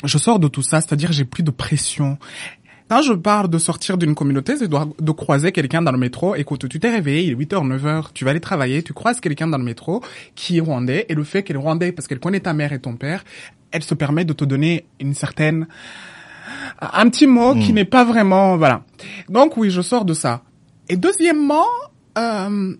je 0.04 0.16
sors 0.18 0.38
de 0.38 0.46
tout 0.46 0.62
ça, 0.62 0.80
c'est-à-dire 0.80 1.10
j'ai 1.10 1.24
plus 1.24 1.42
de 1.42 1.50
pression. 1.50 2.18
Quand 2.88 3.02
je 3.02 3.12
parle 3.12 3.48
de 3.48 3.58
sortir 3.58 3.98
d'une 3.98 4.14
communauté, 4.14 4.56
c'est 4.56 4.68
de, 4.68 5.12
croiser 5.12 5.52
quelqu'un 5.52 5.82
dans 5.82 5.92
le 5.92 5.98
métro. 5.98 6.34
Écoute, 6.34 6.68
tu 6.68 6.80
t'es 6.80 6.90
réveillé, 6.90 7.24
il 7.24 7.32
est 7.32 7.46
8h, 7.46 7.66
9h, 7.66 8.12
tu 8.14 8.24
vas 8.24 8.30
aller 8.30 8.40
travailler, 8.40 8.82
tu 8.82 8.94
croises 8.94 9.20
quelqu'un 9.20 9.46
dans 9.46 9.58
le 9.58 9.64
métro 9.64 10.02
qui 10.34 10.56
est 10.56 10.60
rwandais, 10.60 11.04
et 11.08 11.14
le 11.14 11.22
fait 11.22 11.42
qu'elle 11.42 11.56
est 11.56 11.60
rwandais 11.60 11.92
parce 11.92 12.08
qu'elle 12.08 12.20
connaît 12.20 12.40
ta 12.40 12.54
mère 12.54 12.72
et 12.72 12.78
ton 12.78 12.96
père, 12.96 13.24
elle 13.72 13.82
se 13.82 13.94
permet 13.94 14.24
de 14.24 14.32
te 14.32 14.44
donner 14.44 14.86
une 15.00 15.12
certaine... 15.12 15.66
un 16.80 17.10
petit 17.10 17.26
mot 17.26 17.54
qui 17.54 17.74
n'est 17.74 17.84
pas 17.84 18.04
vraiment... 18.04 18.56
Voilà. 18.56 18.84
Donc 19.28 19.58
oui, 19.58 19.70
je 19.70 19.82
sors 19.82 20.04
de 20.04 20.14
ça. 20.14 20.42
Et 20.88 20.96
deuxièmement... 20.96 21.66
Euh, 22.16 22.74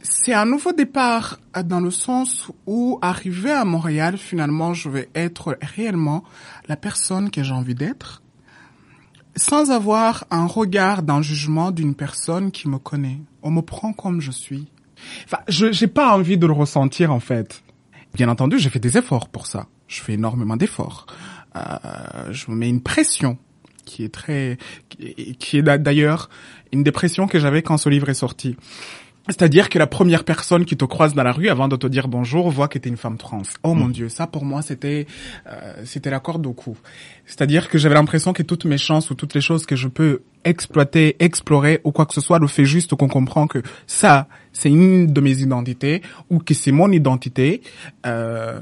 c'est 0.00 0.32
un 0.32 0.46
nouveau 0.46 0.72
départ 0.72 1.40
dans 1.64 1.80
le 1.80 1.90
sens 1.90 2.50
où, 2.66 2.98
arrivé 3.02 3.50
à 3.50 3.64
Montréal, 3.64 4.16
finalement, 4.16 4.72
je 4.72 4.88
vais 4.88 5.08
être 5.14 5.58
réellement 5.60 6.22
la 6.68 6.76
personne 6.76 7.30
que 7.30 7.42
j'ai 7.42 7.52
envie 7.52 7.74
d'être, 7.74 8.22
sans 9.38 9.70
avoir 9.70 10.26
un 10.30 10.46
regard 10.46 11.02
d'un 11.02 11.22
jugement 11.22 11.70
d'une 11.70 11.94
personne 11.94 12.50
qui 12.50 12.68
me 12.68 12.78
connaît. 12.78 13.18
On 13.42 13.50
me 13.50 13.62
prend 13.62 13.92
comme 13.92 14.20
je 14.20 14.30
suis. 14.30 14.68
Enfin, 15.24 15.38
je 15.48 15.72
j'ai 15.72 15.86
pas 15.86 16.14
envie 16.14 16.36
de 16.38 16.46
le 16.46 16.52
ressentir 16.52 17.12
en 17.12 17.20
fait. 17.20 17.62
Bien 18.14 18.28
entendu, 18.28 18.58
j'ai 18.58 18.70
fait 18.70 18.80
des 18.80 18.98
efforts 18.98 19.28
pour 19.28 19.46
ça. 19.46 19.66
Je 19.86 20.00
fais 20.00 20.14
énormément 20.14 20.56
d'efforts. 20.56 21.06
Euh, 21.56 22.32
je 22.32 22.50
me 22.50 22.56
mets 22.56 22.68
une 22.68 22.82
pression 22.82 23.38
qui 23.84 24.04
est 24.04 24.12
très, 24.12 24.58
qui 25.38 25.56
est 25.56 25.62
d'ailleurs 25.62 26.28
une 26.72 26.82
des 26.82 26.92
pressions 26.92 27.26
que 27.26 27.38
j'avais 27.38 27.62
quand 27.62 27.78
ce 27.78 27.88
livre 27.88 28.08
est 28.10 28.14
sorti. 28.14 28.56
C'est-à-dire 29.28 29.68
que 29.68 29.78
la 29.78 29.86
première 29.86 30.24
personne 30.24 30.64
qui 30.64 30.76
te 30.76 30.86
croise 30.86 31.14
dans 31.14 31.22
la 31.22 31.32
rue 31.32 31.48
avant 31.48 31.68
de 31.68 31.76
te 31.76 31.86
dire 31.86 32.08
bonjour 32.08 32.50
voit 32.50 32.66
que 32.66 32.78
t'es 32.78 32.88
une 32.88 32.96
femme 32.96 33.18
trans. 33.18 33.42
Oh 33.62 33.74
mon 33.74 33.88
dieu, 33.88 34.08
ça 34.08 34.26
pour 34.26 34.44
moi 34.44 34.62
c'était 34.62 35.06
euh, 35.46 35.74
c'était 35.84 36.08
la 36.08 36.18
corde 36.18 36.46
au 36.46 36.54
cou. 36.54 36.78
C'est-à-dire 37.26 37.68
que 37.68 37.76
j'avais 37.76 37.94
l'impression 37.94 38.32
que 38.32 38.42
toutes 38.42 38.64
mes 38.64 38.78
chances 38.78 39.10
ou 39.10 39.14
toutes 39.14 39.34
les 39.34 39.42
choses 39.42 39.66
que 39.66 39.76
je 39.76 39.88
peux 39.88 40.22
exploiter, 40.44 41.22
explorer 41.22 41.80
ou 41.84 41.92
quoi 41.92 42.06
que 42.06 42.14
ce 42.14 42.22
soit 42.22 42.38
le 42.38 42.46
fait 42.46 42.64
juste 42.64 42.94
qu'on 42.94 43.08
comprend 43.08 43.46
que 43.46 43.62
ça 43.86 44.28
c'est 44.52 44.70
une 44.70 45.12
de 45.12 45.20
mes 45.20 45.42
identités 45.42 46.00
ou 46.30 46.38
que 46.38 46.54
c'est 46.54 46.72
mon 46.72 46.90
identité. 46.90 47.60
Euh, 48.06 48.60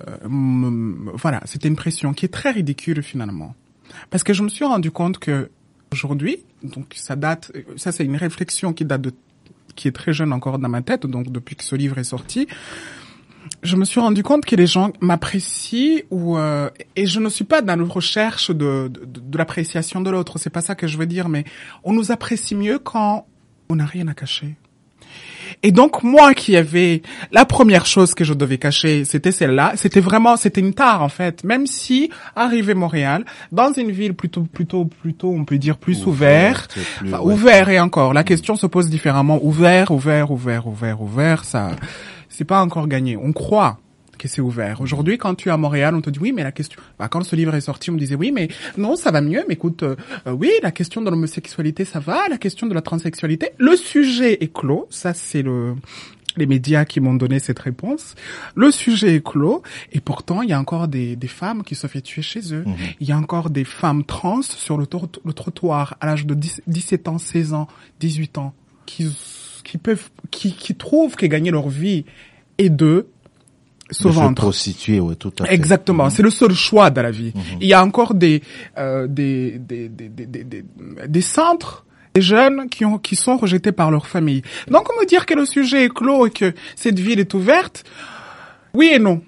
voilà, 1.15 1.43
c'était 1.45 1.69
une 1.69 1.77
pression 1.77 2.13
qui 2.13 2.25
est 2.25 2.33
très 2.33 2.51
ridicule 2.51 3.05
finalement. 3.05 3.55
Parce 4.11 4.25
que 4.25 4.33
je 4.33 4.43
me 4.43 4.49
suis 4.49 4.65
rendu 4.65 4.91
compte 4.91 5.19
que 5.19 5.49
aujourd'hui, 5.93 6.39
donc 6.63 6.93
ça 6.97 7.15
date, 7.15 7.53
ça 7.77 7.93
c'est 7.93 8.05
une 8.05 8.17
réflexion 8.17 8.73
qui 8.73 8.85
date 8.85 9.03
de 9.03 9.13
qui 9.77 9.89
est 9.89 9.93
très 9.93 10.13
jeune 10.13 10.33
encore 10.33 10.59
dans 10.59 10.69
ma 10.69 10.83
tête, 10.83 11.07
donc 11.07 11.31
depuis 11.31 11.55
que 11.55 11.65
ce 11.65 11.77
livre 11.77 11.99
est 11.99 12.05
sorti, 12.05 12.49
je 13.63 13.77
me 13.77 13.85
suis 13.85 14.01
rendu 14.01 14.23
compte 14.23 14.45
que 14.45 14.57
les 14.57 14.67
gens 14.67 14.93
m'apprécient 15.01 16.01
ou 16.11 16.37
euh, 16.37 16.69
et 16.97 17.07
je 17.07 17.21
ne 17.21 17.29
suis 17.29 17.45
pas 17.45 17.63
dans 17.63 17.77
la 17.77 17.85
recherche 17.85 18.51
de, 18.51 18.89
de, 18.89 19.05
de 19.05 19.39
l'appréciation 19.39 20.01
de 20.01 20.11
l'autre, 20.11 20.39
c'est 20.39 20.51
pas 20.51 20.63
ça 20.63 20.75
que 20.75 20.87
je 20.87 20.99
veux 20.99 21.07
dire, 21.07 21.29
mais 21.29 21.45
on 21.85 21.93
nous 21.93 22.11
apprécie 22.11 22.55
mieux 22.55 22.79
quand 22.79 23.27
on 23.69 23.77
n'a 23.77 23.87
rien 23.87 24.09
à 24.09 24.15
cacher. 24.15 24.57
Et 25.63 25.73
donc 25.73 26.03
moi 26.03 26.35
qui 26.35 26.57
avais 26.57 27.03
la 27.33 27.45
première 27.45 27.87
chose 27.87 28.15
que 28.15 28.25
je 28.25 28.35
devais 28.35 28.59
cacher, 28.59 29.05
c'était 29.05 29.33
celle-là. 29.33 29.73
C'était 29.77 30.01
vraiment, 30.01 30.37
c'était 30.37 30.61
une 30.61 30.75
tare 30.75 31.03
en 31.03 31.09
fait. 31.09 31.45
Même 31.45 31.67
si 31.67 32.11
arrivé 32.35 32.75
Montréal, 32.75 33.25
dans 33.53 33.73
une 33.73 33.91
ville 33.91 34.15
plutôt, 34.15 34.43
plutôt, 34.43 34.85
plutôt, 34.85 35.31
on 35.31 35.45
peut 35.45 35.59
dire 35.59 35.77
plus 35.79 36.07
ouvert, 36.07 36.69
plus, 36.69 36.83
enfin, 37.07 37.23
ouais. 37.23 37.35
ouvert 37.35 37.69
et 37.69 37.81
encore. 37.81 38.13
La 38.13 38.25
question 38.25 38.57
se 38.57 38.67
pose 38.67 38.89
différemment. 38.89 39.39
Ouvert, 39.43 39.91
ouvert, 39.91 40.31
ouvert, 40.31 40.67
ouvert, 40.67 41.01
ouvert. 41.01 41.45
Ça, 41.45 41.71
c'est 42.29 42.45
pas 42.45 42.61
encore 42.61 42.87
gagné. 42.87 43.17
On 43.17 43.33
croit 43.33 43.79
que 44.19 44.29
c'est 44.29 44.41
ouvert. 44.41 44.81
Aujourd'hui, 44.81 45.19
quand 45.19 45.35
tu 45.35 45.49
es 45.49 45.53
à 45.53 45.57
Montréal, 45.57 45.95
on 45.95 46.01
te 46.01 46.11
dit 46.11 46.19
oui, 46.19 46.33
mais 46.33 46.43
la 46.43 46.53
question. 46.53 46.81
Bah, 46.99 47.09
quand 47.09 47.23
ce 47.23 47.37
livre 47.37 47.55
est 47.55 47.61
sorti, 47.61 47.91
on 47.91 47.95
me 47.95 47.99
disait 47.99 48.15
oui, 48.15 48.33
mais 48.33 48.49
non, 48.77 48.97
ça 48.97 49.11
va 49.11 49.21
mieux. 49.21 49.45
Mais 49.49 49.55
écoute, 49.55 49.83
euh, 49.83 49.97
oui, 50.27 50.51
la 50.63 50.71
question 50.71 51.03
de 51.03 51.11
l'homosexualité, 51.11 51.85
ça 51.85 52.01
va. 52.01 52.29
La 52.29 52.39
question 52.39 52.67
de 52.67 52.75
la 52.75 52.83
transsexualité, 52.83 53.51
le 53.59 53.77
sujet 53.77 54.43
est 54.43 54.53
clos. 54.53 54.87
Ça, 54.91 55.15
c'est 55.15 55.43
le 55.43 55.75
les 56.37 56.47
médias 56.47 56.85
qui 56.85 57.01
m'ont 57.01 57.15
donné 57.15 57.39
cette 57.39 57.59
réponse. 57.59 58.15
Le 58.55 58.71
sujet 58.71 59.17
est 59.17 59.25
clos 59.25 59.63
et 59.93 60.01
pourtant 60.01 60.43
il 60.43 60.51
y 60.51 60.53
a 60.53 60.61
encore 60.61 60.87
des, 60.89 61.17
des 61.17 61.29
femmes 61.29 61.63
qui 61.63 61.75
se 61.75 61.87
fait 61.87 62.03
tuer 62.03 62.23
chez 62.23 62.53
eux. 62.55 62.63
Mmh. 62.67 62.75
Il 63.01 63.09
y 63.09 63.13
a 63.13 63.17
encore 63.17 63.51
des 63.51 63.65
femmes 63.65 64.05
trans 64.05 64.43
sur 64.43 64.77
le, 64.77 64.87
le 65.25 65.33
trottoir 65.33 65.97
à 66.01 66.07
l'âge 66.07 66.27
de 66.27 66.35
10, 66.35 66.63
17 66.67 67.09
ans, 67.09 67.19
16 67.19 67.55
ans, 67.55 67.69
18 68.01 68.39
ans 68.39 68.55
qui 68.85 69.09
qui 69.65 69.79
peuvent 69.79 70.11
qui, 70.31 70.53
qui 70.53 70.75
trouvent 70.75 71.17
que 71.17 71.27
gagner 71.27 71.51
leur 71.51 71.69
vie 71.69 72.05
est 72.59 72.71
d'eux 72.71 73.09
se 73.91 74.09
vendre. 74.09 74.35
prostituer, 74.35 75.01
oui, 75.01 75.17
tout 75.17 75.33
à 75.41 75.45
fait. 75.47 75.55
Exactement, 75.55 76.07
mmh. 76.07 76.11
c'est 76.11 76.23
le 76.23 76.31
seul 76.31 76.53
choix 76.55 76.91
dans 76.91 77.03
la 77.03 77.11
vie. 77.11 77.33
Mmh. 77.35 77.41
Il 77.61 77.69
y 77.69 77.73
a 77.75 77.85
encore 77.85 78.15
des, 78.15 78.43
euh, 78.79 79.07
des, 79.07 79.59
des, 79.59 79.89
des, 79.89 80.09
des, 80.09 80.27
des, 80.27 80.65
des 81.09 81.21
centres 81.21 81.85
des 82.15 82.23
jeunes 82.23 82.69
qui 82.69 82.85
ont 82.85 82.99
qui 82.99 83.15
sont 83.15 83.37
rejetés 83.37 83.73
par 83.73 83.91
leur 83.91 84.07
famille. 84.07 84.43
Donc 84.69 84.89
on 84.91 85.01
me 85.01 85.07
dire 85.07 85.27
que 85.27 85.35
le 85.35 85.47
sujet 85.47 85.85
est 85.85 85.93
clos 85.95 86.27
et 86.27 86.31
que 86.31 86.55
cette 86.75 86.99
ville 86.99 87.21
est 87.21 87.35
ouverte, 87.35 87.85
oui 88.75 88.91
et 88.93 88.99
non. 88.99 89.23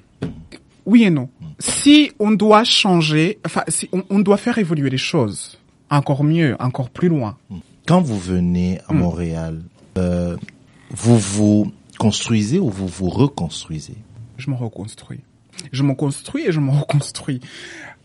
Oui 0.87 1.05
et 1.05 1.11
non. 1.11 1.29
Si 1.59 2.13
on 2.19 2.31
doit 2.31 2.65
changer, 2.65 3.39
enfin 3.45 3.63
si 3.69 3.89
on, 3.93 4.03
on 4.11 4.21
doit 4.21 4.39
faire 4.39 4.59
évoluer 4.59 4.91
les 4.91 4.99
choses 4.99 5.59
encore 5.91 6.25
mieux, 6.25 6.57
encore 6.61 6.91
plus 6.91 7.09
loin. 7.09 7.37
Quand 7.87 8.01
vous 8.01 8.19
venez 8.19 8.81
à 8.89 8.93
Montréal, 8.93 9.63
euh, 9.97 10.37
vous 10.91 11.19
vous 11.19 11.73
construisez 11.99 12.59
ou 12.59 12.71
vous 12.71 12.87
vous 12.87 13.09
reconstruisez? 13.09 13.97
Je 14.39 14.51
me 14.51 14.57
reconstruis. 14.57 15.21
Je 15.73 15.83
me 15.83 15.95
construis 15.95 16.47
et 16.47 16.53
je 16.53 16.61
me 16.61 16.71
reconstruis. 16.71 17.41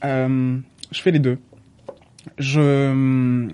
Euh, 0.04 0.58
je 0.92 1.02
fais 1.02 1.12
les 1.12 1.20
deux. 1.20 1.38
Je... 2.38 3.50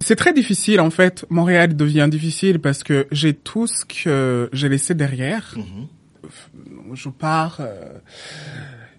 C'est 0.00 0.16
très 0.16 0.32
difficile 0.32 0.80
en 0.80 0.90
fait. 0.90 1.24
Montréal 1.30 1.76
devient 1.76 2.08
difficile 2.10 2.60
parce 2.60 2.82
que 2.82 3.06
j'ai 3.10 3.34
tout 3.34 3.66
ce 3.66 3.84
que 3.84 4.50
j'ai 4.52 4.68
laissé 4.68 4.94
derrière. 4.94 5.54
Mm-hmm. 5.56 6.94
Je 6.94 7.08
pars, 7.08 7.58
euh, 7.60 7.98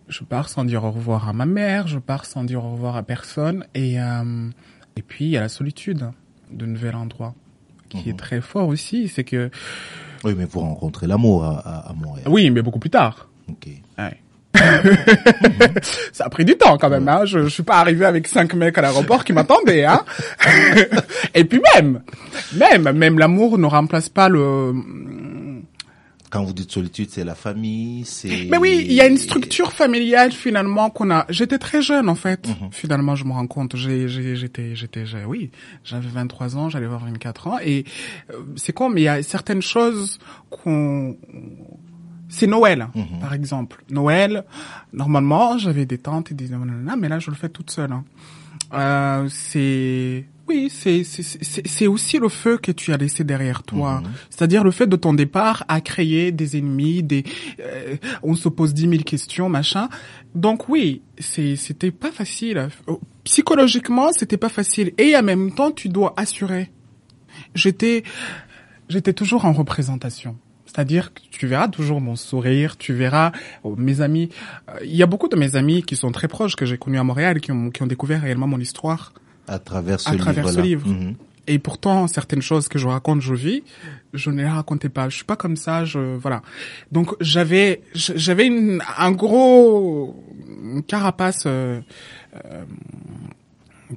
je 0.07 0.23
pars 0.23 0.49
sans 0.49 0.65
dire 0.65 0.83
au 0.83 0.91
revoir 0.91 1.29
à 1.29 1.33
ma 1.33 1.45
mère. 1.45 1.87
Je 1.87 1.99
pars 1.99 2.25
sans 2.25 2.43
dire 2.43 2.63
au 2.63 2.71
revoir 2.71 2.95
à 2.95 3.03
personne. 3.03 3.65
Et 3.75 3.99
euh, 3.99 4.49
et 4.95 5.01
puis 5.01 5.25
il 5.25 5.31
y 5.31 5.37
a 5.37 5.41
la 5.41 5.49
solitude 5.49 6.09
de 6.51 6.65
nouvel 6.65 6.95
endroit 6.95 7.35
qui 7.89 7.97
mm-hmm. 7.97 8.09
est 8.09 8.17
très 8.17 8.41
fort 8.41 8.67
aussi. 8.67 9.07
C'est 9.07 9.23
que 9.23 9.51
oui, 10.25 10.33
mais 10.37 10.45
vous 10.45 10.59
rencontrez 10.59 11.07
l'amour 11.07 11.43
à, 11.43 11.59
à, 11.59 11.89
à, 11.89 11.93
Montréal. 11.93 12.27
Oui, 12.29 12.49
mais 12.49 12.61
beaucoup 12.61 12.79
plus 12.79 12.89
tard. 12.89 13.29
Ok. 13.49 13.67
Ouais. 13.97 14.19
ça 16.13 16.25
a 16.25 16.29
pris 16.29 16.45
du 16.45 16.55
temps 16.55 16.77
quand 16.77 16.89
même. 16.89 17.07
Hein. 17.07 17.25
Je, 17.25 17.43
je 17.43 17.49
suis 17.49 17.63
pas 17.63 17.77
arrivé 17.77 18.05
avec 18.05 18.27
cinq 18.27 18.53
mecs 18.53 18.77
à 18.77 18.81
l'aéroport 18.81 19.23
qui 19.23 19.33
m'attendaient. 19.33 19.85
Hein. 19.85 20.01
Et 21.35 21.43
puis 21.43 21.61
même, 21.75 22.01
même, 22.53 22.91
même 22.91 23.19
l'amour 23.19 23.57
ne 23.57 23.65
remplace 23.65 24.09
pas 24.09 24.29
le. 24.29 24.73
Quand 26.35 26.43
vous 26.43 26.51
dites 26.53 26.69
solitude, 26.69 27.09
c'est 27.09 27.23
la 27.23 27.33
famille, 27.33 28.03
c'est. 28.03 28.47
Mais 28.51 28.57
oui, 28.57 28.83
il 28.85 28.91
y 28.91 28.99
a 28.99 29.07
une 29.07 29.17
structure 29.17 29.71
familiale 29.71 30.33
finalement 30.33 30.89
qu'on 30.89 31.09
a. 31.09 31.25
J'étais 31.29 31.57
très 31.57 31.81
jeune 31.81 32.09
en 32.09 32.15
fait. 32.15 32.45
Mm 32.49 32.51
-hmm. 32.51 32.71
Finalement, 32.71 33.15
je 33.15 33.23
me 33.23 33.31
rends 33.31 33.47
compte. 33.47 33.77
J'ai, 33.77 34.09
j'étais, 34.41 34.75
j'étais, 34.75 35.05
oui, 35.25 35.51
j'avais 35.85 36.09
23 36.09 36.57
ans, 36.57 36.67
j'allais 36.69 36.87
avoir 36.91 37.05
24 37.05 37.47
ans, 37.47 37.57
et 37.63 37.85
euh, 38.31 38.41
c'est 38.57 38.73
con, 38.73 38.89
mais 38.89 39.01
il 39.01 39.05
y 39.05 39.13
a 39.15 39.23
certaines 39.23 39.61
choses 39.75 40.19
qu'on 40.53 41.15
c'est 42.35 42.47
Noël, 42.55 42.79
mm 42.93 43.01
-hmm. 43.01 43.19
par 43.25 43.33
exemple. 43.39 43.75
Noël, 43.89 44.43
normalement, 45.01 45.47
j'avais 45.63 45.85
des 45.93 45.99
tantes 46.07 46.27
et 46.33 46.35
des 46.41 46.49
mais 47.01 47.09
là, 47.13 47.17
je 47.25 47.29
le 47.33 47.37
fais 47.41 47.51
toute 47.57 47.71
seule. 47.77 47.93
Hein. 47.97 48.03
Euh, 48.73 49.29
c'est 49.29 50.25
oui, 50.47 50.69
c'est 50.69 51.03
c'est 51.03 51.87
aussi 51.87 52.19
le 52.19 52.29
feu 52.29 52.57
que 52.57 52.71
tu 52.71 52.93
as 52.93 52.97
laissé 52.97 53.23
derrière 53.23 53.63
toi. 53.63 54.03
C'est-à-dire 54.29 54.63
le 54.63 54.69
fait 54.69 54.85
de 54.85 54.95
ton 54.95 55.13
départ 55.13 55.65
à 55.67 55.81
créer 55.81 56.31
des 56.31 56.57
ennemis, 56.57 57.01
des 57.01 57.23
euh, 57.59 57.95
on 58.21 58.35
se 58.35 58.47
pose 58.49 58.73
dix 58.73 58.87
mille 58.87 59.03
questions, 59.03 59.49
machin. 59.49 59.89
Donc 60.35 60.69
oui, 60.69 61.01
c'était 61.17 61.91
pas 61.91 62.11
facile. 62.11 62.69
Psychologiquement, 63.23 64.11
c'était 64.11 64.37
pas 64.37 64.49
facile 64.49 64.93
et 64.99 65.15
en 65.17 65.23
même 65.23 65.51
temps, 65.51 65.71
tu 65.71 65.89
dois 65.89 66.13
assurer. 66.15 66.71
J'étais 67.55 68.03
j'étais 68.87 69.13
toujours 69.13 69.45
en 69.45 69.53
représentation. 69.53 70.37
C'est-à-dire 70.67 71.13
que 71.13 71.21
tu 71.31 71.47
verras 71.47 71.69
toujours 71.69 72.01
mon 72.01 72.15
sourire, 72.15 72.77
tu 72.77 72.93
verras 72.93 73.31
oh, 73.63 73.75
mes 73.77 74.01
amis. 74.01 74.29
Euh, 74.69 74.73
il 74.83 74.95
y 74.95 75.01
a 75.01 75.05
beaucoup 75.07 75.29
de 75.29 75.37
mes 75.37 75.55
amis 75.55 75.81
qui 75.81 75.95
sont 75.95 76.11
très 76.11 76.27
proches 76.27 76.55
que 76.55 76.65
j'ai 76.65 76.77
connus 76.77 76.99
à 76.99 77.03
Montréal 77.03 77.39
qui 77.39 77.51
ont, 77.51 77.71
qui 77.71 77.81
ont 77.81 77.87
découvert 77.87 78.21
réellement 78.21 78.47
mon 78.47 78.59
histoire 78.59 79.13
à 79.47 79.59
travers 79.59 79.99
ce 79.99 80.09
à 80.09 80.15
travers 80.15 80.49
ce 80.49 80.61
livre. 80.61 80.87
Mhm. 80.87 81.15
Et 81.47 81.59
pourtant, 81.59 82.07
certaines 82.07 82.41
choses 82.41 82.67
que 82.67 82.79
je 82.79 82.87
raconte, 82.87 83.21
je 83.21 83.35
vis, 83.35 83.61
je 84.15 84.31
ne 84.31 84.37
les 84.37 84.47
racontais 84.47 84.89
pas. 84.89 85.09
Je 85.09 85.17
suis 85.17 85.25
pas 85.25 85.35
comme 85.35 85.57
ça, 85.57 85.85
je 85.85 86.15
voilà. 86.17 86.41
Donc 86.91 87.13
j'avais 87.21 87.81
j'avais 87.93 88.49
un 88.97 89.11
gros 89.11 90.15
carapace 90.87 91.43
euh, 91.45 91.81
euh, 92.45 92.63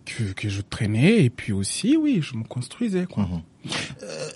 que, 0.04 0.24
que 0.34 0.48
je 0.48 0.60
traînais 0.60 1.24
et 1.24 1.30
puis 1.30 1.52
aussi, 1.52 1.96
oui, 1.96 2.20
je 2.22 2.36
me 2.36 2.44
construisais 2.44 3.06
quoi. 3.06 3.24
Mhm. 3.24 3.40
Euh, 4.02 4.28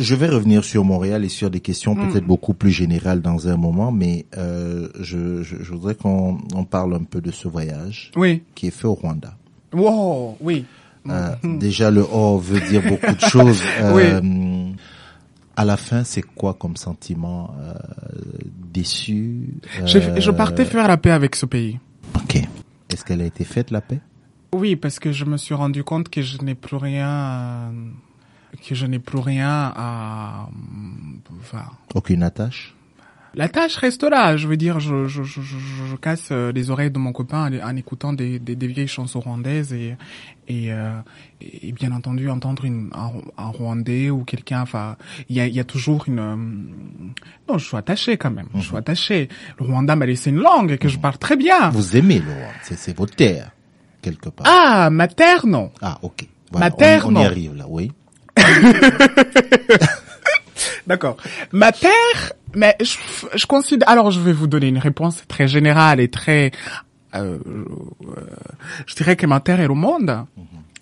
je 0.00 0.14
vais 0.14 0.28
revenir 0.28 0.64
sur 0.64 0.82
Montréal 0.84 1.24
et 1.24 1.28
sur 1.28 1.50
des 1.50 1.60
questions 1.60 1.94
Mm. 1.94 2.08
peut-être 2.10 2.24
beaucoup 2.26 2.54
plus 2.54 2.70
générales 2.70 3.20
dans 3.20 3.48
un 3.48 3.58
moment, 3.58 3.92
mais 3.92 4.24
euh, 4.38 4.88
je, 4.98 5.42
je, 5.42 5.56
je 5.62 5.72
voudrais 5.72 5.94
qu'on 5.94 6.38
on 6.54 6.64
parle 6.64 6.94
un 6.94 7.04
peu 7.04 7.20
de 7.20 7.30
ce 7.30 7.48
voyage 7.48 8.10
Oui. 8.16 8.42
qui 8.54 8.68
est 8.68 8.70
fait 8.70 8.86
au 8.86 8.94
Rwanda. 8.94 9.36
Wow, 9.74 10.36
oui. 10.40 10.64
Euh, 11.08 11.34
Mhm. 11.42 11.58
Déjà, 11.58 11.90
le 11.90 12.06
oh 12.10 12.38
veut 12.38 12.60
dire 12.60 12.82
beaucoup 12.88 13.14
de 13.14 13.20
choses. 13.20 13.62
Euh, 13.82 14.70
À 15.56 15.64
la 15.64 15.76
fin, 15.76 16.02
c'est 16.02 16.22
quoi 16.22 16.54
comme 16.54 16.76
sentiment 16.76 17.54
euh, 17.60 17.74
Déçu 18.72 19.54
Je, 19.86 19.98
je 20.18 20.30
partais 20.32 20.64
faire 20.64 20.88
la 20.88 20.96
paix 20.96 21.10
avec 21.12 21.36
ce 21.36 21.46
pays. 21.46 21.78
Ok. 22.16 22.42
Est-ce 22.90 23.04
qu'elle 23.04 23.20
a 23.20 23.24
été 23.26 23.44
faite 23.44 23.70
la 23.70 23.80
paix? 23.80 24.00
Oui, 24.54 24.74
parce 24.76 24.98
que 24.98 25.12
je 25.12 25.24
me 25.24 25.36
suis 25.36 25.54
rendu 25.54 25.84
compte 25.84 26.08
que 26.08 26.22
je 26.22 26.38
n'ai 26.42 26.54
plus 26.54 26.76
rien, 26.76 27.08
à- 27.08 27.70
que 28.66 28.74
je 28.74 28.86
n'ai 28.86 28.98
plus 28.98 29.18
rien 29.18 29.72
à, 29.76 30.48
enfin, 31.40 31.64
Aucune 31.94 32.22
attache? 32.22 32.74
La 33.34 33.48
tâche 33.48 33.76
reste 33.76 34.02
là. 34.04 34.36
Je 34.36 34.46
veux 34.48 34.56
dire, 34.56 34.80
je, 34.80 35.06
je, 35.06 35.22
je, 35.22 35.40
je, 35.40 35.96
casse 35.96 36.28
euh, 36.30 36.52
les 36.52 36.70
oreilles 36.70 36.90
de 36.90 36.98
mon 36.98 37.12
copain 37.12 37.50
en, 37.62 37.76
écoutant 37.76 38.12
des, 38.12 38.38
des, 38.38 38.56
des 38.56 38.66
vieilles 38.66 38.86
chansons 38.88 39.20
rwandaises 39.20 39.72
et, 39.72 39.96
et, 40.48 40.72
euh, 40.72 40.90
et 41.40 41.72
bien 41.72 41.92
entendu 41.92 42.28
entendre 42.30 42.64
une, 42.64 42.90
un, 42.94 43.10
un 43.36 43.48
Rwandais 43.48 44.10
ou 44.10 44.24
quelqu'un. 44.24 44.62
Enfin, 44.62 44.96
il 45.28 45.36
y 45.36 45.40
a, 45.40 45.46
y 45.46 45.60
a 45.60 45.64
toujours 45.64 46.04
une. 46.08 46.18
euh, 46.18 46.36
Non, 47.48 47.58
je 47.58 47.66
suis 47.66 47.76
attaché 47.76 48.16
quand 48.16 48.30
même. 48.30 48.48
Je 48.54 48.60
suis 48.60 48.76
attaché. 48.76 49.28
Le 49.58 49.66
Rwanda 49.66 49.96
m'a 49.96 50.06
laissé 50.06 50.30
une 50.30 50.40
langue 50.40 50.76
que 50.78 50.88
je 50.88 50.98
parle 50.98 51.18
très 51.18 51.36
bien. 51.36 51.70
Vous 51.70 51.96
aimez 51.96 52.18
le 52.20 52.30
Rwanda 52.32 52.48
C'est 52.62 52.78
c'est 52.78 52.96
votre 52.96 53.14
terre, 53.16 53.50
quelque 54.02 54.28
part. 54.28 54.46
Ah, 54.48 54.90
ma 54.90 55.08
terre, 55.08 55.46
non. 55.46 55.70
Ah, 55.82 55.98
ok. 56.02 56.26
Ma 56.52 56.70
terre, 56.70 57.06
on, 57.06 57.08
on 57.08 57.10
y 57.12 57.14
non. 57.14 57.24
arrive 57.24 57.54
là, 57.56 57.64
oui. 57.68 57.90
D'accord. 60.86 61.16
Ma 61.52 61.72
terre, 61.72 62.32
mais 62.54 62.76
je, 62.80 62.96
je 63.34 63.46
considère. 63.46 63.88
Alors, 63.88 64.10
je 64.10 64.20
vais 64.20 64.32
vous 64.32 64.46
donner 64.46 64.68
une 64.68 64.78
réponse 64.78 65.22
très 65.28 65.48
générale 65.48 66.00
et 66.00 66.08
très. 66.08 66.50
euh, 67.14 67.38
euh, 67.46 68.20
je 68.86 68.94
dirais 68.94 69.16
que 69.16 69.26
ma 69.26 69.40
terre 69.40 69.60
est 69.60 69.68
le 69.68 69.74
monde, 69.74 70.24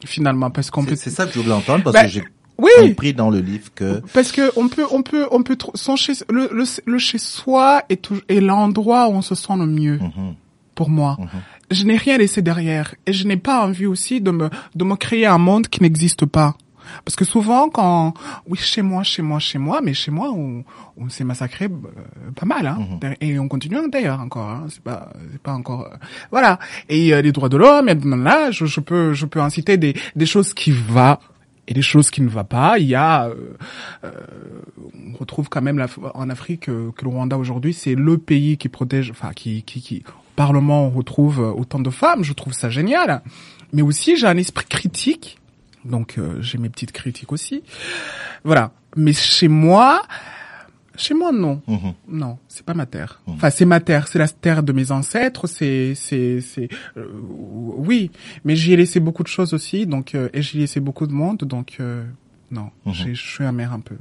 finalement, 0.05 0.51
parce 0.51 0.71
qu'on 0.71 0.83
C'est 0.83 0.91
peut. 0.91 0.97
c'est 0.97 1.11
ça 1.11 1.27
que 1.27 1.33
je 1.33 1.41
voulais 1.41 1.55
entendre 1.55 1.85
parce 1.85 1.95
Ben, 1.95 2.03
que 2.05 2.09
j'ai 2.09 2.25
Oui. 2.59 2.71
compris 2.81 3.13
dans 3.15 3.31
le 3.31 3.41
livre 3.41 3.71
que 3.75 4.01
Parce 4.13 4.33
que 4.33 4.51
on 4.57 4.69
peut, 4.69 4.87
on 4.91 5.03
peut, 5.03 5.27
on 5.31 5.43
peut. 5.43 5.57
Son 5.75 5.97
chez, 5.97 6.13
le, 6.31 6.49
le, 6.53 6.65
le 6.87 6.99
chez 6.99 7.19
soi 7.19 7.83
est, 7.89 8.11
l'endroit 8.41 9.09
où 9.09 9.13
on 9.13 9.23
se 9.23 9.35
sent 9.35 9.55
le 9.57 9.67
mieux. 9.67 9.99
Mhm. 9.99 10.35
Pour 10.75 10.89
moi, 10.89 11.19
je 11.71 11.85
n'ai 11.85 11.97
rien 11.99 12.17
laissé 12.17 12.41
derrière 12.41 12.95
et 13.07 13.13
je 13.13 13.27
n'ai 13.27 13.37
pas 13.37 13.63
envie 13.63 13.85
aussi 13.87 14.21
de 14.23 14.31
me, 14.31 14.49
de 14.75 14.85
me 14.85 14.97
créer 14.97 15.27
un 15.27 15.37
monde 15.39 15.69
qui 15.69 15.83
n'existe 15.83 16.25
pas. 16.25 16.57
Parce 17.05 17.17
que 17.17 17.25
souvent, 17.25 17.69
quand 17.69 18.15
oui, 18.47 18.59
chez 18.59 18.83
moi, 18.83 19.03
chez 19.03 19.23
moi, 19.23 19.39
chez 19.39 19.59
moi, 19.59 19.81
mais 19.83 19.95
chez 19.95 20.11
moi, 20.11 20.31
on, 20.31 20.65
on 20.97 21.09
s'est 21.09 21.25
massacré 21.25 21.67
euh, 21.67 22.31
pas 22.35 22.47
mal, 22.47 22.67
hein, 22.67 22.79
et 23.21 23.39
on 23.39 23.49
continue 23.49 23.77
d'ailleurs 23.91 24.21
encore. 24.21 24.49
Hein, 24.49 24.67
c'est 24.69 24.83
pas, 24.83 25.13
c'est 25.33 25.43
pas 25.43 25.53
encore, 25.53 25.83
euh, 25.83 25.97
voilà. 26.31 26.59
Et 26.89 27.13
euh, 27.13 27.23
les 27.23 27.33
droits 27.33 27.49
de 27.49 27.57
l'homme, 27.57 27.89
et 27.89 27.95
là, 27.95 28.51
je, 28.51 28.67
je 28.67 28.81
peux, 28.81 29.13
je 29.15 29.27
peux 29.27 29.41
inciter 29.41 29.77
des, 29.77 29.95
des 30.17 30.27
choses 30.27 30.55
qui 30.55 30.73
va 30.73 31.21
et 31.69 31.75
des 31.75 31.83
choses 31.83 32.11
qui 32.11 32.23
ne 32.23 32.29
va 32.29 32.45
pas. 32.45 32.79
Il 32.79 32.87
y 32.87 32.95
a, 32.95 33.27
euh, 33.27 33.57
euh, 34.05 34.11
on 35.13 35.17
retrouve 35.17 35.49
quand 35.49 35.63
même 35.63 35.79
la, 35.79 35.87
en 36.15 36.29
Afrique 36.29 36.69
euh, 36.69 36.91
que 36.93 37.05
le 37.05 37.11
Rwanda 37.11 37.39
aujourd'hui, 37.39 37.73
c'est 37.73 37.95
le 37.95 38.19
pays 38.19 38.57
qui 38.57 38.69
protège, 38.69 39.11
enfin 39.11 39.33
qui, 39.35 39.63
qui, 39.63 39.81
qui, 39.81 40.03
au 40.07 40.35
Parlement, 40.37 40.87
on 40.87 40.91
retrouve 40.91 41.41
euh, 41.41 41.53
autant 41.53 41.79
de 41.79 41.91
femmes. 41.91 42.25
Je 42.25 42.33
trouve 42.33 42.53
ça 42.53 42.69
génial. 42.69 43.23
Mais 43.73 43.83
aussi, 43.83 44.17
j'ai 44.17 44.27
un 44.27 44.37
esprit 44.37 44.67
critique. 44.67 45.39
Donc, 45.85 46.17
euh, 46.19 46.41
j'ai 46.41 46.59
mes 46.59 46.69
petites 46.69 46.93
critiques 46.93 47.33
aussi. 47.33 47.63
Voilà. 48.45 48.73
Mais 48.97 49.13
chez 49.13 49.49
moi, 49.49 50.03
chez 50.97 51.15
moi, 51.15 51.33
non. 51.33 51.63
Mhm. 51.67 51.95
Non, 52.09 52.39
c'est 52.49 52.65
pas 52.65 52.75
ma 52.75 52.87
terre. 52.87 53.21
Enfin, 53.27 53.51
c'est 53.51 53.65
ma 53.65 53.81
terre, 53.81 54.07
c'est 54.09 54.19
la 54.19 54.29
terre 54.29 54.63
de 54.63 54.73
mes 54.73 54.91
ancêtres, 54.93 55.47
c'est, 55.47 55.95
c'est, 55.95 56.41
c'est, 56.41 56.69
euh, 56.97 57.07
oui. 57.79 58.11
Mais 58.45 58.55
j'y 58.57 58.73
ai 58.75 58.77
laissé 58.77 59.01
beaucoup 59.01 59.23
de 59.23 59.29
choses 59.29 59.55
aussi, 59.55 59.87
donc, 59.87 60.15
euh, 60.15 60.29
et 60.35 60.43
j'y 60.43 60.59
ai 60.59 60.61
laissé 60.63 60.81
beaucoup 60.81 61.07
de 61.07 61.13
monde, 61.13 61.39
donc, 61.39 61.77
euh, 61.81 62.05
non, 62.51 62.71
j'ai- 62.93 63.15
je 63.15 63.27
suis 63.27 63.45
amer 63.45 63.73
un 63.73 63.81
peu. 63.81 63.97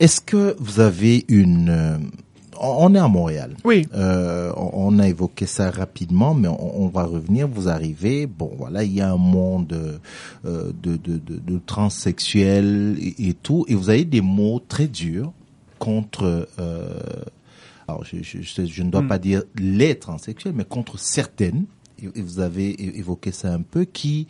Est-ce 0.00 0.20
que 0.20 0.56
vous 0.58 0.80
avez 0.80 1.24
une... 1.28 2.10
on 2.60 2.94
est 2.94 2.98
à 2.98 3.08
Montréal. 3.08 3.56
Oui. 3.64 3.86
Euh, 3.94 4.52
on 4.56 4.98
a 4.98 5.08
évoqué 5.08 5.46
ça 5.46 5.70
rapidement, 5.70 6.34
mais 6.34 6.48
on, 6.48 6.82
on 6.84 6.88
va 6.88 7.04
revenir. 7.04 7.48
Vous 7.48 7.68
arrivez, 7.68 8.26
bon 8.26 8.50
voilà, 8.56 8.84
il 8.84 8.92
y 8.94 9.00
a 9.00 9.10
un 9.12 9.16
monde 9.16 9.72
euh, 10.44 10.72
de, 10.82 10.96
de, 10.96 11.16
de, 11.18 11.38
de 11.38 11.60
transsexuels 11.66 12.96
et, 13.00 13.28
et 13.28 13.34
tout, 13.34 13.64
et 13.68 13.74
vous 13.74 13.90
avez 13.90 14.04
des 14.04 14.20
mots 14.20 14.60
très 14.66 14.86
durs 14.86 15.32
contre. 15.78 16.48
Euh, 16.58 16.86
alors, 17.86 18.04
je, 18.04 18.16
je, 18.22 18.40
je- 18.40 18.64
je 18.64 18.82
ne 18.82 18.90
dois 18.90 19.02
pas 19.02 19.18
dire 19.18 19.42
les 19.56 19.94
transsexuels, 19.98 20.54
mais 20.56 20.64
contre 20.64 20.98
certaines. 20.98 21.66
Et, 22.02 22.06
et 22.18 22.22
vous 22.22 22.40
avez 22.40 22.98
évoqué 22.98 23.30
ça 23.30 23.52
un 23.52 23.60
peu, 23.62 23.84
qui, 23.84 24.26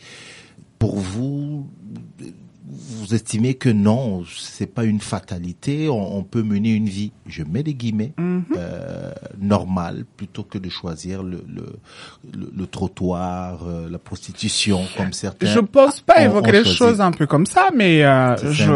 pour 0.79 0.97
vous, 0.97 1.67
vous 2.67 3.15
estimez 3.15 3.55
que 3.55 3.69
non, 3.69 4.25
c'est 4.39 4.67
pas 4.73 4.85
une 4.85 5.01
fatalité, 5.01 5.91
on, 5.91 6.17
on 6.17 6.23
peut 6.23 6.43
mener 6.43 6.71
une 6.73 6.89
vie, 6.89 7.13
je 7.27 7.43
mets 7.43 7.63
des 7.63 7.75
guillemets, 7.75 8.15
euh, 8.19 9.13
normale, 9.39 10.07
plutôt 10.17 10.45
que 10.45 10.57
de 10.57 10.71
choisir 10.71 11.23
le, 11.23 11.45
le, 11.47 11.67
le, 12.33 12.51
le 12.57 12.67
trottoir, 12.67 13.65
euh, 13.67 13.91
la 13.91 13.99
prostitution, 13.99 14.81
comme 14.97 15.13
certains. 15.13 15.47
Je 15.47 15.61
pense 15.61 16.01
pas 16.01 16.15
ont- 16.21 16.25
évoquer 16.25 16.49
ont 16.49 16.53
les 16.53 16.65
choses 16.65 17.03
un 17.03 17.11
peu 17.13 17.27
comme 17.27 17.45
ça, 17.45 17.69
mais 17.75 18.03
euh, 18.03 18.35
je 18.51 18.73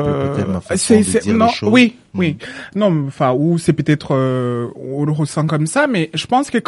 c'est 0.76 1.24
les 1.24 1.32
non 1.32 1.48
oui 1.62 1.96
Mm. 2.14 2.18
oui 2.18 2.36
non 2.74 3.06
enfin 3.06 3.32
ou 3.32 3.58
c'est 3.58 3.74
peut-être 3.74 4.14
euh, 4.14 4.68
on 4.76 5.04
le 5.04 5.12
ressent 5.12 5.46
comme 5.46 5.66
ça, 5.66 5.86
mais 5.86 6.10
je 6.14 6.26
pense 6.26 6.50
que 6.50 6.58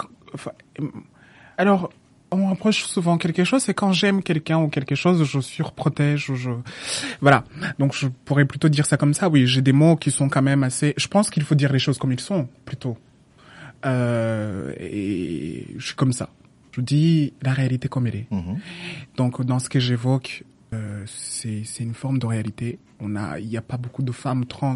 alors 1.59 1.91
on 2.33 2.37
me 2.37 2.51
reproche 2.51 2.85
souvent 2.85 3.19
quelque 3.19 3.45
chose, 3.45 3.63
c'est 3.63 3.75
quand 3.75 3.93
j'aime 3.93 4.23
quelqu'un 4.23 4.59
ou 4.59 4.69
quelque 4.69 4.95
chose, 4.95 5.25
je 5.25 5.41
surprotège 5.41 6.31
ou 6.31 6.37
je 6.37 6.51
voilà. 7.21 7.45
Donc 7.79 7.95
je 7.95 8.07
pourrais 8.09 8.45
plutôt 8.45 8.69
dire 8.69 8.87
ça 8.87 8.97
comme 8.97 9.15
ça. 9.15 9.29
Oui, 9.29 9.47
j'ai 9.47 9.63
des 9.63 9.73
mots 9.73 9.97
qui 9.97 10.11
sont 10.11 10.29
quand 10.29 10.43
même 10.43 10.63
assez. 10.63 10.95
Je 10.97 11.09
pense 11.09 11.31
qu'il 11.31 11.43
faut 11.43 11.55
dire 11.55 11.73
les 11.73 11.79
choses 11.79 11.99
comme 11.99 12.13
ils 12.13 12.21
sont 12.21 12.49
plutôt. 12.65 12.97
Euh, 13.87 14.73
et 14.79 15.67
je 15.79 15.87
suis 15.87 15.95
comme 15.97 16.13
ça. 16.13 16.29
Je 16.73 16.81
dis 16.81 17.33
la 17.43 17.53
réalité 17.53 17.89
comme 17.89 18.07
elle 18.07 18.17
est. 18.17 18.27
Mhm. 18.31 18.59
Donc 19.17 19.43
dans 19.45 19.59
ce 19.59 19.69
que 19.69 19.81
j'évoque, 19.81 20.45
euh, 20.73 21.03
c'est 21.07 21.63
c'est 21.65 21.83
une 21.83 21.95
forme 21.95 22.19
de 22.19 22.27
réalité. 22.27 22.79
On 23.01 23.17
a, 23.17 23.41
il 23.41 23.49
n'y 23.49 23.57
a 23.57 23.63
pas 23.63 23.79
beaucoup 23.79 24.03
de 24.03 24.13
femmes 24.13 24.45
trans, 24.45 24.75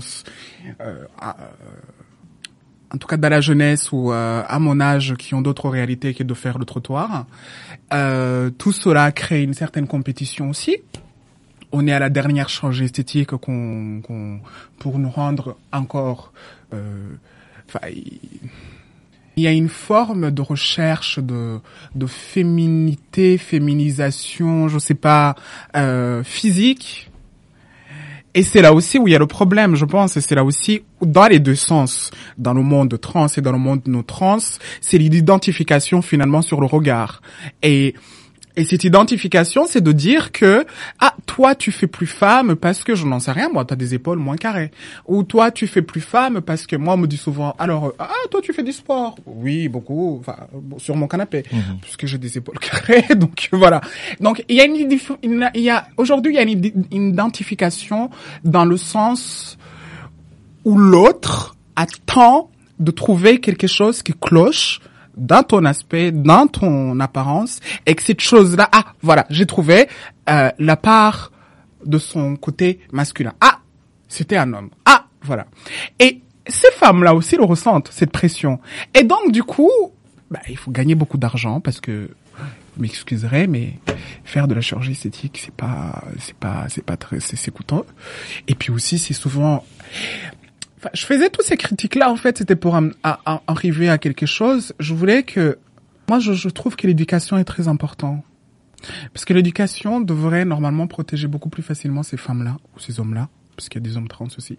euh, 0.80 1.04
à- 1.18 1.36
euh, 1.40 1.46
en 2.94 2.96
tout 2.96 3.08
cas 3.08 3.16
dans 3.16 3.28
la 3.28 3.40
jeunesse 3.40 3.90
ou 3.92 4.12
euh, 4.12 4.42
à 4.46 4.58
mon 4.60 4.80
âge, 4.80 5.14
qui 5.18 5.34
ont 5.34 5.42
d'autres 5.42 5.68
réalités 5.68 6.14
que 6.14 6.22
de 6.22 6.34
faire 6.34 6.58
le 6.58 6.64
trottoir. 6.64 7.26
Euh, 7.92 8.50
tout 8.56 8.72
cela 8.72 9.10
crée 9.12 9.42
une 9.42 9.54
certaine 9.54 9.86
compétition 9.88 10.48
aussi. 10.50 10.76
On 11.72 11.86
est 11.88 11.92
à 11.92 11.98
la 11.98 12.08
dernière 12.08 12.48
charge 12.48 12.80
esthétique 12.82 13.30
qu'on, 13.30 14.00
qu'on 14.02 14.40
pour 14.78 14.98
nous 14.98 15.10
rendre 15.10 15.56
encore. 15.72 16.32
euh, 16.72 17.08
Enfin, 17.68 17.88
il- 17.88 18.20
y 19.42 19.48
a 19.48 19.52
une 19.52 19.68
forme 19.70 20.30
de 20.30 20.42
recherche 20.42 21.18
de, 21.18 21.58
de 21.96 22.06
féminité, 22.06 23.36
féminisation, 23.38 24.68
je 24.68 24.78
sais 24.78 24.94
pas, 24.94 25.34
euh, 25.74 26.22
physique. 26.22 27.10
Et 28.34 28.42
c'est 28.42 28.62
là 28.62 28.72
aussi 28.72 28.98
où 28.98 29.06
il 29.06 29.12
y 29.12 29.14
a 29.14 29.18
le 29.18 29.26
problème, 29.26 29.76
je 29.76 29.84
pense, 29.84 30.16
et 30.16 30.20
c'est 30.20 30.34
là 30.34 30.42
aussi, 30.42 30.82
dans 31.00 31.26
les 31.26 31.38
deux 31.38 31.54
sens, 31.54 32.10
dans 32.36 32.52
le 32.52 32.62
monde 32.62 32.98
trans 33.00 33.28
et 33.28 33.40
dans 33.40 33.52
le 33.52 33.58
monde 33.58 33.82
non 33.86 34.02
trans, 34.02 34.38
c'est 34.80 34.98
l'identification 34.98 36.02
finalement 36.02 36.42
sur 36.42 36.60
le 36.60 36.66
regard. 36.66 37.22
Et 37.62 37.94
Et 38.56 38.64
cette 38.64 38.84
identification, 38.84 39.66
c'est 39.66 39.80
de 39.80 39.90
dire 39.92 40.30
que 40.30 40.64
ah 41.00 41.14
toi 41.26 41.54
tu 41.56 41.72
fais 41.72 41.88
plus 41.88 42.06
femme 42.06 42.54
parce 42.54 42.84
que 42.84 42.94
je 42.94 43.04
n'en 43.04 43.18
sais 43.18 43.32
rien, 43.32 43.48
moi 43.48 43.64
t'as 43.64 43.74
des 43.74 43.94
épaules 43.94 44.18
moins 44.18 44.36
carrées. 44.36 44.70
Ou 45.06 45.24
toi 45.24 45.50
tu 45.50 45.66
fais 45.66 45.82
plus 45.82 46.00
femme 46.00 46.40
parce 46.40 46.66
que 46.66 46.76
moi 46.76 46.94
on 46.94 46.98
me 46.98 47.06
dit 47.08 47.16
souvent 47.16 47.56
alors 47.58 47.86
euh, 47.86 47.92
ah 47.98 48.10
toi 48.30 48.40
tu 48.40 48.52
fais 48.52 48.62
du 48.62 48.72
sport. 48.72 49.16
Oui 49.26 49.68
beaucoup, 49.68 50.18
enfin 50.20 50.36
sur 50.78 50.94
mon 50.94 51.08
canapé 51.08 51.42
Mhm. 51.52 51.78
puisque 51.82 52.06
j'ai 52.06 52.18
des 52.18 52.38
épaules 52.38 52.58
carrées. 52.60 53.14
Donc 53.16 53.48
voilà. 53.52 53.80
Donc 54.20 54.44
il 54.48 54.56
y 54.56 54.60
a 54.60 54.64
une, 54.64 54.76
il 55.54 55.60
y 55.60 55.70
a 55.70 55.88
aujourd'hui 55.96 56.32
il 56.34 56.36
y 56.36 56.38
a 56.38 56.42
une 56.42 57.08
identification 57.08 58.10
dans 58.44 58.64
le 58.64 58.76
sens 58.76 59.58
où 60.64 60.78
l'autre 60.78 61.56
attend 61.76 62.50
de 62.78 62.90
trouver 62.90 63.40
quelque 63.40 63.66
chose 63.66 64.02
qui 64.02 64.12
cloche 64.12 64.80
dans 65.16 65.42
ton 65.42 65.64
aspect, 65.64 66.12
dans 66.12 66.46
ton 66.46 66.98
apparence, 67.00 67.60
et 67.86 67.94
que 67.94 68.02
cette 68.02 68.20
chose-là, 68.20 68.68
ah, 68.72 68.84
voilà, 69.02 69.26
j'ai 69.30 69.46
trouvé 69.46 69.88
euh, 70.28 70.50
la 70.58 70.76
part 70.76 71.32
de 71.84 71.98
son 71.98 72.36
côté 72.36 72.80
masculin. 72.92 73.32
Ah, 73.40 73.60
c'était 74.08 74.36
un 74.36 74.52
homme. 74.52 74.70
Ah, 74.84 75.06
voilà. 75.22 75.46
Et 75.98 76.22
ces 76.46 76.70
femmes-là 76.72 77.14
aussi 77.14 77.36
le 77.36 77.44
ressentent, 77.44 77.88
cette 77.92 78.10
pression. 78.10 78.60
Et 78.94 79.02
donc, 79.02 79.32
du 79.32 79.42
coup, 79.42 79.70
bah, 80.30 80.40
il 80.48 80.56
faut 80.56 80.70
gagner 80.70 80.94
beaucoup 80.94 81.18
d'argent 81.18 81.60
parce 81.60 81.80
que, 81.80 82.10
vous 82.76 82.82
m'excuserez, 82.82 83.46
mais 83.46 83.74
faire 84.24 84.48
de 84.48 84.54
la 84.54 84.60
chirurgie 84.60 84.92
esthétique, 84.92 85.40
c'est 85.44 85.54
pas, 85.54 86.02
c'est 86.18 86.34
pas, 86.34 86.66
c'est 86.68 86.84
pas 86.84 86.96
très, 86.96 87.20
c'est 87.20 87.50
coûteux. 87.52 87.84
Et 88.48 88.54
puis 88.54 88.72
aussi, 88.72 88.98
c'est 88.98 89.14
souvent, 89.14 89.64
je 90.92 91.06
faisais 91.06 91.30
toutes 91.30 91.44
ces 91.44 91.56
critiques-là, 91.56 92.10
en 92.10 92.16
fait, 92.16 92.38
c'était 92.38 92.56
pour 92.56 92.78
arriver 93.46 93.88
à 93.88 93.98
quelque 93.98 94.26
chose. 94.26 94.74
Je 94.78 94.94
voulais 94.94 95.22
que, 95.22 95.58
moi, 96.08 96.18
je, 96.18 96.48
trouve 96.48 96.76
que 96.76 96.86
l'éducation 96.86 97.38
est 97.38 97.44
très 97.44 97.68
importante. 97.68 98.22
Parce 99.14 99.24
que 99.24 99.32
l'éducation 99.32 100.00
devrait 100.00 100.44
normalement 100.44 100.86
protéger 100.86 101.26
beaucoup 101.26 101.48
plus 101.48 101.62
facilement 101.62 102.02
ces 102.02 102.18
femmes-là, 102.18 102.56
ou 102.76 102.80
ces 102.80 103.00
hommes-là, 103.00 103.28
parce 103.56 103.68
qu'il 103.68 103.82
y 103.82 103.86
a 103.86 103.88
des 103.88 103.96
hommes 103.96 104.08
trans 104.08 104.28
aussi. 104.36 104.58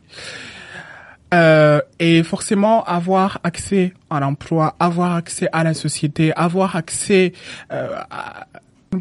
Euh, 1.33 1.81
et 1.99 2.23
forcément 2.23 2.83
avoir 2.85 3.39
accès 3.43 3.93
à 4.09 4.19
l'emploi, 4.19 4.75
avoir 4.79 5.13
accès 5.13 5.47
à 5.51 5.63
la 5.63 5.73
société, 5.73 6.33
avoir 6.35 6.75
accès 6.75 7.33
euh, 7.71 7.97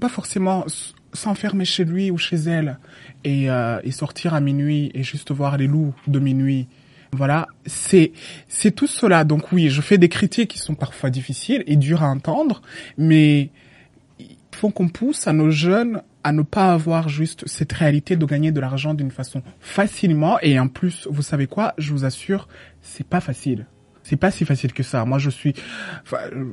pas 0.00 0.08
forcément 0.08 0.64
s'enfermer 1.12 1.64
chez 1.64 1.84
lui 1.84 2.10
ou 2.10 2.18
chez 2.18 2.36
elle 2.36 2.78
et, 3.22 3.50
euh, 3.50 3.78
et 3.84 3.92
sortir 3.92 4.34
à 4.34 4.40
minuit 4.40 4.90
et 4.94 5.02
juste 5.02 5.30
voir 5.30 5.56
les 5.56 5.66
loups 5.66 5.94
de 6.06 6.18
minuit. 6.18 6.66
Voilà, 7.14 7.48
c'est 7.66 8.12
c'est 8.48 8.72
tout 8.72 8.86
cela. 8.86 9.24
Donc 9.24 9.52
oui, 9.52 9.70
je 9.70 9.80
fais 9.80 9.98
des 9.98 10.08
critiques 10.08 10.50
qui 10.50 10.58
sont 10.58 10.74
parfois 10.74 11.10
difficiles 11.10 11.64
et 11.66 11.76
dures 11.76 12.02
à 12.02 12.08
entendre, 12.08 12.62
mais 12.98 13.50
il 14.18 14.36
faut 14.52 14.70
qu'on 14.70 14.88
pousse 14.88 15.26
à 15.26 15.32
nos 15.32 15.50
jeunes 15.50 16.02
à 16.24 16.32
ne 16.32 16.42
pas 16.42 16.72
avoir 16.72 17.08
juste 17.08 17.46
cette 17.46 17.72
réalité 17.72 18.16
de 18.16 18.24
gagner 18.24 18.50
de 18.50 18.60
l'argent 18.60 18.94
d'une 18.94 19.10
façon 19.10 19.42
facilement 19.60 20.38
et 20.40 20.58
en 20.58 20.68
plus, 20.68 21.06
vous 21.10 21.22
savez 21.22 21.46
quoi, 21.46 21.74
je 21.76 21.92
vous 21.92 22.04
assure, 22.04 22.48
c'est 22.80 23.06
pas 23.06 23.20
facile. 23.20 23.66
C'est 24.02 24.16
pas 24.16 24.30
si 24.30 24.44
facile 24.44 24.72
que 24.72 24.82
ça. 24.82 25.04
Moi, 25.04 25.18
je 25.18 25.30
suis 25.30 25.54
euh, 26.12 26.44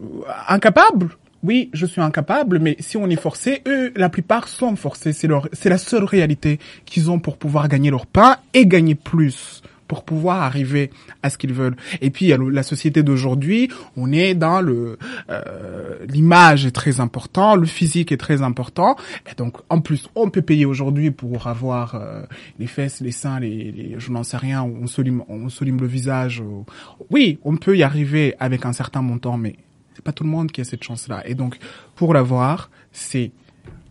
incapable. 0.48 1.10
Oui, 1.44 1.70
je 1.74 1.86
suis 1.86 2.02
incapable, 2.02 2.60
mais 2.60 2.76
si 2.80 2.98
on 2.98 3.10
est 3.10 3.20
forcé, 3.20 3.62
eux, 3.68 3.92
la 3.96 4.10
plupart 4.10 4.48
sont 4.48 4.76
forcés. 4.76 5.12
C'est 5.12 5.28
leur, 5.28 5.50
c'est 5.52 5.70
la 5.70 5.78
seule 5.78 6.04
réalité 6.04 6.60
qu'ils 6.86 7.10
ont 7.10 7.20
pour 7.20 7.38
pouvoir 7.38 7.68
gagner 7.68 7.90
leur 7.90 8.06
pain 8.06 8.38
et 8.54 8.66
gagner 8.66 8.96
plus 8.96 9.62
pour 9.92 10.06
pouvoir 10.06 10.42
arriver 10.42 10.90
à 11.22 11.30
ce 11.30 11.38
qu'ils 11.38 11.52
veulent. 11.54 11.76
Et 12.00 12.12
puis 12.12 12.28
la 12.60 12.64
société 12.64 13.04
d'aujourd'hui, 13.04 13.70
on 13.98 14.14
est 14.14 14.36
dans 14.36 14.62
le 14.62 14.98
euh, 15.30 15.98
l'image 16.08 16.66
est 16.66 16.72
très 16.72 17.02
important, 17.02 17.58
le 17.58 17.66
physique 17.66 18.14
est 18.14 18.22
très 18.28 18.42
important. 18.42 18.96
Et 19.30 19.36
donc 19.36 19.58
en 19.68 19.82
plus, 19.82 20.08
on 20.16 20.30
peut 20.30 20.42
payer 20.42 20.66
aujourd'hui 20.66 21.12
pour 21.12 21.48
avoir 21.48 21.96
euh, 21.96 22.22
les 22.58 22.68
fesses, 22.68 23.02
les 23.02 23.12
seins, 23.12 23.42
les, 23.42 23.72
les- 23.74 23.96
je 23.98 24.12
n'en 24.12 24.24
sais 24.24 24.38
rien, 24.38 24.64
on 24.64 24.88
se 24.88 25.02
lime, 25.02 25.24
on 25.28 25.50
se 25.50 25.66
le 25.66 25.86
visage. 25.88 26.40
ou- 26.40 26.66
Oui, 27.10 27.40
on 27.44 27.58
peut 27.58 27.76
y 27.78 27.84
arriver 27.84 28.34
avec 28.40 28.66
un 28.66 28.72
certain 28.74 29.02
montant, 29.02 29.38
mais 29.38 29.58
c'est 29.94 30.04
pas 30.06 30.14
tout 30.14 30.24
le 30.24 30.30
monde 30.30 30.54
qui 30.54 30.62
a 30.62 30.64
cette 30.64 30.84
chance-là. 30.86 31.22
Et 31.28 31.36
donc 31.36 31.58
pour 31.96 32.14
l'avoir, 32.14 32.70
c'est 32.94 33.32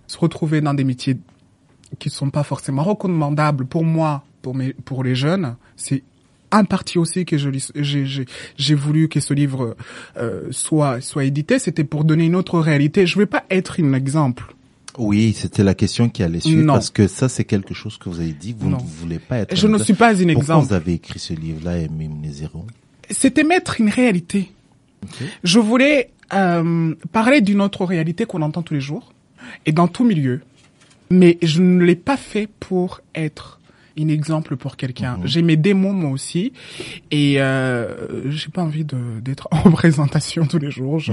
se 0.07 0.17
retrouver 0.19 0.63
dans 0.63 0.73
des 0.73 0.85
métiers 0.85 1.19
qui 1.99 2.09
sont 2.09 2.31
pas 2.31 2.43
forcément 2.43 2.85
recommandables 2.85 3.67
pour 3.67 3.85
moi, 3.85 4.25
pour 4.43 4.55
mes, 4.55 4.73
pour 4.73 5.05
les 5.05 5.15
jeunes, 5.15 5.57
c'est 5.77 6.03
un 6.53 6.65
parti 6.65 6.99
aussi 6.99 7.25
que 7.25 7.39
j'ai 7.39 7.53
j'ai 7.77 8.25
j'ai 8.57 8.75
voulu 8.75 9.09
que 9.09 9.21
ce 9.21 9.33
livre 9.35 9.77
euh, 10.17 10.49
soit 10.51 11.01
soit 11.01 11.25
édité, 11.25 11.59
c'était 11.59 11.85
pour 11.85 12.05
donner 12.05 12.25
une 12.27 12.35
autre 12.35 12.59
réalité. 12.59 13.07
Je 13.07 13.19
vais 13.19 13.27
pas 13.27 13.45
être 13.51 13.81
un 13.81 13.93
exemple. 13.93 14.55
Oui, 14.99 15.33
c'était 15.37 15.63
la 15.63 15.75
question 15.75 16.09
qui 16.09 16.23
allait 16.25 16.41
suivre 16.41 16.63
Non. 16.65 16.73
parce 16.75 16.91
que 16.91 17.07
ça 17.07 17.29
c'est 17.29 17.45
quelque 17.45 17.75
chose 17.75 17.97
que 17.97 18.09
vous 18.09 18.19
avez 18.21 18.33
dit, 18.33 18.55
vous 18.59 18.69
Non. 18.69 18.79
ne 18.79 18.83
voulez 18.83 19.21
pas 19.21 19.39
être. 19.39 19.55
Je 19.55 19.69
ne 19.69 19.79
suis 19.79 19.95
pas 19.95 20.09
un 20.09 20.17
Pourquoi 20.17 20.33
exemple. 20.33 20.67
vous 20.67 20.73
avez 20.75 20.95
écrit 20.95 21.21
ce 21.21 21.33
livre-là, 21.33 21.79
Aimé 21.79 22.11
Zéro 22.31 22.65
C'était 23.11 23.45
mettre 23.45 23.81
une 23.81 23.89
réalité. 23.89 24.51
Je 25.45 25.61
voulais 25.61 26.11
euh, 26.35 26.95
parler 27.13 27.41
d'une 27.41 27.61
autre 27.61 27.85
réalité 27.85 28.27
qu'on 28.27 28.43
entend 28.43 28.63
tous 28.63 28.75
les 28.75 28.81
jours 28.81 29.13
et 29.65 29.73
dans 29.73 29.87
tout 29.89 30.05
milieu, 30.05 30.41
mais 31.11 31.39
je 31.41 31.63
ne 31.63 31.83
l'ai 31.85 31.95
pas 31.97 32.17
fait 32.17 32.49
pour 32.59 33.01
être 33.15 33.60
un 34.05 34.09
exemple 34.09 34.57
pour 34.57 34.77
quelqu'un. 34.77 35.19
J'ai 35.25 35.43
mes 35.43 35.57
démons 35.57 35.93
moi 35.93 36.11
aussi 36.11 36.53
et 37.11 37.41
euh, 37.41 38.31
j'ai 38.31 38.49
pas 38.49 38.63
envie 38.63 38.85
de 38.85 39.21
d'être 39.21 39.49
en 39.53 39.71
présentation 39.71 40.47
tous 40.47 40.59
les 40.59 40.71
jours. 40.71 40.99
Je... 40.99 41.13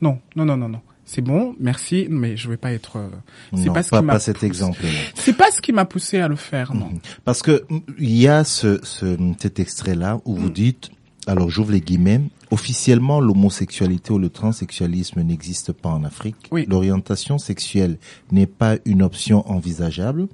Non, 0.00 0.18
non, 0.36 0.44
non, 0.44 0.56
non, 0.56 0.68
non. 0.68 0.80
C'est 1.04 1.22
bon, 1.22 1.56
merci, 1.58 2.06
mais 2.08 2.36
je 2.36 2.48
vais 2.48 2.56
pas 2.56 2.72
être. 2.72 2.96
euh, 2.98 3.08
C'est 3.56 3.72
pas 3.72 3.82
ce 3.82 3.90
qui 3.90 4.04
m'a. 4.04 4.12
pas 4.12 4.18
cet 4.20 4.38
poussé- 4.38 4.46
exemple-là. 4.46 4.88
C'est 5.16 5.36
pas 5.36 5.50
ce 5.50 5.60
qui 5.60 5.72
m'a 5.72 5.84
poussé 5.84 6.18
à 6.20 6.28
le 6.28 6.36
faire, 6.36 6.72
non. 6.72 6.90
Parce 7.24 7.42
que 7.42 7.64
mm, 7.68 7.78
il 7.98 8.16
y 8.16 8.28
a 8.28 8.44
ce, 8.44 8.78
ce 8.84 9.16
cet 9.40 9.58
extrait-là 9.58 10.20
où 10.24 10.36
Mm. 10.36 10.38
vous 10.40 10.50
dites, 10.50 10.90
alors 11.26 11.50
j'ouvre 11.50 11.72
les 11.72 11.80
guillemets, 11.80 12.20
officiellement 12.50 13.20
l'homosexualité 13.20 14.12
ou 14.12 14.18
le 14.18 14.28
transsexualisme 14.28 15.22
n'existe 15.22 15.72
pas 15.72 15.90
en 15.90 16.04
Afrique. 16.04 16.36
Oui. 16.50 16.66
L'orientation 16.68 17.38
sexuelle 17.38 17.98
n'est 18.32 18.46
pas 18.46 18.76
une 18.84 19.02
option 19.02 19.48
envisageable. 19.50 20.26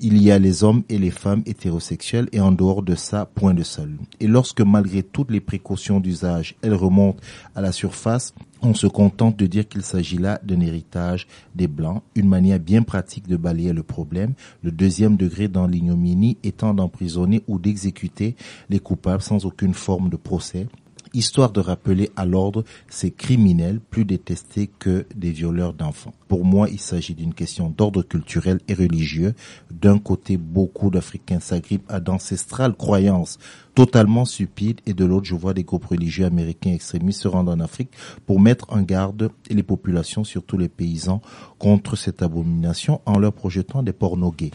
Il 0.00 0.22
y 0.22 0.30
a 0.30 0.38
les 0.38 0.64
hommes 0.64 0.82
et 0.88 0.98
les 0.98 1.10
femmes 1.10 1.42
hétérosexuels 1.46 2.28
et 2.32 2.40
en 2.40 2.52
dehors 2.52 2.82
de 2.82 2.94
ça, 2.94 3.26
point 3.26 3.54
de 3.54 3.62
salut. 3.62 3.98
Et 4.20 4.26
lorsque 4.26 4.60
malgré 4.60 5.02
toutes 5.02 5.30
les 5.30 5.40
précautions 5.40 6.00
d'usage, 6.00 6.56
elles 6.62 6.74
remontent 6.74 7.20
à 7.54 7.60
la 7.60 7.72
surface, 7.72 8.34
on 8.60 8.74
se 8.74 8.86
contente 8.86 9.36
de 9.36 9.46
dire 9.46 9.68
qu'il 9.68 9.82
s'agit 9.82 10.18
là 10.18 10.40
d'un 10.44 10.60
héritage 10.60 11.26
des 11.54 11.66
Blancs, 11.66 12.02
une 12.14 12.28
manière 12.28 12.60
bien 12.60 12.82
pratique 12.82 13.26
de 13.26 13.36
balayer 13.36 13.72
le 13.72 13.82
problème, 13.82 14.34
le 14.62 14.70
deuxième 14.70 15.16
degré 15.16 15.48
dans 15.48 15.66
l'ignominie 15.66 16.38
étant 16.44 16.72
d'emprisonner 16.72 17.42
ou 17.48 17.58
d'exécuter 17.58 18.36
les 18.70 18.78
coupables 18.78 19.22
sans 19.22 19.46
aucune 19.46 19.74
forme 19.74 20.10
de 20.10 20.16
procès, 20.16 20.68
histoire 21.14 21.50
de 21.52 21.60
rappeler 21.60 22.10
à 22.16 22.24
l'ordre 22.24 22.64
ces 22.88 23.10
criminels 23.10 23.80
plus 23.80 24.04
détestés 24.04 24.70
que 24.78 25.06
des 25.14 25.30
violeurs 25.30 25.72
d'enfants. 25.74 26.14
Pour 26.28 26.44
moi, 26.44 26.68
il 26.70 26.80
s'agit 26.80 27.14
d'une 27.14 27.34
question 27.34 27.68
d'ordre 27.68 28.02
culturel 28.02 28.60
et 28.68 28.74
religieux. 28.74 29.34
D'un 29.70 29.98
côté, 29.98 30.36
beaucoup 30.36 30.90
d'Africains 30.90 31.40
s'agrippent 31.40 31.90
à 31.90 32.00
d'ancestrales 32.00 32.74
croyances 32.74 33.38
totalement 33.74 34.24
stupides 34.24 34.80
et 34.86 34.92
de 34.94 35.04
l'autre, 35.04 35.26
je 35.26 35.34
vois 35.34 35.54
des 35.54 35.64
groupes 35.64 35.86
religieux 35.86 36.26
américains 36.26 36.72
extrémistes 36.72 37.22
se 37.22 37.28
rendre 37.28 37.52
en 37.52 37.60
Afrique 37.60 37.90
pour 38.26 38.38
mettre 38.40 38.66
en 38.68 38.82
garde 38.82 39.30
les 39.50 39.62
populations, 39.62 40.24
surtout 40.24 40.58
les 40.58 40.68
paysans, 40.68 41.20
contre 41.58 41.96
cette 41.96 42.22
abomination 42.22 43.00
en 43.06 43.18
leur 43.18 43.32
projetant 43.32 43.82
des 43.82 43.92
pornos 43.92 44.34
gays. 44.36 44.50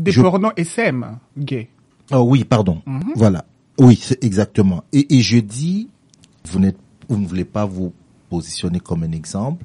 Des 0.00 0.10
Je- 0.12 0.20
pornos 0.22 0.52
SM 0.56 1.18
gays. 1.38 1.68
Oh 2.12 2.24
oui, 2.28 2.44
pardon. 2.44 2.82
Voilà. 3.14 3.44
Oui, 3.78 4.02
exactement. 4.22 4.84
Et, 4.92 5.16
et 5.16 5.20
je 5.22 5.38
dis, 5.38 5.88
vous 6.46 6.58
n'êtes, 6.58 6.78
vous 7.08 7.18
ne 7.18 7.26
voulez 7.26 7.44
pas 7.44 7.64
vous 7.66 7.92
positionner 8.30 8.80
comme 8.80 9.02
un 9.04 9.12
exemple, 9.12 9.64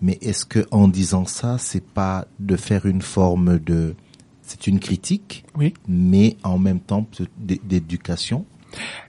mais 0.00 0.18
est-ce 0.22 0.44
que 0.44 0.66
en 0.70 0.88
disant 0.88 1.24
ça, 1.26 1.56
c'est 1.58 1.84
pas 1.84 2.26
de 2.40 2.56
faire 2.56 2.86
une 2.86 3.02
forme 3.02 3.58
de, 3.60 3.94
c'est 4.42 4.66
une 4.66 4.80
critique, 4.80 5.44
Oui. 5.56 5.74
mais 5.86 6.36
en 6.42 6.58
même 6.58 6.80
temps 6.80 7.06
d'éducation? 7.38 8.44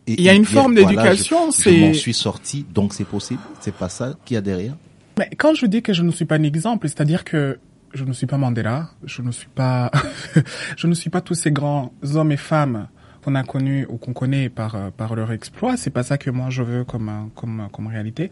Et- 0.07 0.15
Il 0.15 0.21
y 0.21 0.29
a 0.29 0.33
une 0.33 0.41
dire, 0.43 0.51
forme 0.51 0.75
d'éducation, 0.75 1.51
c'est- 1.51 1.73
Je 1.79 1.85
m'en 1.85 1.93
suis 1.93 2.13
sorti, 2.13 2.65
donc 2.73 2.93
c'est 2.93 3.05
possible. 3.05 3.39
C'est 3.61 3.73
pas 3.73 3.89
ça 3.89 4.13
qu'il 4.25 4.35
y 4.35 4.37
a 4.37 4.41
derrière? 4.41 4.75
Mais 5.17 5.29
quand 5.37 5.53
je 5.55 5.65
dis 5.65 5.81
que 5.81 5.93
je 5.93 6.03
ne 6.03 6.11
suis 6.11 6.25
pas 6.25 6.35
un 6.35 6.43
exemple, 6.43 6.87
c'est-à-dire 6.87 7.23
que 7.23 7.59
je 7.93 8.03
ne 8.03 8.11
suis 8.13 8.25
pas 8.27 8.37
Mandela, 8.37 8.89
je 9.05 9.21
ne 9.21 9.31
suis 9.31 9.47
pas, 9.47 9.89
je 10.77 10.87
ne 10.87 10.93
suis 10.93 11.09
pas 11.09 11.21
tous 11.21 11.35
ces 11.35 11.51
grands 11.51 11.93
hommes 12.13 12.31
et 12.31 12.37
femmes 12.37 12.87
qu'on 13.23 13.35
a 13.35 13.43
connus 13.43 13.85
ou 13.89 13.97
qu'on 13.97 14.13
connaît 14.13 14.49
par 14.49 14.75
euh, 14.75 14.89
par 14.95 15.15
leur 15.15 15.31
exploit. 15.31 15.77
C'est 15.77 15.89
pas 15.89 16.03
ça 16.03 16.17
que 16.17 16.29
moi 16.29 16.49
je 16.49 16.63
veux 16.63 16.83
comme 16.83 17.09
euh, 17.09 17.23
comme 17.35 17.61
euh, 17.61 17.67
comme 17.71 17.87
réalité. 17.87 18.29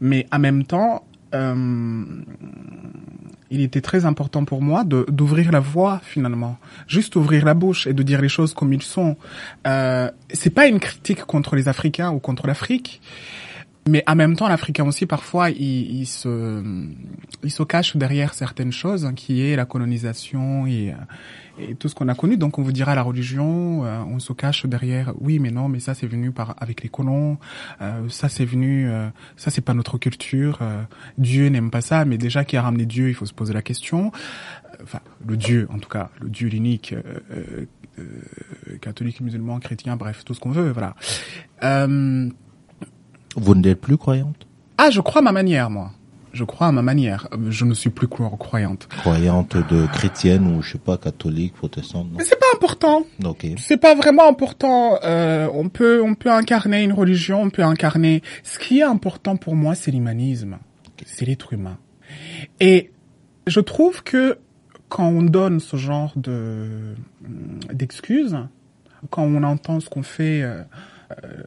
Mais 0.00 0.26
en 0.32 0.38
même 0.38 0.64
temps, 0.64 1.04
euh, 1.34 2.04
il 3.50 3.60
était 3.60 3.80
très 3.80 4.04
important 4.06 4.44
pour 4.44 4.62
moi 4.62 4.84
d'ouvrir 4.84 5.52
la 5.52 5.60
voie 5.60 6.00
finalement, 6.02 6.56
juste 6.88 7.16
ouvrir 7.16 7.44
la 7.44 7.54
bouche 7.54 7.86
et 7.86 7.92
de 7.92 8.02
dire 8.02 8.20
les 8.20 8.28
choses 8.28 8.54
comme 8.54 8.72
ils 8.72 8.82
sont. 8.82 9.16
Euh, 9.66 10.10
c'est 10.30 10.50
pas 10.50 10.66
une 10.66 10.80
critique 10.80 11.24
contre 11.24 11.54
les 11.54 11.68
Africains 11.68 12.10
ou 12.10 12.18
contre 12.18 12.46
l'Afrique 12.46 13.00
Mais 13.88 14.04
en 14.06 14.14
même 14.14 14.36
temps, 14.36 14.46
l'Africain 14.46 14.84
aussi, 14.84 15.06
parfois, 15.06 15.50
il, 15.50 16.00
il, 16.00 16.06
se, 16.06 16.62
il 17.42 17.50
se 17.50 17.62
cache 17.64 17.96
derrière 17.96 18.32
certaines 18.32 18.70
choses, 18.70 19.04
hein, 19.04 19.12
qui 19.12 19.42
est 19.42 19.56
la 19.56 19.64
colonisation 19.64 20.68
et, 20.68 20.94
et 21.58 21.74
tout 21.74 21.88
ce 21.88 21.96
qu'on 21.96 22.06
a 22.06 22.14
connu. 22.14 22.36
Donc, 22.36 22.58
on 22.58 22.62
vous 22.62 22.70
dira 22.70 22.94
la 22.94 23.02
religion, 23.02 23.84
euh, 23.84 24.00
on 24.02 24.20
se 24.20 24.32
cache 24.32 24.66
derrière. 24.66 25.12
Oui, 25.20 25.40
mais 25.40 25.50
non, 25.50 25.68
mais 25.68 25.80
ça, 25.80 25.94
c'est 25.94 26.06
venu 26.06 26.30
par 26.30 26.54
avec 26.58 26.84
les 26.84 26.88
colons. 26.88 27.38
Euh, 27.80 28.08
ça, 28.08 28.28
c'est 28.28 28.44
venu. 28.44 28.88
Euh, 28.88 29.08
ça, 29.36 29.50
c'est 29.50 29.62
pas 29.62 29.74
notre 29.74 29.98
culture. 29.98 30.58
Euh, 30.62 30.84
Dieu 31.18 31.48
n'aime 31.48 31.72
pas 31.72 31.80
ça. 31.80 32.04
Mais 32.04 32.18
déjà, 32.18 32.44
qui 32.44 32.56
a 32.56 32.62
ramené 32.62 32.86
Dieu, 32.86 33.08
il 33.08 33.14
faut 33.14 33.26
se 33.26 33.34
poser 33.34 33.52
la 33.52 33.62
question. 33.62 34.12
Enfin, 34.80 35.00
le 35.26 35.36
Dieu, 35.36 35.66
en 35.72 35.80
tout 35.80 35.88
cas, 35.88 36.10
le 36.20 36.28
Dieu 36.28 36.48
l'unique. 36.48 36.94
catholique, 38.80 39.20
musulman, 39.20 39.58
chrétien, 39.58 39.96
bref, 39.96 40.24
tout 40.24 40.34
ce 40.34 40.40
qu'on 40.40 40.50
veut, 40.50 40.70
voilà. 40.70 40.94
Vous 43.36 43.54
n'êtes 43.54 43.80
plus 43.80 43.96
croyante? 43.96 44.46
Ah, 44.78 44.90
je 44.90 45.00
crois 45.00 45.20
à 45.20 45.22
ma 45.24 45.32
manière, 45.32 45.70
moi. 45.70 45.92
Je 46.32 46.44
crois 46.44 46.68
à 46.68 46.72
ma 46.72 46.82
manière. 46.82 47.28
Je 47.50 47.64
ne 47.64 47.74
suis 47.74 47.90
plus 47.90 48.08
croyante. 48.08 48.88
Croyante 48.88 49.56
de 49.70 49.86
chrétienne 49.86 50.56
ou 50.56 50.62
je 50.62 50.72
sais 50.72 50.78
pas 50.78 50.96
catholique, 50.96 51.52
protestante. 51.54 52.06
Non? 52.10 52.18
Mais 52.18 52.24
c'est 52.24 52.38
pas 52.38 52.46
important. 52.54 53.04
Ok. 53.24 53.46
C'est 53.58 53.76
pas 53.76 53.94
vraiment 53.94 54.26
important. 54.26 54.98
Euh, 55.04 55.48
on 55.52 55.68
peut 55.68 56.02
on 56.02 56.14
peut 56.14 56.30
incarner 56.30 56.82
une 56.82 56.94
religion, 56.94 57.42
on 57.42 57.50
peut 57.50 57.62
incarner. 57.62 58.22
Ce 58.44 58.58
qui 58.58 58.78
est 58.78 58.84
important 58.84 59.36
pour 59.36 59.56
moi, 59.56 59.74
c'est 59.74 59.90
l'humanisme. 59.90 60.56
C'est 61.04 61.26
l'être 61.26 61.52
humain. 61.52 61.76
Et 62.60 62.92
je 63.46 63.60
trouve 63.60 64.02
que 64.02 64.38
quand 64.88 65.08
on 65.08 65.22
donne 65.22 65.60
ce 65.60 65.76
genre 65.76 66.12
de 66.16 66.94
d'excuses, 67.72 68.38
quand 69.10 69.24
on 69.24 69.42
entend 69.42 69.80
ce 69.80 69.90
qu'on 69.90 70.02
fait. 70.02 70.42
Euh, 70.42 70.62
euh, 71.24 71.42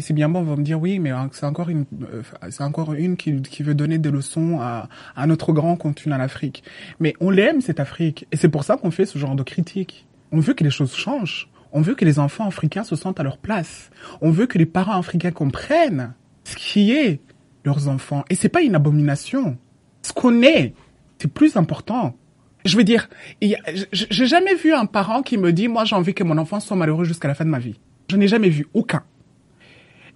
et 0.00 0.02
c'est 0.02 0.14
bien 0.14 0.30
bon, 0.30 0.40
on 0.40 0.44
va 0.44 0.56
me 0.56 0.62
dire 0.62 0.80
oui, 0.80 0.98
mais 0.98 1.12
c'est 1.32 1.44
encore 1.44 1.68
une, 1.68 1.84
euh, 2.10 2.22
c'est 2.48 2.62
encore 2.62 2.94
une 2.94 3.18
qui, 3.18 3.62
veut 3.62 3.74
donner 3.74 3.98
des 3.98 4.10
leçons 4.10 4.58
à, 4.58 4.88
à 5.14 5.26
notre 5.26 5.52
grand 5.52 5.76
continent, 5.76 6.16
l'Afrique. 6.16 6.64
Mais 7.00 7.12
on 7.20 7.28
l'aime 7.28 7.60
cette 7.60 7.80
Afrique, 7.80 8.26
et 8.32 8.38
c'est 8.38 8.48
pour 8.48 8.64
ça 8.64 8.78
qu'on 8.78 8.90
fait 8.90 9.04
ce 9.04 9.18
genre 9.18 9.34
de 9.34 9.42
critique. 9.42 10.06
On 10.32 10.40
veut 10.40 10.54
que 10.54 10.64
les 10.64 10.70
choses 10.70 10.94
changent. 10.94 11.50
On 11.72 11.82
veut 11.82 11.94
que 11.94 12.06
les 12.06 12.18
enfants 12.18 12.46
africains 12.46 12.82
se 12.82 12.96
sentent 12.96 13.20
à 13.20 13.22
leur 13.22 13.36
place. 13.36 13.90
On 14.22 14.30
veut 14.30 14.46
que 14.46 14.56
les 14.56 14.64
parents 14.64 14.98
africains 14.98 15.32
comprennent 15.32 16.14
ce 16.44 16.56
qui 16.56 16.92
est 16.92 17.20
leurs 17.66 17.88
enfants. 17.88 18.24
Et 18.30 18.36
c'est 18.36 18.48
pas 18.48 18.62
une 18.62 18.76
abomination. 18.76 19.58
Ce 20.00 20.14
qu'on 20.14 20.40
est, 20.40 20.72
c'est 21.18 21.30
plus 21.30 21.58
important. 21.58 22.16
Je 22.64 22.74
veux 22.78 22.84
dire, 22.84 23.10
j'ai 23.42 24.26
jamais 24.26 24.54
vu 24.54 24.72
un 24.72 24.86
parent 24.86 25.20
qui 25.20 25.36
me 25.36 25.52
dit, 25.52 25.68
moi 25.68 25.84
j'ai 25.84 25.94
envie 25.94 26.14
que 26.14 26.24
mon 26.24 26.38
enfant 26.38 26.58
soit 26.58 26.76
malheureux 26.78 27.04
jusqu'à 27.04 27.28
la 27.28 27.34
fin 27.34 27.44
de 27.44 27.50
ma 27.50 27.58
vie. 27.58 27.78
Je 28.08 28.16
n'ai 28.16 28.28
jamais 28.28 28.48
vu 28.48 28.66
aucun. 28.72 29.02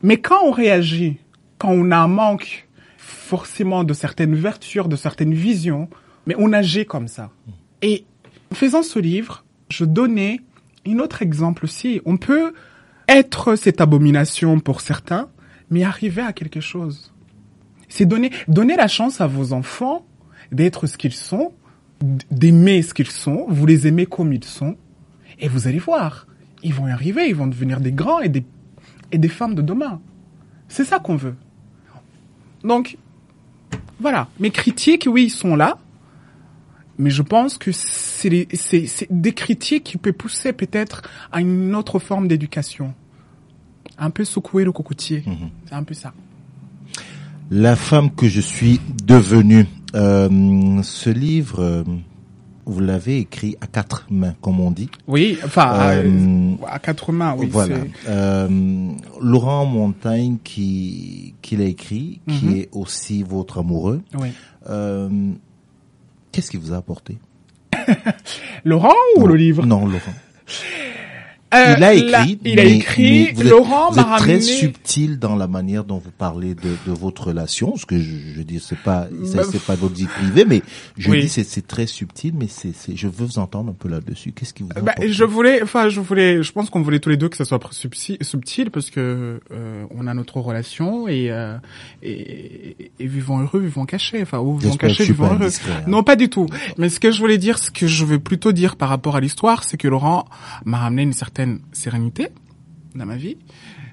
Mais 0.05 0.19
quand 0.19 0.45
on 0.45 0.51
réagit, 0.51 1.17
quand 1.57 1.71
on 1.71 1.91
a 1.91 1.97
un 1.97 2.09
manque 2.09 2.69
forcément 2.99 3.85
de 3.85 3.95
certaines 3.95 4.35
vertus, 4.35 4.87
de 4.87 4.97
certaines 4.97 5.33
visions, 5.33 5.89
mais 6.27 6.35
on 6.37 6.53
agit 6.53 6.85
comme 6.85 7.09
ça. 7.09 7.31
Et 7.81 8.05
en 8.53 8.55
faisant 8.55 8.83
ce 8.83 8.99
livre, 8.99 9.47
je 9.71 9.87
donnais 9.87 10.43
un 10.87 10.99
autre 10.99 11.23
exemple 11.23 11.65
aussi. 11.65 12.03
On 12.05 12.19
peut 12.19 12.53
être 13.09 13.57
cette 13.57 13.81
abomination 13.81 14.61
pour 14.61 14.83
certains, 14.83 15.31
mais 15.71 15.85
arriver 15.85 16.21
à 16.21 16.35
quelque 16.35 16.61
chose. 16.61 17.15
C'est 17.89 18.05
donner, 18.05 18.31
donner 18.47 18.77
la 18.77 18.89
chance 18.89 19.23
à 19.23 19.27
vos 19.27 19.55
enfants 19.55 20.05
d'être 20.53 20.87
ce 20.87 20.99
qu'ils 20.99 21.15
sont, 21.15 21.55
d'aimer 22.31 22.83
ce 22.83 22.93
qu'ils 22.93 23.11
sont, 23.11 23.47
vous 23.49 23.65
les 23.65 23.87
aimez 23.87 24.05
comme 24.05 24.35
ils 24.35 24.45
sont, 24.45 24.77
et 25.39 25.49
vous 25.49 25.67
allez 25.67 25.79
voir, 25.79 26.27
ils 26.63 26.75
vont 26.75 26.89
y 26.89 26.91
arriver, 26.91 27.27
ils 27.27 27.35
vont 27.35 27.47
devenir 27.47 27.81
des 27.81 27.93
grands 27.93 28.21
et 28.21 28.29
des 28.29 28.45
et 29.15 29.19
des 29.19 29.29
femmes 29.29 29.55
de 29.55 29.63
demain. 29.63 30.01
C'est 30.69 30.85
ça 30.85 30.99
qu'on 30.99 31.15
veut. 31.15 31.37
Donc, 32.65 32.99
voilà. 34.01 34.29
Mes 34.41 34.51
critiques, 34.51 35.07
oui, 35.09 35.31
sont 35.31 35.55
là. 35.55 35.79
Mais 36.99 37.11
je 37.11 37.23
pense 37.23 37.57
que 37.59 37.71
c'est 37.73 38.49
des 39.11 39.33
critiques 39.33 39.85
qui 39.85 39.99
peuvent 39.99 40.13
pousser 40.13 40.53
peut-être 40.53 41.03
à 41.33 41.41
une 41.41 41.75
autre 41.75 41.99
forme 41.99 42.29
d'éducation. 42.29 42.93
Un 43.99 44.11
peu 44.11 44.25
secouer 44.25 44.65
le 44.65 44.73
cocotier. 44.73 45.23
Mhm. 45.27 45.51
C'est 45.67 45.75
un 45.75 45.85
peu 45.85 45.95
ça. 45.95 46.13
La 47.51 47.77
femme 47.77 48.11
que 48.11 48.27
je 48.27 48.41
suis 48.41 48.81
devenue. 49.05 49.67
Euh, 49.95 50.83
ce 50.83 51.11
livre, 51.11 51.61
euh, 51.61 51.85
vous 52.67 52.81
l'avez 52.81 53.19
écrit 53.19 53.57
à 53.61 53.67
quatre 53.67 54.07
mains, 54.11 54.35
comme 54.41 54.61
on 54.61 54.71
dit. 54.71 54.89
Oui, 55.07 55.39
enfin 55.45 55.75
euh, 55.81 56.55
à 56.67 56.79
quatre 56.79 57.13
mains. 57.13 57.35
Oui. 57.39 57.49
Voilà. 57.51 57.77
Euh, 58.09 58.91
Laurent 59.21 59.67
Montagne 59.67 60.39
qui 60.43 61.35
qui 61.43 61.57
l'a 61.57 61.65
écrit, 61.65 62.21
qui 62.29 62.47
mhm. 62.47 62.57
est 62.57 62.69
aussi 62.73 63.23
votre 63.23 63.59
amoureux. 63.59 64.03
Oui. 64.19 64.29
Euh, 64.69 65.09
Qu'est-ce 66.33 66.51
qui 66.51 66.57
vous 66.57 66.73
a 66.73 66.77
apporté? 66.77 67.19
Laurent 68.65 68.95
ou 69.17 69.27
le 69.27 69.37
livre? 69.37 69.65
Non, 69.65 69.87
Laurent. 69.87 70.15
Euh, 71.55 71.75
il 71.77 71.85
a 71.85 71.95
écrit. 71.95 72.39
il 72.45 72.61
a 72.61 72.65
écrit. 72.65 73.33
Laurent 73.35 73.91
vous 73.91 74.01
êtes 74.01 74.07
très 74.19 74.41
subtil 74.41 75.19
dans 75.19 75.37
la 75.37 75.47
manière 75.47 75.85
dont 75.85 75.99
vous 75.99 76.11
parlez 76.11 76.55
de, 76.55 76.77
de 76.87 76.93
votre 76.93 77.29
relation. 77.29 77.77
Ce 77.77 77.87
que 77.87 77.99
je, 77.99 78.15
je 78.37 78.43
dis, 78.43 78.61
c'est 78.61 78.79
pas, 78.79 79.07
c'est 79.25 79.63
pas 79.65 79.75
votre 79.75 79.95
vie 79.95 80.07
privée, 80.07 80.45
mais 80.45 80.63
je 80.97 81.11
dis 81.11 81.29
c'est 81.29 81.45
c'est 81.45 81.67
très 81.67 81.87
subtil, 81.87 82.35
mais 82.37 82.49
c'est 82.49 82.73
je 82.95 83.09
veux 83.09 83.25
vous 83.25 83.39
entendre 83.39 83.71
un 83.71 83.75
peu 83.75 83.89
là-dessus. 83.89 84.33
Qu'est-ce 84.33 84.55
qui 84.55 84.63
vous 84.63 84.71
bah, 84.83 84.95
Je 85.07 85.25
voulais, 85.25 85.63
enfin, 85.63 85.89
je 85.89 86.01
voulais, 86.01 86.43
je 86.43 86.53
pense 86.53 86.71
qu'on 86.71 86.83
voulait 86.83 87.01
tous 87.01 87.11
les 87.11 87.17
deux 87.17 87.29
que 87.29 87.37
ça 87.37 87.45
soit 87.45 87.61
subtil, 87.71 88.19
subtil 88.21 88.71
parce 88.71 88.91
que 88.91 89.41
euh, 89.53 89.85
on 89.91 90.07
a 90.07 90.15
notre 90.15 90.39
relation 90.41 91.09
et, 91.09 91.31
euh, 91.31 91.57
et, 92.03 92.91
et 92.99 93.07
vivons 93.07 93.41
heureux, 93.41 93.61
vivons 93.61 93.87
cachés. 93.87 94.23
Enfin, 94.23 94.39
ou 94.39 94.57
vivons 94.57 94.77
cachés, 94.77 95.05
vivons 95.05 95.35
heureux. 95.35 95.47
Hein. 95.47 95.83
Non, 95.87 96.03
pas 96.03 96.17
du 96.17 96.29
tout. 96.29 96.47
Mais 96.79 96.89
ce 96.89 97.01
que 97.01 97.11
je 97.11 97.21
voulais 97.21 97.39
dire, 97.39 97.59
ce 97.59 97.71
que 97.71 97.87
je 97.87 98.05
veux 98.05 98.19
plutôt 98.19 98.53
dire 98.53 98.77
par 98.77 98.89
rapport 98.89 99.17
à 99.17 99.21
l'histoire, 99.21 99.65
c'est 99.65 99.77
que 99.77 99.89
Laurent 99.89 100.27
m'a 100.65 100.79
ramené 100.79 101.03
une 101.03 101.13
certaine 101.13 101.44
sérénité 101.73 102.29
dans 102.95 103.07
ma 103.07 103.17
vie, 103.17 103.37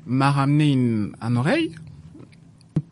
m'a 0.05 0.31
ramené 0.31 0.71
une, 0.71 1.13
un 1.21 1.35
oreille, 1.35 1.75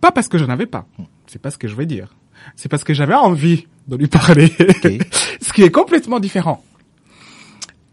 pas 0.02 0.12
parce 0.12 0.28
que 0.28 0.38
je 0.38 0.46
n'avais 0.46 0.66
pas, 0.66 0.88
c'est 1.28 1.42
pas 1.42 1.52
ce 1.52 1.58
que 1.58 1.68
je 1.68 1.76
vais 1.76 1.86
dire, 1.86 2.16
c'est 2.56 2.70
parce 2.70 2.84
que 2.84 2.94
j'avais 2.94 3.14
envie 3.14 3.68
de 3.88 3.96
lui 3.96 4.08
parler, 4.08 4.48
ce 5.42 5.54
qui 5.54 5.64
est 5.64 5.72
complètement 5.72 6.20
différent. 6.20 6.64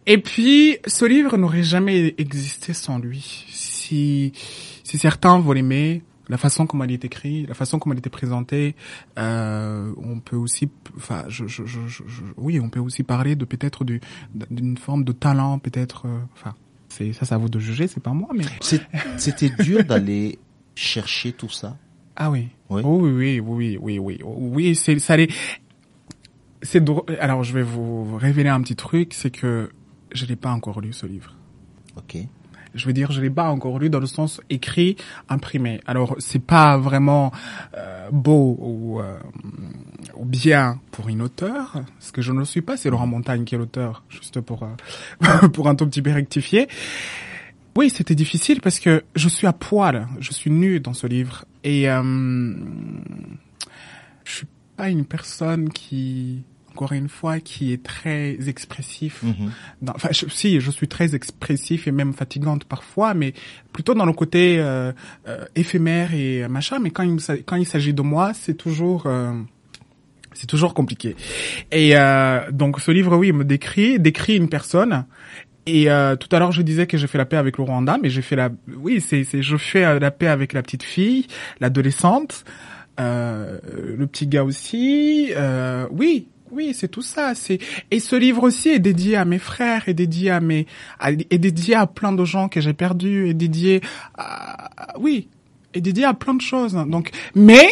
Et 0.06 0.18
puis, 0.18 0.78
ce 0.86 1.04
livre 1.04 1.36
n'aurait 1.36 1.64
jamais 1.64 2.14
existé 2.18 2.72
sans 2.72 2.98
lui. 2.98 3.44
Si, 3.50 4.32
si 4.84 4.98
certains 4.98 5.40
vont 5.40 5.52
l'aimer, 5.52 6.02
la 6.28 6.36
façon 6.36 6.66
comment 6.66 6.84
il 6.84 6.92
est 6.92 7.04
écrit, 7.04 7.46
la 7.46 7.54
façon 7.54 7.78
comment 7.78 7.94
il 7.94 7.98
était 7.98 8.10
présenté, 8.10 8.74
euh, 9.18 9.92
on 9.96 10.20
peut 10.20 10.36
aussi, 10.36 10.68
enfin, 10.96 11.24
je, 11.28 11.46
je, 11.46 11.64
je, 11.64 12.02
oui, 12.36 12.60
on 12.60 12.68
peut 12.68 12.80
aussi 12.80 13.02
parler 13.02 13.36
de 13.36 13.44
peut-être 13.44 13.84
d'une 13.84 14.76
forme 14.76 15.04
de 15.04 15.12
talent, 15.12 15.58
peut-être, 15.58 16.06
euh, 16.06 16.18
enfin, 16.34 16.54
c'est 16.88 17.12
ça, 17.12 17.26
ça 17.26 17.36
vaut 17.36 17.48
de 17.48 17.58
juger, 17.58 17.86
c'est 17.86 18.02
pas 18.02 18.12
moi, 18.12 18.28
mais 18.34 18.44
c'était 19.16 19.50
dur 19.62 19.84
d'aller 19.84 20.38
chercher 20.74 21.32
tout 21.32 21.48
ça? 21.48 21.76
Ah 22.16 22.30
oui. 22.30 22.48
Oui. 22.70 22.82
oui, 22.84 23.40
oui, 23.40 23.40
oui, 23.40 23.78
oui, 23.80 23.98
oui, 23.98 24.20
oui, 24.24 24.74
c'est 24.74 24.98
ça 24.98 25.14
allait. 25.14 25.28
C'est 26.62 26.82
alors 27.20 27.44
je 27.44 27.52
vais 27.52 27.62
vous 27.62 28.16
révéler 28.16 28.48
un 28.48 28.60
petit 28.62 28.74
truc, 28.74 29.12
c'est 29.12 29.30
que 29.30 29.70
je 30.12 30.24
n'ai 30.26 30.36
pas 30.36 30.50
encore 30.50 30.80
lu 30.80 30.92
ce 30.92 31.06
livre. 31.06 31.36
Ok 31.96 32.16
je 32.76 32.86
veux 32.86 32.92
dire, 32.92 33.10
je 33.10 33.20
l'ai 33.20 33.30
pas 33.30 33.48
encore 33.50 33.78
lu 33.78 33.90
dans 33.90 34.00
le 34.00 34.06
sens 34.06 34.40
écrit, 34.50 34.96
imprimé. 35.28 35.80
Alors, 35.86 36.14
c'est 36.18 36.42
pas 36.42 36.78
vraiment 36.78 37.32
euh, 37.76 38.08
beau 38.12 38.56
ou, 38.60 39.00
euh, 39.00 39.18
ou, 40.16 40.24
bien 40.24 40.78
pour 40.92 41.08
une 41.08 41.22
auteure, 41.22 41.82
ce 41.98 42.12
que 42.12 42.22
je 42.22 42.32
ne 42.32 42.40
le 42.40 42.44
suis 42.44 42.62
pas. 42.62 42.76
C'est 42.76 42.90
Laurent 42.90 43.06
Montagne 43.06 43.44
qui 43.44 43.54
est 43.54 43.58
l'auteur, 43.58 44.04
juste 44.08 44.40
pour 44.40 44.62
euh, 44.62 45.48
pour 45.52 45.68
un 45.68 45.74
tout 45.74 45.86
petit 45.86 46.02
peu 46.02 46.12
rectifier. 46.12 46.68
Oui, 47.76 47.90
c'était 47.90 48.14
difficile 48.14 48.62
parce 48.62 48.78
que 48.80 49.04
je 49.14 49.28
suis 49.28 49.46
à 49.46 49.52
poil, 49.52 50.08
je 50.18 50.32
suis 50.32 50.50
nu 50.50 50.80
dans 50.80 50.94
ce 50.94 51.06
livre 51.06 51.44
et 51.62 51.90
euh, 51.90 52.54
je 54.24 54.32
suis 54.32 54.46
pas 54.76 54.88
une 54.88 55.04
personne 55.04 55.68
qui 55.68 56.42
encore 56.76 56.92
une 56.92 57.08
fois, 57.08 57.40
qui 57.40 57.72
est 57.72 57.82
très 57.82 58.36
expressif. 58.48 59.22
Mhm. 59.22 59.50
enfin, 59.88 60.10
si, 60.12 60.60
je 60.60 60.70
suis 60.70 60.88
très 60.88 61.14
expressif 61.14 61.88
et 61.88 61.90
même 61.90 62.12
fatigante 62.12 62.64
parfois, 62.64 63.14
mais 63.14 63.32
plutôt 63.72 63.94
dans 63.94 64.04
le 64.04 64.12
côté 64.12 64.58
euh, 64.58 64.92
euh, 65.26 65.46
éphémère 65.54 66.12
et 66.12 66.46
machin. 66.48 66.78
Mais 66.80 66.90
quand 66.90 67.02
il, 67.02 67.16
quand 67.44 67.56
il 67.56 67.64
s'agit 67.64 67.94
de 67.94 68.02
moi, 68.02 68.34
c'est 68.34 68.54
toujours... 68.54 69.04
Euh, 69.06 69.32
c'est 70.34 70.46
toujours 70.46 70.74
compliqué. 70.74 71.16
Et 71.72 71.94
donc 72.52 72.78
ce 72.78 72.90
livre, 72.90 73.16
oui, 73.16 73.32
me 73.32 73.42
décrit, 73.42 73.98
décrit 73.98 74.36
une 74.36 74.50
personne 74.50 75.06
et 75.64 75.86
tout 76.20 76.28
à 76.30 76.38
l'heure, 76.38 76.52
je 76.52 76.60
disais 76.60 76.86
que 76.86 76.98
j'ai 76.98 77.06
fait 77.06 77.16
la 77.16 77.24
paix 77.24 77.38
avec 77.38 77.56
le 77.56 77.64
Rwanda, 77.64 77.96
mais 78.02 78.10
j'ai 78.10 78.20
fait 78.20 78.36
la, 78.36 78.50
oui, 78.76 79.00
c'est, 79.00 79.24
c'est, 79.24 79.40
je 79.40 79.56
fais 79.56 79.98
la 79.98 80.10
paix 80.10 80.26
avec 80.26 80.52
la 80.52 80.60
petite 80.62 80.82
fille, 80.82 81.26
l'adolescente, 81.58 82.44
euh, 82.98 83.58
le 83.96 84.06
petit 84.06 84.26
gars 84.26 84.44
aussi. 84.44 85.32
Euh, 85.36 85.86
oui, 85.90 86.28
oui, 86.50 86.72
c'est 86.74 86.88
tout 86.88 87.02
ça. 87.02 87.34
C'est 87.34 87.58
et 87.90 88.00
ce 88.00 88.16
livre 88.16 88.42
aussi 88.44 88.68
est 88.70 88.78
dédié 88.78 89.16
à 89.16 89.24
mes 89.24 89.38
frères, 89.38 89.88
est 89.88 89.94
dédié 89.94 90.30
à 90.30 90.40
mes, 90.40 90.66
est 91.08 91.38
dédié 91.38 91.74
à 91.74 91.86
plein 91.86 92.12
de 92.12 92.24
gens 92.24 92.48
que 92.48 92.60
j'ai 92.60 92.72
perdus, 92.72 93.28
est 93.28 93.34
dédié 93.34 93.80
à, 94.16 94.70
oui. 94.98 95.28
est 95.74 95.80
dédié 95.80 96.04
à 96.04 96.14
plein 96.14 96.34
de 96.34 96.40
choses. 96.40 96.74
Donc, 96.88 97.10
mais 97.34 97.66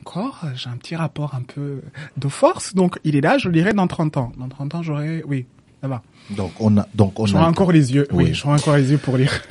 encore, 0.00 0.40
j'ai 0.56 0.68
un 0.68 0.76
petit 0.76 0.96
rapport 0.96 1.34
un 1.34 1.42
peu 1.42 1.80
de 2.16 2.28
force. 2.28 2.74
Donc, 2.74 2.98
il 3.04 3.14
est 3.16 3.20
là, 3.20 3.38
je 3.38 3.48
le 3.48 3.54
lirai 3.54 3.72
dans 3.72 3.86
30 3.86 4.16
ans. 4.16 4.32
Dans 4.38 4.48
30 4.48 4.74
ans, 4.76 4.82
j'aurai, 4.82 5.22
oui, 5.26 5.46
ça 5.80 5.86
va. 5.88 6.02
Donc, 6.30 6.52
on 6.58 6.76
a, 6.78 6.88
donc, 6.94 7.20
on 7.20 7.26
J'aurai 7.26 7.44
a, 7.44 7.48
encore 7.48 7.70
les 7.70 7.94
yeux. 7.94 8.08
Oui, 8.10 8.24
Oui. 8.24 8.34
j'aurai 8.34 8.54
encore 8.58 8.76
les 8.76 8.90
yeux 8.90 8.98
pour 8.98 9.16
lire. 9.16 9.42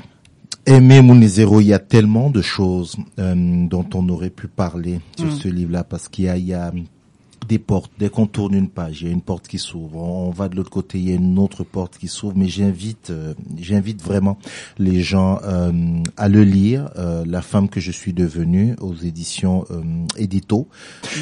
Aimé 0.66 1.02
Mounezero, 1.02 1.62
il 1.62 1.68
y 1.68 1.74
a 1.74 1.80
tellement 1.80 2.30
de 2.32 2.42
choses 2.42 2.98
euh, 3.20 3.34
dont 3.68 3.86
on 3.94 4.10
aurait 4.10 4.32
pu 4.32 4.48
parler 4.48 5.00
sur 5.16 5.28
Mm. 5.28 5.32
ce 5.32 5.48
livre-là 5.48 5.84
parce 5.84 6.10
qu'il 6.10 6.26
y 6.26 6.30
a, 6.30 6.38
il 6.38 6.46
y 6.46 6.54
a 6.54 6.72
des 7.48 7.60
portes. 7.60 7.92
Dès 8.00 8.10
qu'on 8.10 8.28
tourne 8.28 8.54
une 8.54 8.70
page, 8.70 9.02
il 9.02 9.08
y 9.08 9.10
a 9.10 9.14
une 9.14 9.22
porte 9.22 9.48
qui 9.48 9.58
s'ouvre. 9.58 9.98
On 9.98 10.32
va 10.32 10.50
de 10.50 10.56
l'autre 10.56 10.70
côté, 10.70 11.00
il 11.00 11.10
y 11.10 11.12
a 11.12 11.16
une 11.16 11.38
autre 11.40 11.64
porte 11.64 11.98
qui 11.98 12.08
s'ouvre. 12.08 12.34
Mais 12.36 12.48
j'invite, 12.48 13.10
euh, 13.10 13.34
j'invite 13.58 14.02
vraiment 14.04 14.38
les 14.78 15.02
gens 15.02 15.40
euh, 15.44 15.72
à 16.18 16.30
le 16.30 16.44
lire. 16.44 16.90
Euh, 16.98 17.24
La 17.26 17.42
femme 17.42 17.70
que 17.70 17.80
je 17.80 17.92
suis 17.92 18.14
devenue 18.14 18.76
aux 18.82 18.96
éditions 18.96 19.66
euh, 19.72 19.82
Édito. 20.18 20.68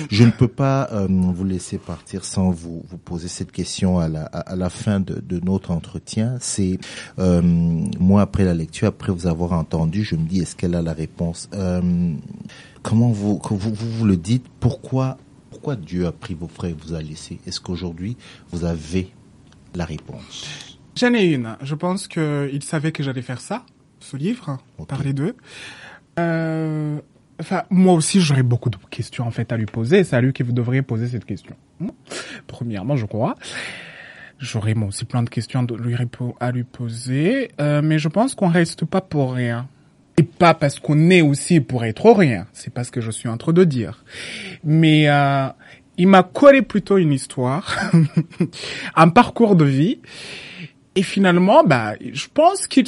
Je 0.10 0.24
ne 0.24 0.32
peux 0.32 0.48
pas 0.48 0.90
euh, 0.92 1.08
vous 1.10 1.46
laisser 1.46 1.78
partir 1.78 2.26
sans 2.26 2.52
vous, 2.52 2.84
vous 2.90 2.98
poser 2.98 3.28
cette 3.28 3.52
question 3.52 4.00
à 4.00 4.08
la, 4.08 4.24
à 4.26 4.56
la 4.56 4.70
fin 4.70 5.00
de, 5.00 5.16
de 5.20 5.40
notre 5.40 5.72
entretien. 5.72 6.38
C'est 6.40 6.80
euh, 7.20 7.42
moi 8.00 8.22
après 8.22 8.44
la 8.44 8.54
lecture, 8.54 8.88
après 8.88 9.12
vous 9.12 9.28
avoir 9.28 9.54
entendu, 9.54 10.04
je 10.04 10.16
me 10.16 10.26
dis 10.28 10.40
est-ce 10.42 10.56
qu'elle 10.56 10.76
a 10.76 10.82
la 10.82 10.94
réponse? 10.94 11.50
Comment 12.82 13.10
vous, 13.10 13.40
vous, 13.44 13.58
vous 13.58 13.92
vous 13.98 14.06
le 14.06 14.18
dites? 14.18 14.46
Pourquoi 14.60 15.18
pourquoi 15.54 15.76
Dieu 15.76 16.08
a 16.08 16.12
pris 16.12 16.34
vos 16.34 16.48
frères 16.48 16.72
et 16.72 16.74
vous 16.74 16.94
a 16.96 17.02
laissé 17.02 17.40
Est-ce 17.46 17.62
qu'aujourd'hui 17.62 18.18
vous 18.52 18.66
avez 18.66 19.12
la 19.76 19.86
réponse? 19.86 20.78
J'en 20.96 21.14
ai 21.14 21.26
une. 21.26 21.56
Je 21.62 21.76
pense 21.76 22.08
qu'il 22.08 22.64
savait 22.64 22.92
que 22.92 23.04
j'allais 23.04 23.22
faire 23.22 23.40
ça, 23.40 23.64
ce 24.00 24.18
livre, 24.18 24.58
Ok. 24.80 24.88
parler 24.88 25.14
d'eux. 25.14 25.36
Euh, 26.20 27.00
enfin, 27.40 27.64
moi 27.70 27.94
aussi, 27.94 28.20
j'aurais 28.20 28.44
beaucoup 28.44 28.70
de 28.72 28.78
questions 28.90 29.26
en 29.28 29.32
fait 29.32 29.52
à 29.52 29.58
lui 29.58 29.66
poser. 29.68 30.04
C'est 30.04 30.16
à 30.16 30.22
lui 30.22 30.34
que 30.34 30.44
vous 30.44 30.52
devriez 30.54 30.82
poser 30.82 31.08
cette 31.08 31.26
question. 31.26 31.56
Premièrement, 32.48 32.96
je 32.96 33.06
crois. 33.06 33.36
J'aurais 34.40 34.74
moi 34.74 34.88
aussi 34.90 35.06
plein 35.06 35.24
de 35.24 35.30
questions 35.30 35.66
lui 35.80 35.96
à 36.40 36.52
lui 36.52 36.64
poser, 36.64 37.52
Euh, 37.62 37.82
mais 37.84 37.98
je 38.00 38.10
pense 38.10 38.36
qu'on 38.36 38.50
reste 38.50 38.86
pas 38.86 39.02
pour 39.02 39.34
rien. 39.34 39.68
Et 40.18 40.24
pas 40.24 40.54
parce 40.54 40.80
qu'on 40.80 41.10
est 41.10 41.22
aussi 41.22 41.60
pour 41.60 41.84
être 41.86 42.12
rien. 42.12 42.46
C'est 42.54 42.74
pas 42.74 42.84
ce 42.84 42.92
que 42.92 43.02
je 43.02 43.10
suis 43.12 43.30
en 43.30 43.38
train 43.38 43.54
de 43.54 43.64
dire. 43.64 44.04
Mais 44.64 45.10
euh, 45.10 45.48
il 45.98 46.08
m'a 46.08 46.24
collé 46.24 46.62
plutôt 46.62 46.98
une 46.98 47.12
histoire, 47.12 47.76
un 48.96 49.10
parcours 49.10 49.56
de 49.56 49.66
vie. 49.66 50.00
Et 50.96 51.02
finalement, 51.04 51.64
bah, 51.64 51.96
je 52.14 52.28
pense 52.32 52.68
qu'il, 52.68 52.86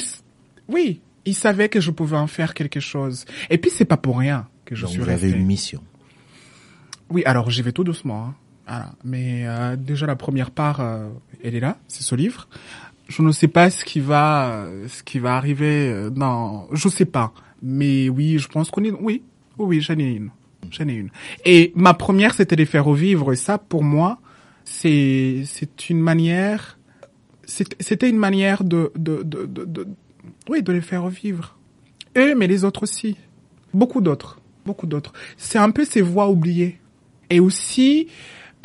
oui, 0.68 1.00
il 1.24 1.34
savait 1.34 1.68
que 1.68 1.80
je 1.80 1.90
pouvais 1.90 2.16
en 2.16 2.28
faire 2.28 2.54
quelque 2.54 2.78
chose. 2.80 3.24
Et 3.50 3.58
puis 3.58 3.70
c'est 3.70 3.84
pas 3.84 3.96
pour 3.96 4.18
rien 4.18 4.46
que 4.64 4.76
je 4.76 4.82
Donc 4.82 4.92
suis 4.92 5.00
vous 5.00 5.08
avez 5.08 5.30
une 5.30 5.44
mission. 5.44 5.82
Oui, 7.10 7.22
alors 7.24 7.50
j'y 7.50 7.62
vais 7.62 7.72
tout 7.72 7.84
doucement. 7.84 8.26
hein. 8.26 8.34
Voilà. 8.68 8.92
Mais 9.04 9.46
euh, 9.46 9.76
déjà 9.76 10.06
la 10.06 10.16
première 10.16 10.50
part, 10.50 10.80
euh, 10.80 11.08
elle 11.42 11.54
est 11.54 11.60
là, 11.60 11.78
c'est 11.88 12.02
ce 12.02 12.14
livre. 12.14 12.48
Je 13.08 13.22
ne 13.22 13.30
sais 13.32 13.48
pas 13.48 13.70
ce 13.70 13.84
qui 13.84 14.00
va, 14.00 14.66
ce 14.88 15.02
qui 15.02 15.18
va 15.18 15.36
arriver 15.36 15.88
euh, 15.90 16.10
dans, 16.10 16.66
je 16.72 16.88
sais 16.88 17.04
pas. 17.04 17.32
Mais 17.62 18.08
oui, 18.08 18.38
je 18.38 18.48
pense 18.48 18.70
qu'on 18.70 18.82
est, 18.84 18.90
oui, 18.90 19.22
oui, 19.58 19.80
j'en 19.80 19.98
ai 19.98 20.10
une, 20.10 20.30
j'en 20.70 20.88
ai 20.88 20.94
une. 20.94 21.10
Et 21.44 21.72
ma 21.76 21.94
première, 21.94 22.34
c'était 22.34 22.56
les 22.56 22.66
faire 22.66 22.84
revivre. 22.84 23.32
Et 23.32 23.36
ça, 23.36 23.58
pour 23.58 23.84
moi, 23.84 24.18
c'est, 24.64 25.42
c'est 25.46 25.88
une 25.88 26.00
manière, 26.00 26.78
c'était 27.44 28.08
une 28.10 28.18
manière 28.18 28.64
de, 28.64 28.90
de, 28.96 29.22
de, 29.22 29.46
de, 29.46 29.64
de- 29.64 29.88
oui, 30.48 30.62
de 30.62 30.72
les 30.72 30.80
faire 30.80 31.04
revivre. 31.04 31.56
Eux, 32.16 32.34
mais 32.34 32.46
les 32.48 32.64
autres 32.64 32.82
aussi. 32.82 33.16
Beaucoup 33.72 34.00
d'autres, 34.00 34.40
beaucoup 34.64 34.86
d'autres. 34.86 35.12
C'est 35.36 35.58
un 35.58 35.70
peu 35.70 35.84
ces 35.84 36.02
voix 36.02 36.28
oubliées. 36.28 36.78
Et 37.30 37.40
aussi, 37.40 38.08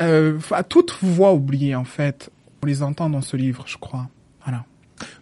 euh, 0.00 0.38
toutes 0.68 0.96
voix 1.02 1.32
oubliées, 1.32 1.74
en 1.74 1.84
fait, 1.84 2.30
on 2.62 2.66
les 2.66 2.82
entend 2.82 3.10
dans 3.10 3.20
ce 3.22 3.36
livre, 3.36 3.64
je 3.66 3.76
crois. 3.78 4.08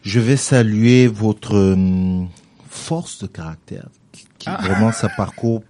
Je 0.02 0.20
vais 0.20 0.36
saluer 0.36 1.06
votre 1.06 1.56
euh, 1.56 2.24
force 2.68 3.18
de 3.22 3.26
caractère 3.26 3.86
qui, 4.12 4.26
qui 4.38 4.48
Ah. 4.48 4.58
vraiment 4.62 4.92
ça 4.92 5.08
parcourt 5.16 5.62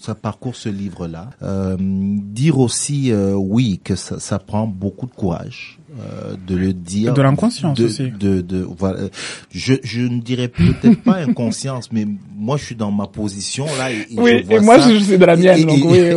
ça 0.00 0.14
parcourt 0.14 0.56
ce 0.56 0.68
livre 0.68 1.06
là 1.06 1.30
euh, 1.42 1.76
dire 1.78 2.58
aussi 2.58 3.10
euh, 3.12 3.34
oui 3.34 3.80
que 3.82 3.96
ça, 3.96 4.18
ça 4.20 4.38
prend 4.38 4.66
beaucoup 4.66 5.06
de 5.06 5.12
courage 5.12 5.78
euh, 5.98 6.34
de 6.46 6.54
le 6.56 6.72
dire. 6.74 7.14
De 7.14 7.22
l'inconscience 7.22 7.78
de, 7.78 7.86
aussi. 7.86 8.10
de, 8.10 8.42
de 8.42 8.60
voilà. 8.78 9.08
Je 9.50 9.74
je 9.82 10.02
ne 10.02 10.20
dirais 10.20 10.48
peut-être 10.48 11.00
pas 11.02 11.16
inconscience 11.16 11.90
mais 11.90 12.06
moi 12.36 12.56
je 12.58 12.64
suis 12.66 12.74
dans 12.74 12.90
ma 12.92 13.06
position 13.06 13.64
là 13.78 13.90
et, 13.92 14.06
et 14.10 14.44
je 14.58 14.64
vois 14.64 14.76
ça. 14.80 14.88
suis 15.04 15.18
de 15.18 15.24
la 15.24 15.36
Et- 15.36 15.60
et- 15.94 16.12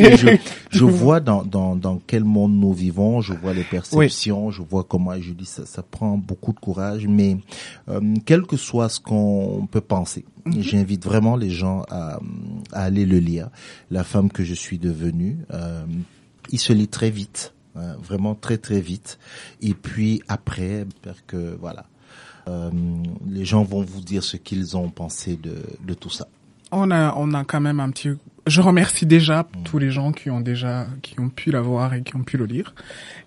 et 0.00 0.16
je, 0.16 0.28
je 0.70 0.84
vois 0.84 1.20
dans, 1.20 1.42
dans, 1.44 1.74
dans 1.74 2.00
quel 2.06 2.22
monde 2.24 2.52
nous 2.54 2.72
vivons, 2.72 3.20
je 3.22 3.32
vois 3.32 3.52
les 3.54 3.64
perceptions, 3.64 4.50
je 4.50 4.62
vois 4.62 4.84
comment 4.84 5.12
je 5.20 5.32
dis 5.32 5.46
ça, 5.46 5.66
ça 5.66 5.82
prend 5.82 6.16
beaucoup 6.16 6.52
de 6.52 6.60
courage, 6.60 7.06
mais 7.08 7.36
euh, 7.88 8.00
quel 8.24 8.42
que 8.42 8.56
soit 8.56 8.88
ce 8.88 9.00
qu'on 9.00 9.66
peut 9.70 9.80
penser, 9.80 10.24
j'invite 10.58 11.04
vraiment 11.04 11.36
les 11.36 11.50
gens 11.50 11.82
à, 11.90 12.18
à 12.72 12.90
aller 12.94 13.06
le 13.06 13.18
lire. 13.18 13.48
La 13.90 14.04
femme 14.04 14.30
que 14.30 14.44
je 14.44 14.54
suis 14.54 14.78
devenue, 14.78 15.38
euh, 15.52 15.84
il 16.50 16.58
se 16.60 16.72
lit 16.72 16.88
très 16.88 17.10
vite, 17.10 17.52
hein, 17.76 17.96
vraiment 18.00 18.34
très 18.34 18.58
très 18.58 18.80
vite, 18.80 19.18
et 19.60 19.74
puis 19.74 20.22
après, 20.28 20.84
j'espère 20.86 21.26
que 21.26 21.56
voilà. 21.60 21.86
euh, 22.48 22.70
les 23.26 23.44
gens 23.44 23.64
vont 23.64 23.82
vous 23.82 24.00
dire 24.02 24.22
ce 24.22 24.36
qu'ils 24.36 24.76
ont 24.76 24.90
pensé 24.90 25.36
de, 25.36 25.56
de 25.86 25.94
tout 25.94 26.10
ça. 26.10 26.28
On 26.72 26.90
a, 26.90 27.14
on 27.16 27.34
a 27.34 27.44
quand 27.44 27.60
même 27.60 27.80
un 27.80 27.90
petit. 27.90 28.10
Je 28.46 28.60
remercie 28.60 29.06
déjà 29.06 29.46
tous 29.64 29.78
les 29.78 29.90
gens 29.90 30.12
qui 30.12 30.28
ont 30.28 30.40
déjà, 30.42 30.86
qui 31.02 31.18
ont 31.18 31.30
pu 31.30 31.50
l'avoir 31.50 31.94
et 31.94 32.02
qui 32.02 32.14
ont 32.16 32.24
pu 32.24 32.36
le 32.36 32.44
lire, 32.46 32.74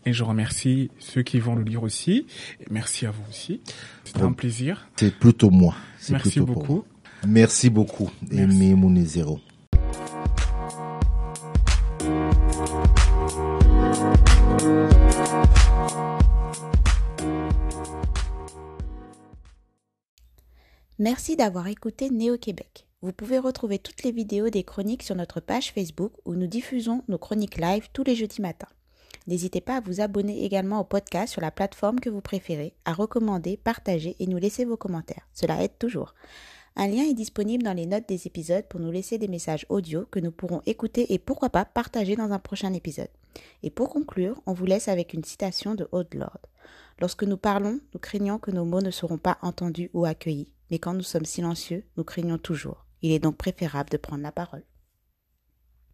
et 0.06 0.14
je 0.14 0.24
remercie 0.24 0.92
ceux 1.00 1.24
qui 1.24 1.40
vont 1.40 1.56
le 1.56 1.64
lire 1.64 1.82
aussi. 1.82 2.26
Et 2.62 2.66
merci 2.70 3.06
à 3.08 3.12
vous 3.12 3.24
aussi. 3.30 3.62
C'était 4.04 4.20
Bon. 4.20 4.28
un 4.28 4.34
plaisir. 4.34 4.88
C'est 4.98 5.14
plutôt 5.18 5.50
moi. 5.50 5.76
Merci 6.12 6.30
plutôt 6.40 6.46
beaucoup. 6.54 6.84
Merci 7.28 7.70
beaucoup. 7.72 8.12
Aimé 8.32 8.76
Mounezero. 8.76 9.40
Merci 21.00 21.36
d'avoir 21.36 21.68
écouté 21.68 22.10
Néo-Québec. 22.10 22.88
Vous 23.04 23.14
pouvez 23.14 23.38
retrouver 23.38 23.78
toutes 23.78 24.02
les 24.02 24.12
vidéos 24.12 24.50
des 24.50 24.64
chroniques 24.64 25.04
sur 25.04 25.14
notre 25.14 25.40
page 25.40 25.72
Facebook 25.72 26.12
où 26.26 26.34
nous 26.34 26.48
diffusons 26.48 27.04
nos 27.08 27.20
chroniques 27.20 27.60
live 27.60 27.88
tous 27.94 28.04
les 28.04 28.16
jeudis 28.16 28.42
matins. 28.42 28.68
N'hésitez 29.28 29.62
pas 29.62 29.76
à 29.76 29.80
vous 29.80 30.02
abonner 30.02 30.44
également 30.44 30.80
au 30.80 30.84
podcast 30.84 31.32
sur 31.32 31.42
la 31.42 31.52
plateforme 31.52 32.00
que 32.00 32.10
vous 32.10 32.22
préférez, 32.22 32.74
à 32.84 32.94
recommander, 32.94 33.58
partager 33.58 34.16
et 34.20 34.26
nous 34.26 34.40
laisser 34.40 34.66
vos 34.66 34.76
commentaires. 34.76 35.28
Cela 35.34 35.64
aide 35.64 35.78
toujours. 35.78 36.16
Un 36.80 36.90
lien 36.90 37.10
est 37.10 37.16
disponible 37.16 37.64
dans 37.64 37.74
les 37.74 37.88
notes 37.88 38.08
des 38.08 38.28
épisodes 38.28 38.68
pour 38.70 38.80
nous 38.80 38.92
laisser 38.92 39.18
des 39.18 39.28
messages 39.28 39.66
audio 39.70 40.06
que 40.12 40.20
nous 40.20 40.30
pourrons 40.30 40.62
écouter 40.68 41.12
et 41.12 41.18
pourquoi 41.18 41.50
pas 41.50 41.66
partager 41.66 42.16
dans 42.16 42.32
un 42.32 42.38
prochain 42.38 42.72
épisode. 42.72 43.10
Et 43.64 43.72
pour 43.72 43.90
conclure, 43.90 44.40
on 44.46 44.54
vous 44.54 44.68
laisse 44.68 44.88
avec 44.88 45.16
une 45.16 45.24
citation 45.24 45.74
de 45.74 45.88
Haute 45.92 46.14
Lord. 46.14 46.38
Lorsque 47.00 47.24
nous 47.24 47.36
parlons, 47.36 47.80
nous 47.96 48.00
craignons 48.00 48.38
que 48.38 48.52
nos 48.52 48.64
mots 48.64 48.82
ne 48.82 48.92
seront 48.92 49.18
pas 49.18 49.40
entendus 49.42 49.90
ou 49.96 50.06
accueillis, 50.06 50.52
mais 50.70 50.78
quand 50.78 50.94
nous 50.94 51.02
sommes 51.02 51.26
silencieux, 51.26 51.84
nous 51.98 52.04
craignons 52.04 52.38
toujours. 52.38 52.86
Il 53.02 53.12
est 53.12 53.18
donc 53.18 53.38
préférable 53.38 53.90
de 53.90 53.98
prendre 53.98 54.22
la 54.22 54.32
parole. 54.32 54.64